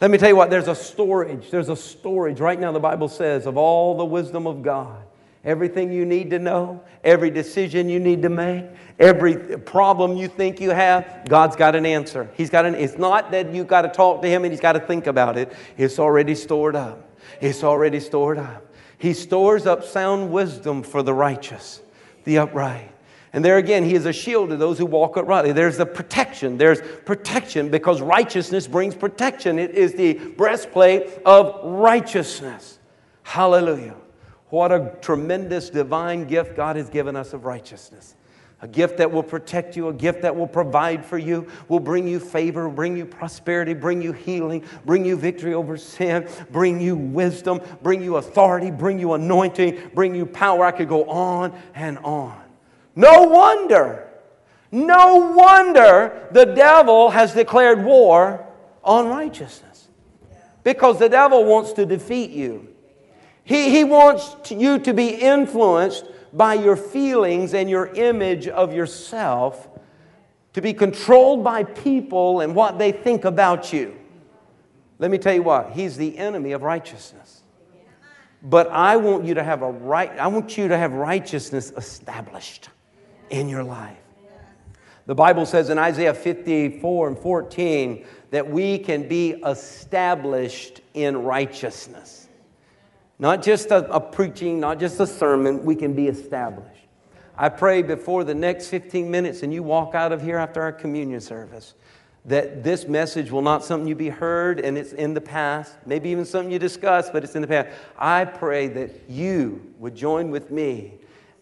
Let 0.00 0.12
me 0.12 0.16
tell 0.16 0.28
you 0.28 0.36
what, 0.36 0.48
there's 0.48 0.68
a 0.68 0.76
storage. 0.76 1.50
There's 1.50 1.68
a 1.68 1.74
storage. 1.74 2.38
Right 2.38 2.60
now, 2.60 2.70
the 2.70 2.78
Bible 2.78 3.08
says 3.08 3.46
of 3.46 3.56
all 3.56 3.96
the 3.96 4.04
wisdom 4.04 4.46
of 4.46 4.62
God, 4.62 5.02
everything 5.44 5.90
you 5.92 6.06
need 6.06 6.30
to 6.30 6.38
know, 6.38 6.84
every 7.02 7.30
decision 7.30 7.88
you 7.88 7.98
need 7.98 8.22
to 8.22 8.28
make, 8.28 8.66
every 9.00 9.58
problem 9.58 10.16
you 10.16 10.28
think 10.28 10.60
you 10.60 10.70
have, 10.70 11.24
God's 11.28 11.56
got 11.56 11.74
an 11.74 11.84
answer. 11.84 12.30
He's 12.34 12.48
got 12.48 12.64
an, 12.64 12.76
it's 12.76 12.96
not 12.96 13.32
that 13.32 13.52
you've 13.52 13.66
got 13.66 13.82
to 13.82 13.88
talk 13.88 14.22
to 14.22 14.28
Him 14.28 14.44
and 14.44 14.52
He's 14.52 14.60
got 14.60 14.74
to 14.74 14.80
think 14.80 15.08
about 15.08 15.36
it, 15.36 15.52
it's 15.76 15.98
already 15.98 16.36
stored 16.36 16.76
up. 16.76 17.10
It's 17.40 17.64
already 17.64 17.98
stored 17.98 18.38
up. 18.38 18.65
He 18.98 19.12
stores 19.12 19.66
up 19.66 19.84
sound 19.84 20.32
wisdom 20.32 20.82
for 20.82 21.02
the 21.02 21.14
righteous, 21.14 21.82
the 22.24 22.38
upright. 22.38 22.90
And 23.32 23.44
there 23.44 23.58
again, 23.58 23.84
he 23.84 23.94
is 23.94 24.06
a 24.06 24.12
shield 24.12 24.48
to 24.48 24.56
those 24.56 24.78
who 24.78 24.86
walk 24.86 25.16
uprightly. 25.16 25.52
There's 25.52 25.76
the 25.76 25.86
protection. 25.86 26.56
There's 26.56 26.80
protection 27.04 27.68
because 27.68 28.00
righteousness 28.00 28.66
brings 28.66 28.94
protection. 28.94 29.58
It 29.58 29.72
is 29.72 29.92
the 29.92 30.14
breastplate 30.14 31.08
of 31.24 31.60
righteousness. 31.62 32.78
Hallelujah. 33.22 33.96
What 34.48 34.72
a 34.72 34.96
tremendous 35.02 35.70
divine 35.70 36.26
gift 36.26 36.56
God 36.56 36.76
has 36.76 36.88
given 36.88 37.14
us 37.14 37.32
of 37.32 37.44
righteousness 37.44 38.15
a 38.62 38.68
gift 38.68 38.96
that 38.98 39.10
will 39.10 39.22
protect 39.22 39.76
you, 39.76 39.88
a 39.88 39.92
gift 39.92 40.22
that 40.22 40.34
will 40.34 40.46
provide 40.46 41.04
for 41.04 41.18
you, 41.18 41.46
will 41.68 41.80
bring 41.80 42.08
you 42.08 42.18
favor, 42.18 42.68
bring 42.70 42.96
you 42.96 43.04
prosperity, 43.04 43.74
bring 43.74 44.00
you 44.00 44.12
healing, 44.12 44.64
bring 44.86 45.04
you 45.04 45.16
victory 45.16 45.52
over 45.52 45.76
sin, 45.76 46.26
bring 46.50 46.80
you 46.80 46.96
wisdom, 46.96 47.60
bring 47.82 48.02
you 48.02 48.16
authority, 48.16 48.70
bring 48.70 48.98
you 48.98 49.12
anointing, 49.12 49.90
bring 49.94 50.14
you 50.14 50.24
power. 50.24 50.64
I 50.64 50.70
could 50.70 50.88
go 50.88 51.04
on 51.04 51.58
and 51.74 51.98
on. 51.98 52.40
No 52.94 53.24
wonder, 53.24 54.08
no 54.72 55.32
wonder 55.36 56.26
the 56.30 56.46
devil 56.46 57.10
has 57.10 57.34
declared 57.34 57.84
war 57.84 58.46
on 58.82 59.08
righteousness 59.08 59.88
because 60.64 60.98
the 60.98 61.10
devil 61.10 61.44
wants 61.44 61.74
to 61.74 61.84
defeat 61.84 62.30
you. 62.30 62.68
He, 63.44 63.70
he 63.70 63.84
wants 63.84 64.50
you 64.50 64.78
to 64.80 64.94
be 64.94 65.08
influenced 65.08 66.06
by 66.36 66.54
your 66.54 66.76
feelings 66.76 67.54
and 67.54 67.70
your 67.70 67.86
image 67.94 68.46
of 68.46 68.74
yourself, 68.74 69.68
to 70.52 70.60
be 70.60 70.72
controlled 70.72 71.42
by 71.42 71.64
people 71.64 72.40
and 72.40 72.54
what 72.54 72.78
they 72.78 72.92
think 72.92 73.24
about 73.24 73.72
you. 73.72 73.96
Let 74.98 75.10
me 75.10 75.18
tell 75.18 75.34
you 75.34 75.42
what, 75.42 75.72
he's 75.72 75.96
the 75.96 76.16
enemy 76.16 76.52
of 76.52 76.62
righteousness. 76.62 77.42
But 78.42 78.70
I 78.70 78.96
want 78.96 79.24
you 79.24 79.34
to 79.34 79.42
have 79.42 79.62
a 79.62 79.70
right, 79.70 80.10
I 80.18 80.26
want 80.28 80.56
you 80.56 80.68
to 80.68 80.78
have 80.78 80.92
righteousness 80.92 81.72
established 81.76 82.68
in 83.30 83.48
your 83.48 83.64
life. 83.64 83.98
The 85.06 85.14
Bible 85.14 85.46
says 85.46 85.70
in 85.70 85.78
Isaiah 85.78 86.14
54 86.14 87.08
and 87.08 87.18
14 87.18 88.04
that 88.30 88.48
we 88.48 88.78
can 88.78 89.08
be 89.08 89.32
established 89.44 90.80
in 90.94 91.16
righteousness. 91.22 92.25
Not 93.18 93.42
just 93.42 93.70
a, 93.70 93.90
a, 93.90 94.00
preaching, 94.00 94.60
not 94.60 94.78
just 94.78 95.00
a 95.00 95.06
sermon, 95.06 95.64
we 95.64 95.74
can 95.74 95.94
be 95.94 96.06
established. 96.08 96.70
I 97.36 97.48
pray 97.48 97.82
before 97.82 98.24
the 98.24 98.34
next 98.34 98.68
15 98.68 99.10
minutes 99.10 99.42
and 99.42 99.52
you 99.52 99.62
walk 99.62 99.94
out 99.94 100.12
of 100.12 100.22
here 100.22 100.36
after 100.36 100.60
our 100.62 100.72
communion 100.72 101.20
service 101.20 101.74
that 102.24 102.64
this 102.64 102.88
message 102.88 103.30
will 103.30 103.42
not 103.42 103.64
something 103.64 103.86
you 103.86 103.94
be 103.94 104.08
heard 104.08 104.58
and 104.60 104.76
it's 104.76 104.92
in 104.92 105.14
the 105.14 105.20
past, 105.20 105.76
maybe 105.86 106.08
even 106.10 106.24
something 106.24 106.50
you 106.50 106.58
discuss, 106.58 107.08
but 107.08 107.22
it's 107.22 107.36
in 107.36 107.42
the 107.42 107.48
past. 107.48 107.68
I 107.98 108.24
pray 108.24 108.68
that 108.68 109.08
you 109.08 109.74
would 109.78 109.94
join 109.94 110.30
with 110.30 110.50
me 110.50 110.94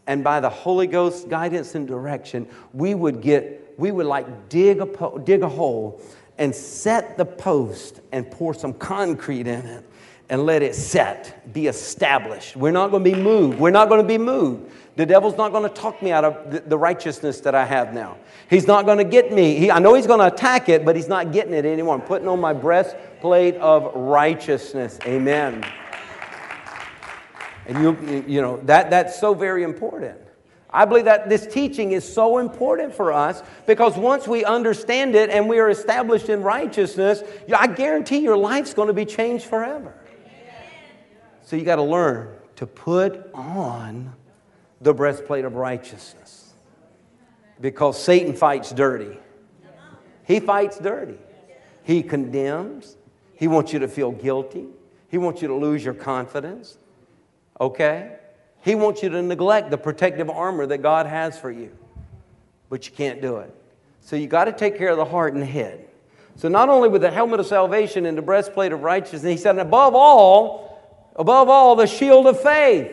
and 0.07 0.22
by 0.22 0.41
the 0.41 0.51
Holy 0.51 0.87
Ghost 0.87 1.29
guidance 1.29 1.75
and 1.75 1.89
direction, 1.89 2.47
we 2.72 2.95
would 2.95 3.22
get, 3.22 3.75
we 3.79 3.91
would 3.91 4.07
like 4.07 4.49
dig 4.49 4.81
a, 4.81 4.87
po- 4.87 5.18
dig 5.18 5.43
a 5.43 5.49
hole 5.49 6.03
and 6.37 6.55
set 6.55 7.16
the 7.16 7.25
post 7.25 8.01
and 8.12 8.31
pour 8.31 8.53
some 8.53 8.75
concrete 8.75 9.47
in 9.47 9.64
it 9.64 9.85
and 10.31 10.47
let 10.47 10.62
it 10.62 10.75
set, 10.75 11.53
be 11.53 11.66
established. 11.66 12.57
We're 12.57 12.72
not 12.72 12.91
going 12.91 13.05
to 13.05 13.11
be 13.11 13.16
moved. 13.16 13.59
We're 13.59 13.70
not 13.70 13.89
going 13.89 14.01
to 14.01 14.09
be 14.09 14.18
moved. 14.18 14.70
The 14.97 15.05
devil's 15.05 15.37
not 15.37 15.51
going 15.51 15.68
to 15.68 15.75
talk 15.75 16.01
me 16.03 16.12
out 16.12 16.25
of 16.25 16.68
the 16.68 16.79
righteousness 16.79 17.41
that 17.41 17.55
I 17.55 17.64
have 17.64 17.93
now. 17.93 18.16
He's 18.49 18.66
not 18.66 18.87
going 18.87 18.99
to 18.99 19.05
get 19.05 19.33
me. 19.33 19.57
He, 19.57 19.70
I 19.70 19.81
know 19.81 19.95
he's 19.95 20.07
going 20.07 20.20
to 20.20 20.33
attack 20.33 20.68
it, 20.68 20.85
but 20.85 20.95
he's 20.95 21.09
not 21.09 21.33
getting 21.33 21.53
it 21.53 21.64
anymore. 21.64 21.97
I'm 21.97 22.03
putting 22.03 22.29
on 22.29 22.41
my 22.41 22.53
breastplate 22.53 23.57
of 23.57 23.93
righteousness. 23.95 24.99
Amen. 25.05 25.66
And 27.66 27.83
you, 27.83 28.25
you 28.29 28.41
know, 28.41 28.59
that, 28.64 28.91
that's 28.91 29.18
so 29.18 29.35
very 29.35 29.62
important. 29.62 30.18
I 30.70 30.85
believe 30.85 31.05
that 31.05 31.29
this 31.29 31.47
teaching 31.47 31.93
is 31.93 32.11
so 32.11 32.39
important 32.39 32.95
for 32.95 33.12
us 33.12 33.43
because 33.66 33.97
once 33.97 34.27
we 34.27 34.45
understand 34.45 35.14
it 35.14 35.31
and 35.31 35.49
we 35.49 35.59
are 35.61 35.70
established 35.70 36.29
in 36.29 36.43
righteousness, 36.43 37.22
I 37.57 37.68
guarantee 37.68 38.18
your 38.18 38.37
life's 38.37 38.75
going 38.75 38.89
to 38.89 38.95
be 38.95 39.05
changed 39.05 39.45
forever. 39.45 39.95
So 41.45 41.57
you 41.57 41.65
got 41.65 41.77
to 41.77 41.83
learn 41.83 42.29
to 42.57 42.67
put 42.67 43.31
on 43.35 44.15
the 44.81 44.95
breastplate 44.95 45.45
of 45.45 45.55
righteousness 45.55 46.55
because 47.61 48.03
Satan 48.03 48.35
fights 48.35 48.73
dirty. 48.73 49.19
He 50.25 50.41
fights 50.41 50.79
dirty. 50.79 51.19
He 51.83 52.03
condemns. 52.03 52.97
He 53.35 53.47
wants 53.47 53.73
you 53.73 53.79
to 53.81 53.89
feel 53.89 54.11
guilty. 54.11 54.67
He 55.09 55.19
wants 55.19 55.43
you 55.43 55.49
to 55.49 55.55
lose 55.55 55.85
your 55.85 55.95
confidence. 55.95 56.79
Okay? 57.61 58.17
He 58.63 58.75
wants 58.75 59.03
you 59.03 59.11
to 59.11 59.23
neglect 59.23 59.71
the 59.71 59.79
protective 59.79 60.31
armor 60.31 60.67
that 60.67 60.79
God 60.79 61.07
has 61.07 61.39
for 61.39 61.51
you. 61.51 61.77
But 62.71 62.87
you 62.87 62.93
can't 62.95 63.21
do 63.21 63.37
it. 63.37 63.55
So 64.01 64.17
you 64.17 64.27
got 64.27 64.47
to 64.47 64.53
take 64.53 64.79
care 64.79 64.89
of 64.89 64.97
the 64.97 65.05
heart 65.05 65.35
and 65.35 65.43
the 65.43 65.47
head. 65.47 65.89
So 66.37 66.49
not 66.49 66.69
only 66.69 66.89
with 66.89 67.03
the 67.03 67.11
helmet 67.11 67.41
of 67.41 67.47
salvation 67.47 68.07
and 68.07 68.17
the 68.17 68.23
breastplate 68.23 68.73
of 68.73 68.83
righteousness, 68.83 69.31
he 69.31 69.37
said, 69.37 69.51
and 69.51 69.61
above 69.61 69.95
all, 69.95 70.64
Above 71.17 71.49
all, 71.49 71.77
the 71.77 71.87
shield 71.87 72.27
of 72.27 72.41
faith. 72.41 72.91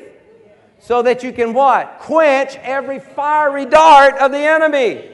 So 0.80 1.04
that 1.04 1.24
you 1.24 1.32
can 1.32 1.54
what? 1.54 2.00
Quench 2.00 2.56
every 2.58 3.00
fiery 3.00 3.66
dart 3.66 4.18
of 4.18 4.32
the 4.32 4.40
enemy. 4.40 5.10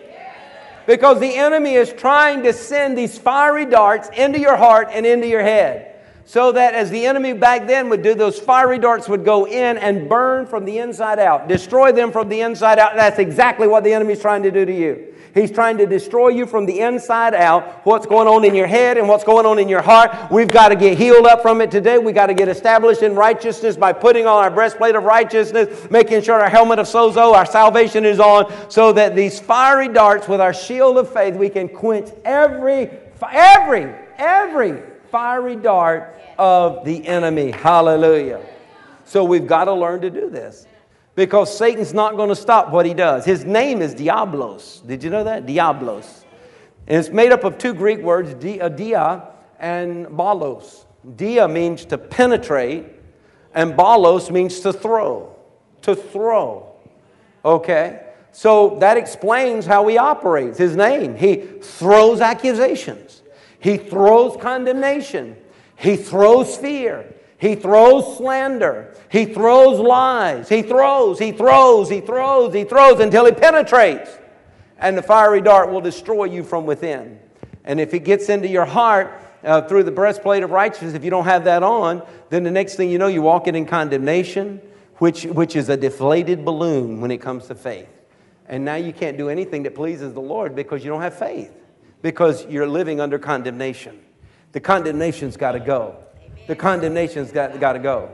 Because 0.86 1.20
the 1.20 1.36
enemy 1.36 1.74
is 1.74 1.92
trying 1.92 2.44
to 2.44 2.54
send 2.54 2.98
these 2.98 3.18
fiery 3.18 3.66
darts 3.66 4.10
into 4.16 4.40
your 4.40 4.56
heart 4.56 4.88
and 4.92 5.06
into 5.06 5.28
your 5.28 5.42
head. 5.42 5.97
So 6.28 6.52
that 6.52 6.76
as 6.76 6.90
the 6.90 7.06
enemy 7.06 7.32
back 7.32 7.68
then 7.68 7.88
would 7.88 8.04
do, 8.04 8.14
those 8.14 8.38
fiery 8.38 8.80
darts 8.80 9.08
would 9.08 9.24
go 9.24 9.48
in 9.48 9.78
and 9.78 10.10
burn 10.10 10.46
from 10.46 10.66
the 10.66 10.80
inside 10.80 11.20
out, 11.20 11.48
destroy 11.48 11.94
them 11.94 12.12
from 12.12 12.28
the 12.28 12.42
inside 12.42 12.80
out. 12.80 12.98
That's 12.98 13.18
exactly 13.18 13.66
what 13.66 13.86
the 13.86 13.94
enemy 13.94 14.12
is 14.12 14.20
trying 14.20 14.44
to 14.44 14.52
do 14.52 14.66
to 14.66 14.74
you. 14.74 15.14
He's 15.34 15.52
trying 15.52 15.78
to 15.78 15.86
destroy 15.86 16.30
you 16.30 16.46
from 16.46 16.66
the 16.66 16.82
inside 16.82 17.34
out. 17.34 17.86
What's 17.86 18.06
going 18.06 18.28
on 18.28 18.44
in 18.44 18.56
your 18.56 18.68
head 18.68 18.98
and 18.98 19.08
what's 19.08 19.24
going 19.24 19.46
on 19.46 19.58
in 19.58 19.70
your 19.70 19.82
heart. 19.82 20.30
We've 20.30 20.50
got 20.50 20.70
to 20.70 20.76
get 20.76 20.98
healed 20.98 21.26
up 21.26 21.42
from 21.42 21.62
it 21.62 21.72
today. 21.72 21.98
We've 21.98 22.14
got 22.14 22.26
to 22.26 22.34
get 22.34 22.50
established 22.50 23.04
in 23.04 23.16
righteousness 23.16 23.78
by 23.78 23.94
putting 23.94 24.26
on 24.26 24.44
our 24.44 24.52
breastplate 24.52 24.96
of 24.96 25.04
righteousness, 25.04 25.90
making 25.90 26.24
sure 26.24 26.42
our 26.42 26.50
helmet 26.50 26.80
of 26.80 26.88
sozo, 26.88 27.34
our 27.34 27.46
salvation 27.46 28.04
is 28.04 28.20
on, 28.20 28.52
so 28.70 28.92
that 28.92 29.16
these 29.16 29.40
fiery 29.40 29.88
darts 29.88 30.28
with 30.28 30.42
our 30.42 30.54
shield 30.54 30.98
of 30.98 31.10
faith, 31.14 31.36
we 31.36 31.48
can 31.48 31.70
quench 31.70 32.10
every, 32.26 32.90
every, 33.32 33.94
every 34.18 34.82
fiery 35.12 35.56
dart 35.56 36.20
of 36.38 36.86
the 36.86 37.06
enemy. 37.08 37.52
Hallelujah. 37.52 38.46
So 39.06 39.24
we've 39.24 39.48
got 39.48 39.66
to 39.66 39.74
learn 39.74 40.02
to 40.02 40.10
do 40.10 40.30
this 40.30 40.68
because 41.16 41.56
Satan's 41.58 41.94
not 41.94 42.16
going 42.16 42.30
to 42.30 42.36
stop 42.36 42.72
what 42.72 42.86
he 42.86 42.94
does. 42.94 43.26
His 43.26 43.46
name 43.46 43.82
is 43.82 43.94
Diablos. 43.94 44.82
Did 44.86 45.04
you 45.04 45.10
know 45.10 45.24
that? 45.24 45.46
Diablos. 45.46 46.26
And 46.88 46.98
it's 46.98 47.10
made 47.10 47.32
up 47.32 47.44
of 47.44 47.58
two 47.58 47.74
Greek 47.74 48.00
words, 48.00 48.34
uh, 48.34 48.70
dia 48.70 49.24
and 49.60 50.06
balos. 50.08 50.86
Dia 51.16 51.48
means 51.48 51.86
to 51.86 51.98
penetrate, 51.98 52.86
and 53.54 53.74
balos 53.74 54.30
means 54.30 54.60
to 54.62 54.72
throw. 54.72 55.36
To 55.84 55.96
throw. 55.96 56.76
Okay? 57.44 58.04
So 58.32 58.78
that 58.82 58.98
explains 58.98 59.66
how 59.66 59.88
he 59.88 59.98
operates, 59.98 60.58
his 60.58 60.76
name. 60.76 61.16
He 61.16 61.38
throws 61.62 62.22
accusations, 62.22 63.24
he 63.68 63.76
throws 63.76 64.38
condemnation, 64.38 65.36
he 65.76 65.98
throws 65.98 66.56
fear, 66.56 67.14
he 67.38 67.54
throws 67.54 68.16
slander, 68.16 68.96
he 69.12 69.26
throws 69.26 69.78
lies, 69.78 70.48
he 70.48 70.62
throws, 70.62 71.20
he 71.20 71.34
throws, 71.34 71.90
he 71.90 72.00
throws, 72.00 72.54
he 72.54 72.64
throws 72.64 73.02
until 73.02 73.26
he 73.26 73.34
penetrates. 73.34 74.10
And 74.78 74.98
the 74.98 75.02
fiery 75.02 75.42
dart 75.42 75.70
will 75.70 75.82
destroy 75.82 76.24
you 76.24 76.46
from 76.46 76.66
within. 76.66 77.20
And 77.66 77.82
if 77.82 77.94
it 77.94 78.06
gets 78.06 78.30
into 78.30 78.48
your 78.48 78.64
heart, 78.64 79.22
uh, 79.44 79.64
through 79.64 79.84
the 79.84 79.92
breastplate 79.92 80.44
of 80.44 80.52
righteousness, 80.52 80.94
if 80.94 81.04
you 81.04 81.10
don't 81.10 81.26
have 81.26 81.44
that 81.44 81.62
on, 81.62 82.02
then 82.30 82.44
the 82.44 82.52
next 82.52 82.76
thing 82.76 82.90
you 82.90 82.98
know, 82.98 83.08
you're 83.08 83.22
walking 83.22 83.54
in 83.54 83.66
condemnation, 83.66 84.62
which, 85.00 85.26
which 85.26 85.58
is 85.58 85.68
a 85.68 85.76
deflated 85.76 86.46
balloon 86.46 87.02
when 87.02 87.12
it 87.12 87.18
comes 87.18 87.48
to 87.48 87.56
faith. 87.56 87.90
And 88.48 88.64
now 88.64 88.76
you 88.76 88.94
can't 88.94 89.18
do 89.18 89.28
anything 89.28 89.64
that 89.64 89.76
pleases 89.76 90.14
the 90.14 90.22
Lord 90.22 90.56
because 90.56 90.86
you 90.86 90.90
don't 90.90 91.02
have 91.02 91.20
faith, 91.20 91.52
because 92.02 92.46
you're 92.46 92.68
living 92.68 93.00
under 93.00 93.20
condemnation. 93.20 94.00
The 94.52 94.60
condemnation's 94.60 95.38
got 95.38 95.54
to 95.54 95.60
go. 95.60 95.98
The 96.48 96.56
condemnation's 96.56 97.32
got, 97.32 97.60
got 97.60 97.74
to 97.74 97.80
go. 97.80 98.10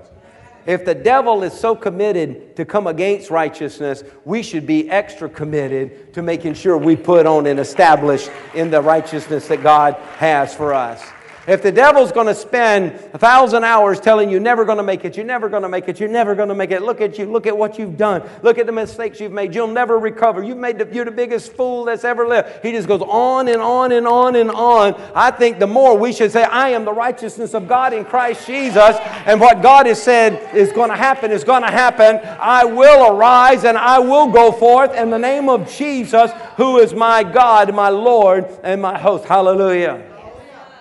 If 0.66 0.86
the 0.86 0.96
devil 0.96 1.44
is 1.44 1.54
so 1.54 1.76
committed 1.76 2.56
to 2.56 2.64
come 2.64 2.88
against 2.88 3.30
righteousness, 3.30 4.04
we 4.24 4.42
should 4.42 4.66
be 4.66 4.90
extra 4.90 5.28
committed 5.28 6.14
to 6.14 6.22
making 6.22 6.54
sure 6.54 6.78
we 6.78 6.96
put 6.96 7.26
on 7.26 7.48
and 7.48 7.60
establish 7.60 8.30
in 8.54 8.72
the 8.72 8.82
righteousness 8.82 9.48
that 9.50 9.62
God 9.62 9.96
has 10.18 10.56
for 10.56 10.74
us. 10.74 11.04
If 11.46 11.62
the 11.62 11.74
devil's 11.74 12.14
going 12.14 12.28
to 12.28 12.36
spend 12.36 12.94
a 13.14 13.18
thousand 13.18 13.66
hours 13.66 14.00
telling 14.00 14.30
you 14.30 14.40
never 14.40 14.64
going 14.64 14.78
to 14.78 14.84
make 14.84 15.04
it, 15.04 15.18
you're 15.18 15.26
never 15.26 15.50
going 15.50 15.64
to 15.64 15.70
make 15.70 15.90
it, 15.90 16.00
you're 16.00 16.08
never 16.08 16.36
going 16.36 16.48
to 16.48 16.56
make 16.56 16.72
it. 16.72 16.82
Look 16.82 17.02
at 17.02 17.20
you, 17.20 17.26
look 17.26 17.46
at 17.46 17.58
what 17.58 17.78
you've 17.78 17.98
done, 17.98 18.24
look 18.44 18.58
at 18.58 18.66
the 18.66 18.72
mistakes 18.72 19.20
you've 19.20 19.34
made. 19.34 19.54
You'll 19.54 19.68
never 19.68 20.00
recover. 20.00 20.42
You've 20.42 20.58
made 20.58 20.80
the, 20.80 20.88
you're 20.94 21.04
the 21.04 21.12
biggest 21.12 21.52
fool 21.52 21.84
that's 21.84 22.06
ever 22.06 22.26
lived. 22.26 22.64
He 22.64 22.72
just 22.72 22.88
goes 22.88 23.02
on 23.02 23.50
and 23.50 23.62
on 23.62 23.92
and 23.92 24.08
on 24.08 24.38
and 24.38 24.52
on. 24.52 24.94
I 25.14 25.32
think 25.32 25.60
the 25.60 25.68
more 25.68 25.98
we 25.98 26.14
should 26.14 26.32
say, 26.32 26.44
I 26.44 26.70
am 26.70 26.86
the 26.86 26.94
righteousness 26.94 27.54
of 27.54 27.68
God 27.68 27.92
in 27.92 28.06
Christ 28.06 28.48
Jesus, 28.48 28.96
and 29.26 29.42
what 29.42 29.62
God 29.62 29.86
has 29.86 30.02
said 30.02 30.56
is 30.56 30.72
going 30.72 30.92
to 30.92 30.96
happen 30.96 31.30
is 31.30 31.44
going 31.44 31.64
to 31.64 31.72
happen. 31.72 32.22
I 32.40 32.64
will 32.64 33.18
arise 33.18 33.66
and 33.66 33.78
I 33.78 34.00
will 34.00 34.30
go 34.30 34.54
forth 34.54 34.94
in 34.96 35.10
the 35.10 35.20
name 35.20 35.50
of 35.50 35.70
Jesus, 35.70 36.32
who 36.56 36.80
is 36.80 36.94
my 36.94 37.24
God, 37.24 37.74
my 37.76 37.90
Lord, 37.90 38.46
and 38.64 38.82
my 38.82 38.98
host. 38.98 39.26
Hallelujah. 39.26 40.13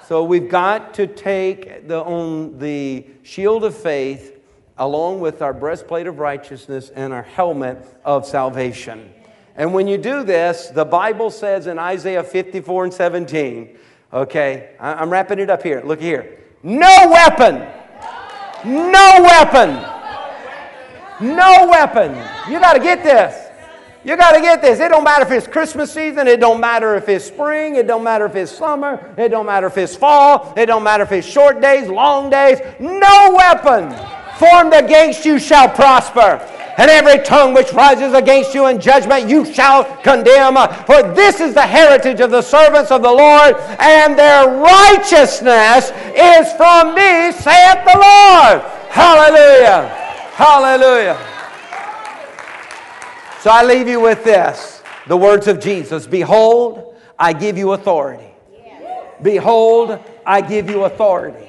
So 0.07 0.25
we've 0.25 0.49
got 0.49 0.95
to 0.95 1.07
take 1.07 1.87
the, 1.87 2.03
on 2.03 2.59
the 2.59 3.07
shield 3.23 3.65
of 3.65 3.77
faith 3.77 4.41
along 4.77 5.21
with 5.21 5.43
our 5.43 5.53
breastplate 5.53 6.07
of 6.07 6.19
righteousness 6.19 6.91
and 6.91 7.13
our 7.13 7.23
helmet 7.23 7.79
of 8.05 8.27
salvation. 8.27 9.13
And 9.55 9.73
when 9.73 9.87
you 9.87 9.99
do 9.99 10.25
this, 10.25 10.69
the 10.69 10.85
Bible 10.85 11.31
says 11.31 11.67
in 11.67 11.79
Isaiah 11.79 12.25
54 12.25 12.85
and 12.85 12.93
17, 12.93 13.79
okay, 14.13 14.75
I'm 14.81 15.11
wrapping 15.11 15.39
it 15.39 15.51
up 15.51 15.63
here. 15.63 15.83
Look 15.85 16.01
here. 16.01 16.39
No 16.63 17.09
weapon, 17.11 17.57
no 18.65 19.19
weapon, 19.23 19.71
no 21.21 21.69
weapon. 21.69 22.15
You 22.51 22.59
got 22.61 22.75
to 22.75 22.81
get 22.81 23.05
this. 23.05 23.42
You 24.05 24.17
got 24.17 24.33
to 24.33 24.41
get 24.41 24.61
this. 24.61 24.81
It 24.81 24.89
don't 24.89 25.05
matter 25.05 25.25
if 25.25 25.31
it's 25.31 25.47
Christmas 25.47 25.93
season. 25.93 26.27
It 26.27 26.41
don't 26.41 26.61
matter 26.61 26.97
if 26.97 27.09
it's 27.09 27.25
spring. 27.25 27.77
It 27.77 27.87
don't 27.87 28.03
matter 28.03 28.27
if 28.27 28.35
it's 28.35 28.51
summer. 28.51 29.15
It 29.17 29.29
don't 29.29 29.47
matter 29.47 29.69
if 29.69 29.79
it's 29.79 29.95
fall. 29.95 30.53
It 30.57 30.67
don't 30.67 30.83
matter 30.83 31.05
if 31.05 31.13
it's 31.13 31.27
short 31.27 31.61
days, 31.61 31.89
long 31.89 32.29
days. 32.29 32.59
No 32.81 33.35
weapon 33.37 33.95
formed 34.39 34.75
against 34.75 35.25
you 35.25 35.39
shall 35.39 35.69
prosper. 35.69 36.41
And 36.79 36.91
every 36.91 37.23
tongue 37.23 37.55
which 37.55 37.73
rises 37.73 38.13
against 38.15 38.55
you 38.55 38.67
in 38.67 38.81
judgment 38.81 39.29
you 39.29 39.45
shall 39.45 39.85
condemn. 39.99 40.55
For 40.87 41.15
this 41.15 41.41
is 41.41 41.55
the 41.55 41.63
heritage 41.63 42.21
of 42.21 42.33
the 42.33 42.43
servants 42.43 42.91
of 42.91 43.03
the 43.03 43.13
Lord, 43.13 43.57
and 43.79 44.19
their 44.19 44.49
righteousness 44.49 45.93
is 46.17 46.53
from 46.55 46.95
me, 46.95 47.31
saith 47.31 47.85
the 47.85 47.99
Lord. 47.99 48.63
Hallelujah. 48.91 49.87
Hallelujah. 50.35 51.32
So 53.43 53.51
I 53.51 53.65
leave 53.65 53.89
you 53.89 53.99
with 53.99 54.23
this 54.23 54.85
the 55.09 55.17
words 55.17 55.49
of 55.49 55.59
Jesus 55.59 56.07
Behold, 56.07 56.95
I 57.19 57.33
give 57.33 57.59
you 57.59 57.73
authority. 57.73 58.33
Behold, 59.21 59.99
I 60.25 60.41
give 60.41 60.71
you 60.71 60.85
authority. 60.85 61.49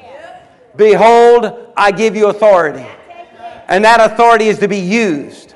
Behold, 0.75 1.71
I 1.77 1.91
give 1.91 2.15
you 2.15 2.29
authority. 2.29 2.87
And 3.67 3.85
that 3.85 4.11
authority 4.11 4.47
is 4.47 4.57
to 4.59 4.67
be 4.67 4.79
used. 4.79 5.53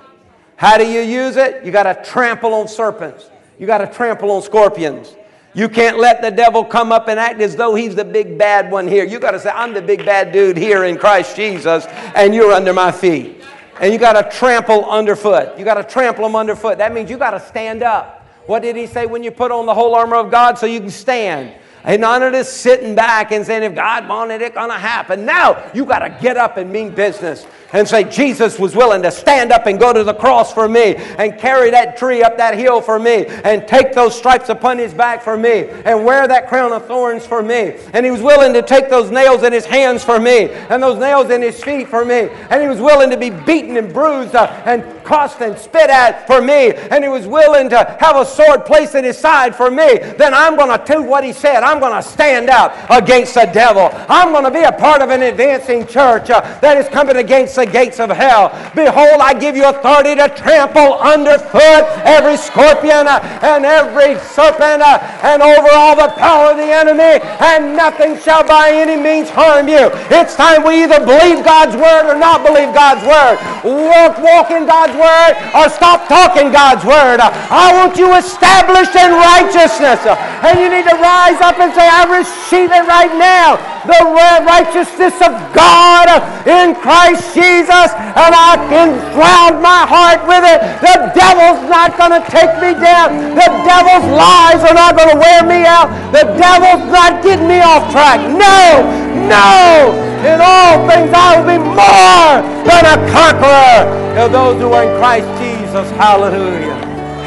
How 0.57 0.77
do 0.77 0.85
you 0.85 1.01
use 1.01 1.37
it? 1.37 1.65
You 1.65 1.71
got 1.71 1.91
to 1.91 2.07
trample 2.07 2.53
on 2.53 2.67
serpents. 2.67 3.31
You 3.57 3.65
got 3.65 3.79
to 3.79 3.87
trample 3.87 4.29
on 4.29 4.43
scorpions. 4.43 5.15
You 5.55 5.67
can't 5.67 5.97
let 5.97 6.21
the 6.21 6.29
devil 6.29 6.63
come 6.63 6.91
up 6.91 7.07
and 7.07 7.19
act 7.19 7.41
as 7.41 7.55
though 7.55 7.73
he's 7.73 7.95
the 7.95 8.05
big 8.05 8.37
bad 8.37 8.69
one 8.69 8.87
here. 8.87 9.05
You 9.05 9.19
got 9.19 9.31
to 9.31 9.39
say, 9.39 9.49
I'm 9.49 9.73
the 9.73 9.81
big 9.81 10.05
bad 10.05 10.31
dude 10.31 10.55
here 10.55 10.83
in 10.83 10.99
Christ 10.99 11.35
Jesus, 11.35 11.87
and 12.15 12.35
you're 12.35 12.51
under 12.51 12.73
my 12.73 12.91
feet 12.91 13.36
and 13.79 13.93
you 13.93 13.99
got 13.99 14.13
to 14.13 14.37
trample 14.37 14.85
underfoot. 14.85 15.57
You 15.57 15.65
got 15.65 15.75
to 15.75 15.83
trample 15.83 16.23
them 16.23 16.35
underfoot. 16.35 16.77
That 16.77 16.93
means 16.93 17.09
you 17.09 17.17
got 17.17 17.31
to 17.31 17.39
stand 17.39 17.83
up. 17.83 18.25
What 18.45 18.61
did 18.61 18.75
he 18.75 18.87
say 18.87 19.05
when 19.05 19.23
you 19.23 19.31
put 19.31 19.51
on 19.51 19.65
the 19.65 19.73
whole 19.73 19.93
armor 19.93 20.15
of 20.15 20.31
God 20.31 20.57
so 20.57 20.65
you 20.65 20.79
can 20.79 20.89
stand? 20.89 21.53
And 21.83 22.03
of 22.03 22.31
this 22.31 22.51
sitting 22.51 22.95
back 22.95 23.31
and 23.31 23.45
saying, 23.45 23.63
if 23.63 23.75
God 23.75 24.07
wanted 24.07 24.41
it, 24.41 24.53
gonna 24.53 24.77
happen. 24.77 25.25
Now 25.25 25.71
you 25.73 25.85
got 25.85 25.99
to 25.99 26.17
get 26.21 26.37
up 26.37 26.57
and 26.57 26.71
mean 26.71 26.91
business 26.91 27.45
and 27.73 27.87
say, 27.87 28.03
Jesus 28.03 28.57
was 28.57 28.75
willing 28.75 29.01
to 29.01 29.11
stand 29.11 29.51
up 29.51 29.65
and 29.65 29.79
go 29.79 29.91
to 29.91 30.03
the 30.03 30.13
cross 30.13 30.53
for 30.53 30.69
me 30.69 30.95
and 30.95 31.37
carry 31.37 31.69
that 31.71 31.97
tree 31.97 32.23
up 32.23 32.37
that 32.37 32.57
hill 32.57 32.81
for 32.81 32.97
me 32.97 33.25
and 33.27 33.67
take 33.67 33.93
those 33.93 34.17
stripes 34.17 34.49
upon 34.49 34.77
his 34.77 34.93
back 34.93 35.21
for 35.21 35.37
me 35.37 35.67
and 35.85 36.05
wear 36.05 36.27
that 36.27 36.47
crown 36.47 36.71
of 36.71 36.85
thorns 36.87 37.25
for 37.25 37.43
me. 37.43 37.75
And 37.93 38.05
he 38.05 38.11
was 38.11 38.21
willing 38.21 38.53
to 38.53 38.61
take 38.61 38.89
those 38.89 39.11
nails 39.11 39.43
in 39.43 39.51
his 39.51 39.65
hands 39.65 40.03
for 40.03 40.19
me 40.19 40.49
and 40.49 40.81
those 40.81 40.97
nails 40.97 41.29
in 41.29 41.41
his 41.41 41.61
feet 41.61 41.89
for 41.89 42.05
me. 42.05 42.29
And 42.49 42.61
he 42.61 42.67
was 42.67 42.79
willing 42.79 43.09
to 43.09 43.17
be 43.17 43.29
beaten 43.29 43.77
and 43.77 43.93
bruised 43.93 44.35
uh, 44.35 44.47
and 44.65 44.83
cussed 45.03 45.41
and 45.41 45.57
spit 45.57 45.89
at 45.89 46.25
for 46.27 46.41
me. 46.41 46.73
And 46.73 47.03
he 47.03 47.09
was 47.09 47.27
willing 47.27 47.69
to 47.69 47.97
have 47.99 48.15
a 48.15 48.25
sword 48.25 48.65
placed 48.65 48.95
in 48.95 49.03
his 49.03 49.17
side 49.17 49.55
for 49.55 49.69
me. 49.69 49.97
Then 50.17 50.33
I'm 50.33 50.57
to 50.57 50.93
do 50.93 51.01
what 51.01 51.23
he 51.23 51.33
said. 51.33 51.63
I'm 51.63 51.76
going 51.79 51.95
to 51.95 52.07
stand 52.07 52.49
out 52.49 52.73
against 52.89 53.33
the 53.35 53.45
devil. 53.45 53.89
I'm 54.09 54.31
going 54.31 54.45
to 54.45 54.51
be 54.51 54.63
a 54.63 54.71
part 54.71 55.01
of 55.01 55.09
an 55.09 55.21
advancing 55.21 55.85
church 55.87 56.29
uh, 56.29 56.41
that 56.59 56.77
is 56.77 56.87
coming 56.89 57.17
against 57.17 57.55
the 57.55 57.65
gates 57.65 57.99
of 57.99 58.09
hell. 58.09 58.49
Behold, 58.75 59.21
I 59.21 59.33
give 59.33 59.55
you 59.55 59.67
authority 59.69 60.15
to 60.15 60.29
trample 60.29 60.99
underfoot 60.99 61.85
every 62.05 62.37
scorpion 62.37 63.07
uh, 63.07 63.21
and 63.41 63.65
every 63.65 64.19
serpent 64.33 64.81
uh, 64.81 64.99
and 65.23 65.41
over 65.41 65.69
all 65.73 65.95
the 65.95 66.09
power 66.15 66.51
of 66.51 66.57
the 66.57 66.69
enemy, 66.69 67.21
and 67.39 67.75
nothing 67.75 68.17
shall 68.19 68.45
by 68.45 68.71
any 68.71 68.95
means 68.95 69.29
harm 69.29 69.67
you. 69.67 69.89
It's 70.09 70.35
time 70.35 70.63
we 70.63 70.83
either 70.83 71.03
believe 71.03 71.43
God's 71.43 71.75
word 71.75 72.09
or 72.09 72.17
not 72.17 72.45
believe 72.45 72.73
God's 72.73 73.03
word. 73.05 73.35
Walk, 73.63 74.17
walk 74.19 74.51
in 74.51 74.65
God's 74.65 74.95
word 74.95 75.33
or 75.53 75.69
stop 75.69 76.07
talking 76.07 76.51
God's 76.51 76.85
word. 76.85 77.19
I 77.19 77.73
want 77.75 77.97
you 77.97 78.15
established 78.15 78.95
in 78.95 79.11
righteousness. 79.11 80.01
And 80.45 80.59
you 80.59 80.69
need 80.69 80.85
to 80.85 80.97
rise 80.97 81.39
up 81.41 81.56
and 81.59 81.73
say, 81.73 81.85
I 81.85 82.05
receive 82.05 82.69
it 82.69 82.85
right 82.85 83.11
now. 83.17 83.57
The 83.87 84.01
righteousness 84.43 85.15
of 85.23 85.33
God 85.55 86.07
in 86.45 86.75
Christ 86.75 87.33
Jesus, 87.33 87.89
and 88.15 88.31
I 88.35 88.59
can 88.67 88.95
drown 89.15 89.61
my 89.61 89.87
heart 89.87 90.21
with 90.27 90.43
it. 90.43 90.59
The 90.83 91.11
devil's 91.15 91.63
not 91.69 91.95
going 91.95 92.15
to 92.15 92.23
take 92.27 92.51
me 92.59 92.75
down. 92.77 93.35
The 93.35 93.49
devil's 93.63 94.07
lies 94.11 94.61
are 94.67 94.75
not 94.75 94.97
going 94.97 95.15
to 95.15 95.19
wear 95.19 95.41
me 95.43 95.63
out. 95.63 95.87
The 96.11 96.27
devil's 96.35 96.85
not 96.91 97.23
getting 97.23 97.47
me 97.47 97.59
off 97.61 97.89
track. 97.91 98.19
No, 98.27 98.83
no. 99.27 100.07
In 100.27 100.41
all 100.41 100.83
things, 100.89 101.13
I 101.13 101.39
will 101.39 101.47
be 101.47 101.59
more 101.61 102.41
than 102.65 102.83
a 102.83 102.97
conqueror 103.13 103.85
of 104.19 104.31
those 104.31 104.59
who 104.59 104.73
are 104.73 104.83
in 104.83 104.97
Christ 104.99 105.27
Jesus. 105.39 105.89
Hallelujah. 105.91 106.75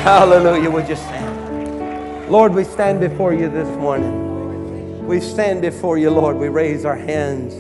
Hallelujah. 0.03 0.71
Would 0.71 0.89
you 0.89 0.97
stand? 0.97 1.30
Lord, 2.31 2.55
we 2.55 2.63
stand 2.63 3.01
before 3.01 3.35
you 3.35 3.49
this 3.49 3.67
morning. 3.77 5.05
We 5.05 5.19
stand 5.19 5.63
before 5.63 5.99
you, 5.99 6.11
Lord. 6.11 6.37
We 6.37 6.47
raise 6.47 6.85
our 6.85 6.95
hands. 6.95 7.57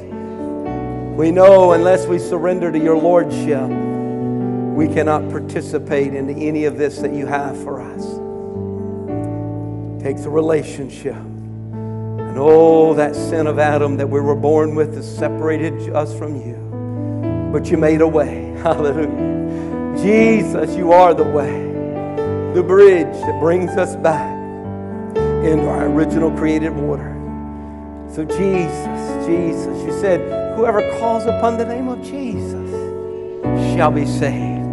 We 1.18 1.32
know 1.32 1.72
unless 1.72 2.06
we 2.06 2.20
surrender 2.20 2.70
to 2.70 2.78
your 2.78 2.96
Lordship, 2.96 3.68
we 3.68 4.86
cannot 4.86 5.28
participate 5.28 6.14
in 6.14 6.30
any 6.30 6.66
of 6.66 6.78
this 6.78 7.00
that 7.00 7.12
you 7.12 7.26
have 7.26 7.60
for 7.64 7.80
us. 7.80 8.04
Take 10.00 10.22
the 10.22 10.30
relationship. 10.30 11.16
And 11.16 12.38
oh, 12.38 12.94
that 12.94 13.16
sin 13.16 13.48
of 13.48 13.58
Adam 13.58 13.96
that 13.96 14.06
we 14.08 14.20
were 14.20 14.36
born 14.36 14.76
with 14.76 14.94
has 14.94 15.18
separated 15.18 15.90
us 15.96 16.16
from 16.16 16.36
you. 16.36 17.50
But 17.52 17.72
you 17.72 17.76
made 17.76 18.02
a 18.02 18.08
way. 18.08 18.54
Hallelujah. 18.62 19.96
Jesus, 20.00 20.76
you 20.76 20.92
are 20.92 21.12
the 21.12 21.24
way, 21.24 22.54
the 22.54 22.62
bridge 22.62 23.12
that 23.22 23.40
brings 23.40 23.72
us 23.72 23.96
back 23.96 24.39
into 25.44 25.66
our 25.68 25.86
original 25.86 26.30
created 26.32 26.72
order. 26.72 27.16
So, 28.12 28.24
Jesus, 28.24 29.26
Jesus, 29.26 29.82
you 29.84 29.92
said, 30.00 30.20
whoever 30.56 30.82
calls 30.98 31.24
upon 31.24 31.56
the 31.58 31.64
name 31.64 31.88
of 31.88 32.02
Jesus 32.02 32.70
shall 33.74 33.90
be 33.90 34.04
saved. 34.04 34.66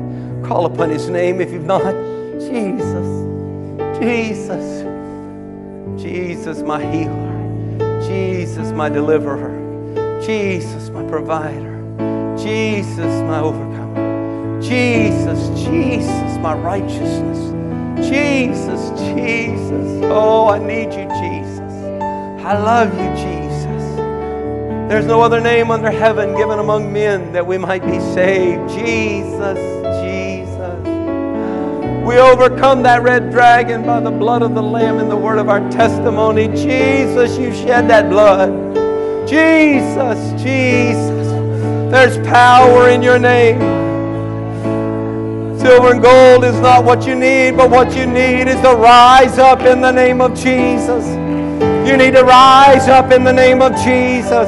Call 0.43 0.65
upon 0.65 0.89
his 0.89 1.07
name 1.09 1.39
if 1.39 1.51
you've 1.51 1.65
not. 1.65 1.93
Jesus, 2.39 3.99
Jesus, 3.99 4.84
Jesus, 6.01 6.61
my 6.63 6.82
healer, 6.91 8.01
Jesus, 8.07 8.72
my 8.72 8.89
deliverer, 8.89 10.22
Jesus, 10.26 10.89
my 10.89 11.03
provider, 11.07 11.78
Jesus, 12.38 13.22
my 13.24 13.39
overcomer, 13.39 14.61
Jesus, 14.61 15.49
Jesus, 15.59 16.38
my 16.39 16.53
righteousness, 16.55 17.53
Jesus, 18.09 18.97
Jesus. 19.18 20.03
Oh, 20.05 20.47
I 20.47 20.59
need 20.59 20.93
you, 20.93 21.07
Jesus. 21.22 21.74
I 22.45 22.57
love 22.57 22.93
you, 22.93 23.09
Jesus. 23.15 23.97
There's 24.89 25.05
no 25.05 25.22
other 25.22 25.41
name 25.41 25.70
under 25.70 25.91
heaven 25.91 26.36
given 26.38 26.59
among 26.59 26.93
men 26.93 27.34
that 27.34 27.45
we 27.45 27.57
might 27.57 27.86
be 27.86 27.99
saved. 27.99 28.70
Jesus, 28.70 29.57
Jesus. 30.01 30.47
We 32.07 32.18
overcome 32.20 32.84
that 32.84 33.03
red 33.03 33.32
dragon 33.32 33.86
by 33.86 33.99
the 33.99 34.11
blood 34.11 34.41
of 34.43 34.55
the 34.55 34.63
Lamb 34.63 34.99
and 34.99 35.11
the 35.11 35.18
word 35.18 35.39
of 35.39 35.49
our 35.49 35.59
testimony. 35.70 36.47
Jesus, 36.47 37.38
you 37.38 37.53
shed 37.53 37.89
that 37.89 38.09
blood. 38.09 38.78
Jesus, 39.28 40.41
Jesus. 40.41 41.28
There's 41.91 42.18
power 42.26 42.88
in 42.89 43.01
your 43.01 43.20
name. 43.20 43.77
Silver 45.68 45.91
and 45.91 46.01
gold 46.01 46.45
is 46.45 46.57
not 46.61 46.86
what 46.86 47.05
you 47.05 47.13
need, 47.13 47.57
but 47.57 47.70
what 47.70 47.93
you 47.93 48.05
need 48.05 48.47
is 48.47 48.55
to 48.61 48.74
rise 48.74 49.38
up 49.38 49.63
in 49.63 49.82
the 49.82 49.91
name 49.91 50.22
of 50.22 50.34
Jesus. 50.34 51.05
You 51.86 51.97
need 51.97 52.13
to 52.13 52.24
rise 52.24 52.88
up 52.88 53.11
in 53.11 53.26
the 53.26 53.34
name 53.34 53.61
of 53.61 53.76
Jesus. 53.76 54.47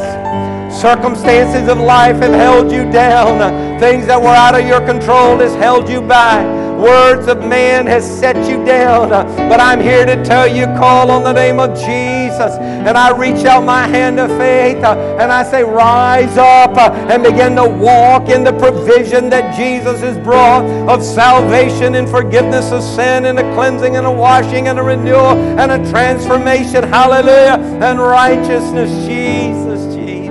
Circumstances 0.73 1.67
of 1.67 1.77
life 1.77 2.15
have 2.21 2.31
held 2.31 2.71
you 2.71 2.89
down. 2.89 3.37
Things 3.81 4.07
that 4.07 4.21
were 4.21 4.29
out 4.29 4.57
of 4.57 4.65
your 4.65 4.79
control 4.79 5.39
has 5.39 5.53
held 5.55 5.89
you 5.89 6.01
back. 6.01 6.58
Words 6.79 7.27
of 7.27 7.39
man 7.39 7.85
has 7.87 8.05
set 8.19 8.37
you 8.49 8.63
down. 8.63 9.09
But 9.09 9.59
I'm 9.59 9.81
here 9.81 10.05
to 10.05 10.23
tell 10.23 10.47
you, 10.47 10.65
call 10.77 11.11
on 11.11 11.23
the 11.23 11.33
name 11.33 11.59
of 11.59 11.77
Jesus. 11.77 12.55
And 12.59 12.97
I 12.97 13.15
reach 13.17 13.45
out 13.45 13.65
my 13.65 13.85
hand 13.85 14.17
of 14.19 14.29
faith 14.37 14.77
and 14.77 15.31
I 15.31 15.43
say, 15.43 15.63
rise 15.63 16.37
up 16.37 16.77
and 16.77 17.21
begin 17.21 17.55
to 17.57 17.67
walk 17.67 18.29
in 18.29 18.45
the 18.45 18.53
provision 18.53 19.29
that 19.29 19.55
Jesus 19.57 19.99
has 19.99 20.17
brought 20.17 20.63
of 20.87 21.03
salvation 21.03 21.95
and 21.95 22.07
forgiveness 22.07 22.71
of 22.71 22.81
sin 22.81 23.25
and 23.25 23.37
a 23.37 23.53
cleansing 23.55 23.97
and 23.97 24.07
a 24.07 24.11
washing 24.11 24.69
and 24.69 24.79
a 24.79 24.83
renewal 24.83 25.37
and 25.59 25.71
a 25.71 25.91
transformation. 25.91 26.83
Hallelujah. 26.83 27.59
And 27.83 27.99
righteousness. 27.99 28.89
Jesus, 29.05 29.93
Jesus. 29.93 30.29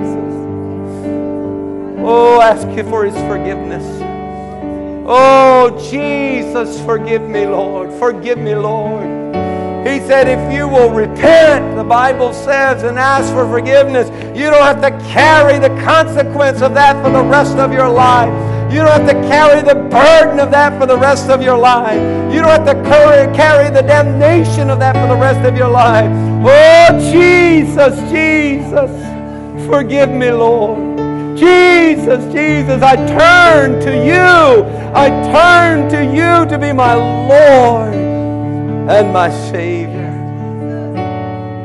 Oh, 2.01 2.41
ask 2.41 2.67
you 2.75 2.83
for 2.89 3.05
his 3.05 3.15
forgiveness. 3.27 4.08
Oh, 5.05 5.89
Jesus, 5.89 6.79
forgive 6.85 7.21
me, 7.23 7.45
Lord. 7.45 7.91
Forgive 7.99 8.37
me, 8.37 8.55
Lord. 8.55 9.19
He 9.87 9.99
said, 10.01 10.27
if 10.27 10.53
you 10.53 10.67
will 10.67 10.91
repent, 10.91 11.75
the 11.77 11.83
Bible 11.83 12.33
says, 12.33 12.83
and 12.83 12.99
ask 12.99 13.33
for 13.33 13.47
forgiveness, 13.49 14.09
you 14.37 14.49
don't 14.49 14.61
have 14.61 14.81
to 14.81 14.91
carry 15.09 15.57
the 15.57 15.69
consequence 15.83 16.61
of 16.61 16.73
that 16.73 17.01
for 17.03 17.09
the 17.11 17.23
rest 17.23 17.57
of 17.57 17.71
your 17.71 17.89
life. 17.89 18.29
You 18.71 18.79
don't 18.79 18.91
have 18.91 19.07
to 19.07 19.27
carry 19.27 19.61
the 19.61 19.75
burden 19.89 20.39
of 20.39 20.51
that 20.51 20.79
for 20.79 20.85
the 20.85 20.97
rest 20.97 21.29
of 21.29 21.41
your 21.41 21.57
life. 21.57 21.99
You 22.31 22.41
don't 22.41 22.49
have 22.49 22.65
to 22.65 22.83
carry 22.83 23.71
the 23.71 23.81
damnation 23.81 24.69
of 24.69 24.79
that 24.79 24.95
for 24.95 25.07
the 25.07 25.19
rest 25.19 25.47
of 25.47 25.57
your 25.57 25.69
life. 25.69 26.11
Oh, 26.45 27.11
Jesus, 27.11 27.97
Jesus, 28.11 28.91
forgive 29.65 30.11
me, 30.11 30.29
Lord. 30.29 30.88
Jesus, 31.39 32.33
Jesus, 32.33 32.81
I 32.81 32.95
turn 32.95 33.79
to 33.81 33.91
you. 34.05 34.65
I 34.93 35.09
turn 35.31 35.89
to 35.89 36.03
you 36.03 36.45
to 36.49 36.57
be 36.59 36.73
my 36.73 36.93
Lord 36.93 37.93
and 37.93 39.13
my 39.13 39.29
Savior. 39.49 40.09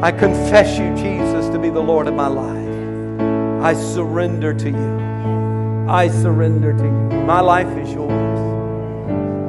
I 0.02 0.12
confess 0.12 0.78
you, 0.78 0.94
Jesus, 0.94 1.48
to 1.48 1.58
be 1.58 1.70
the 1.70 1.80
Lord 1.80 2.06
of 2.06 2.14
my 2.14 2.28
life. 2.28 3.64
I 3.64 3.74
surrender 3.74 4.52
to 4.54 4.70
you. 4.70 5.88
I 5.88 6.08
surrender 6.08 6.72
to 6.72 6.84
you. 6.84 7.24
My 7.24 7.40
life 7.40 7.74
is 7.78 7.92
yours. 7.92 8.12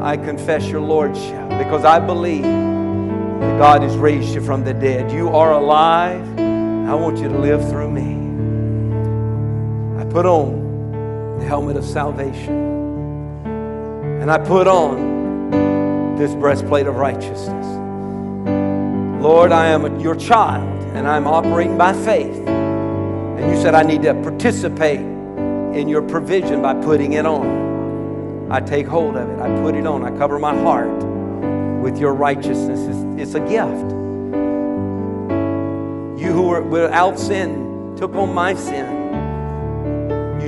I 0.01 0.17
confess 0.17 0.65
your 0.67 0.81
Lordship 0.81 1.49
because 1.49 1.83
I 1.85 1.99
believe 1.99 2.43
that 2.43 3.59
God 3.59 3.81
has 3.81 3.95
raised 3.97 4.33
you 4.33 4.41
from 4.41 4.63
the 4.63 4.73
dead. 4.73 5.11
You 5.11 5.29
are 5.29 5.51
alive. 5.53 6.39
I 6.39 6.95
want 6.95 7.17
you 7.17 7.27
to 7.27 7.37
live 7.37 7.67
through 7.69 7.91
me. 7.91 8.24
Put 10.15 10.25
on 10.25 11.39
the 11.39 11.45
helmet 11.45 11.75
of 11.75 11.83
salvation. 11.83 12.55
And 14.21 14.31
I 14.31 14.37
put 14.37 14.65
on 14.65 16.15
this 16.17 16.33
breastplate 16.35 16.87
of 16.87 16.95
righteousness. 16.95 17.65
Lord, 19.21 19.51
I 19.51 19.65
am 19.65 19.99
your 19.99 20.15
child 20.15 20.83
and 20.93 21.05
I'm 21.05 21.27
operating 21.27 21.77
by 21.77 21.91
faith. 21.91 22.33
And 22.47 23.51
you 23.53 23.61
said 23.61 23.75
I 23.75 23.83
need 23.83 24.03
to 24.03 24.13
participate 24.13 25.01
in 25.01 25.89
your 25.89 26.01
provision 26.01 26.61
by 26.61 26.75
putting 26.75 27.11
it 27.11 27.25
on. 27.25 28.49
I 28.49 28.61
take 28.61 28.87
hold 28.87 29.17
of 29.17 29.29
it. 29.29 29.39
I 29.41 29.49
put 29.61 29.75
it 29.75 29.85
on. 29.85 30.05
I 30.05 30.17
cover 30.17 30.39
my 30.39 30.57
heart 30.57 31.03
with 31.81 31.97
your 31.97 32.13
righteousness. 32.13 32.79
It's, 32.87 33.21
it's 33.21 33.33
a 33.33 33.41
gift. 33.41 33.91
You 36.21 36.31
who 36.31 36.43
were 36.43 36.61
without 36.61 37.19
sin 37.19 37.97
took 37.97 38.15
on 38.15 38.33
my 38.33 38.53
sin 38.53 38.94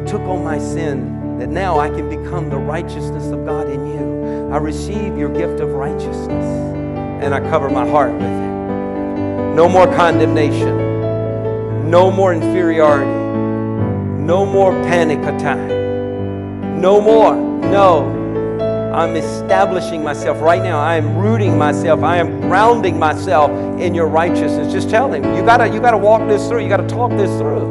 took 0.08 0.22
on 0.22 0.44
my 0.44 0.58
sin, 0.58 1.38
that 1.40 1.50
now 1.50 1.80
I 1.80 1.90
can 1.90 2.10
become 2.10 2.50
the 2.50 2.58
righteousness 2.58 3.28
of 3.28 3.46
God 3.46 3.70
in 3.70 3.86
you. 3.86 4.50
I 4.52 4.58
receive 4.58 5.18
your 5.18 5.30
gift 5.30 5.60
of 5.60 5.72
righteousness 5.72 6.46
and 7.22 7.36
I 7.36 7.42
cover 7.50 7.70
my 7.70 7.88
heart 7.88 8.14
with 8.14 8.22
it. 8.22 9.56
No 9.56 9.68
more 9.68 9.86
condemnation, 9.88 11.90
no 11.90 12.10
more 12.10 12.34
inferiority, 12.34 13.12
no 14.24 14.46
more 14.46 14.72
panic 14.84 15.20
attack, 15.20 15.60
no 16.78 17.02
more. 17.02 17.36
No, 17.36 18.14
I'm 18.94 19.16
establishing 19.18 20.04
myself 20.04 20.42
right 20.42 20.64
now. 20.64 20.80
I 20.80 20.96
am 20.96 21.18
rooting 21.18 21.58
myself. 21.58 22.02
I 22.02 22.18
am 22.18 22.40
grounding 22.42 22.98
myself 22.98 23.52
in 23.80 23.94
your 23.94 24.08
righteousness. 24.08 24.72
Just 24.72 24.90
tell 24.90 25.12
him, 25.12 25.24
you 25.36 25.44
gotta, 25.44 25.68
you 25.68 25.82
gotta 25.82 25.98
walk 25.98 26.26
this 26.28 26.48
through. 26.48 26.64
You 26.64 26.70
gotta 26.70 26.88
talk 26.88 27.12
this 27.12 27.30
through. 27.38 27.67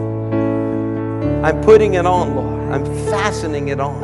I'm 1.47 1.63
putting 1.63 1.95
it 1.95 2.05
on, 2.05 2.35
Lord. 2.35 2.73
I'm 2.73 2.85
fastening 3.09 3.69
it 3.69 3.79
on. 3.79 4.03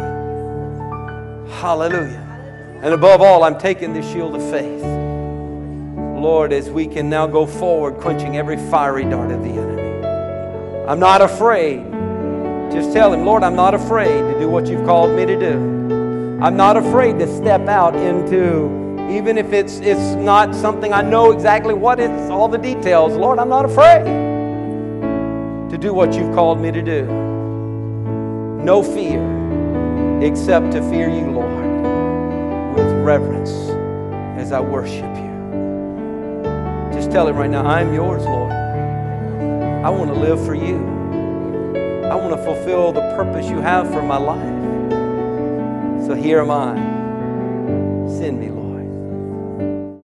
Hallelujah. 1.48 2.20
And 2.80 2.94
above 2.94 3.20
all, 3.20 3.42
I'm 3.42 3.58
taking 3.58 3.92
the 3.92 4.00
shield 4.00 4.36
of 4.36 4.48
faith. 4.48 4.80
Lord, 6.22 6.52
as 6.52 6.70
we 6.70 6.86
can 6.86 7.10
now 7.10 7.26
go 7.26 7.44
forward, 7.44 7.94
quenching 7.94 8.36
every 8.36 8.58
fiery 8.70 9.02
dart 9.02 9.32
of 9.32 9.42
the 9.42 9.48
enemy. 9.48 10.06
I'm 10.86 11.00
not 11.00 11.20
afraid. 11.20 11.82
Just 12.70 12.92
tell 12.92 13.12
him, 13.12 13.26
Lord, 13.26 13.42
I'm 13.42 13.56
not 13.56 13.74
afraid 13.74 14.20
to 14.20 14.38
do 14.38 14.48
what 14.48 14.68
you've 14.68 14.86
called 14.86 15.10
me 15.10 15.26
to 15.26 15.36
do. 15.36 16.38
I'm 16.40 16.56
not 16.56 16.76
afraid 16.76 17.18
to 17.18 17.26
step 17.38 17.62
out 17.62 17.96
into, 17.96 19.08
even 19.10 19.36
if 19.36 19.52
it's, 19.52 19.80
it's 19.80 20.14
not 20.14 20.54
something 20.54 20.92
I 20.92 21.02
know 21.02 21.32
exactly 21.32 21.74
what 21.74 21.98
it's, 21.98 22.30
all 22.30 22.46
the 22.46 22.58
details. 22.58 23.14
Lord, 23.14 23.40
I'm 23.40 23.48
not 23.48 23.64
afraid 23.64 24.04
to 25.72 25.76
do 25.76 25.92
what 25.92 26.14
you've 26.14 26.32
called 26.36 26.60
me 26.60 26.70
to 26.70 26.82
do. 26.82 27.31
No 28.62 28.80
fear 28.80 29.20
except 30.22 30.70
to 30.70 30.88
fear 30.88 31.08
you, 31.08 31.32
Lord, 31.32 32.76
with 32.76 33.04
reverence 33.04 33.50
as 34.40 34.52
I 34.52 34.60
worship 34.60 35.16
you. 35.16 36.92
Just 36.92 37.10
tell 37.10 37.26
him 37.26 37.34
right 37.34 37.50
now, 37.50 37.66
I'm 37.66 37.92
yours, 37.92 38.22
Lord. 38.22 38.52
I 38.52 39.90
want 39.90 40.14
to 40.14 40.20
live 40.20 40.44
for 40.46 40.54
you. 40.54 40.76
I 42.04 42.14
want 42.14 42.36
to 42.36 42.44
fulfill 42.44 42.92
the 42.92 43.00
purpose 43.16 43.50
you 43.50 43.60
have 43.60 43.90
for 43.90 44.00
my 44.00 44.18
life. 44.18 46.06
So 46.06 46.14
here 46.14 46.40
am 46.40 46.52
I. 46.52 46.76
Send 48.16 48.38
me, 48.38 48.50
Lord. 48.50 48.61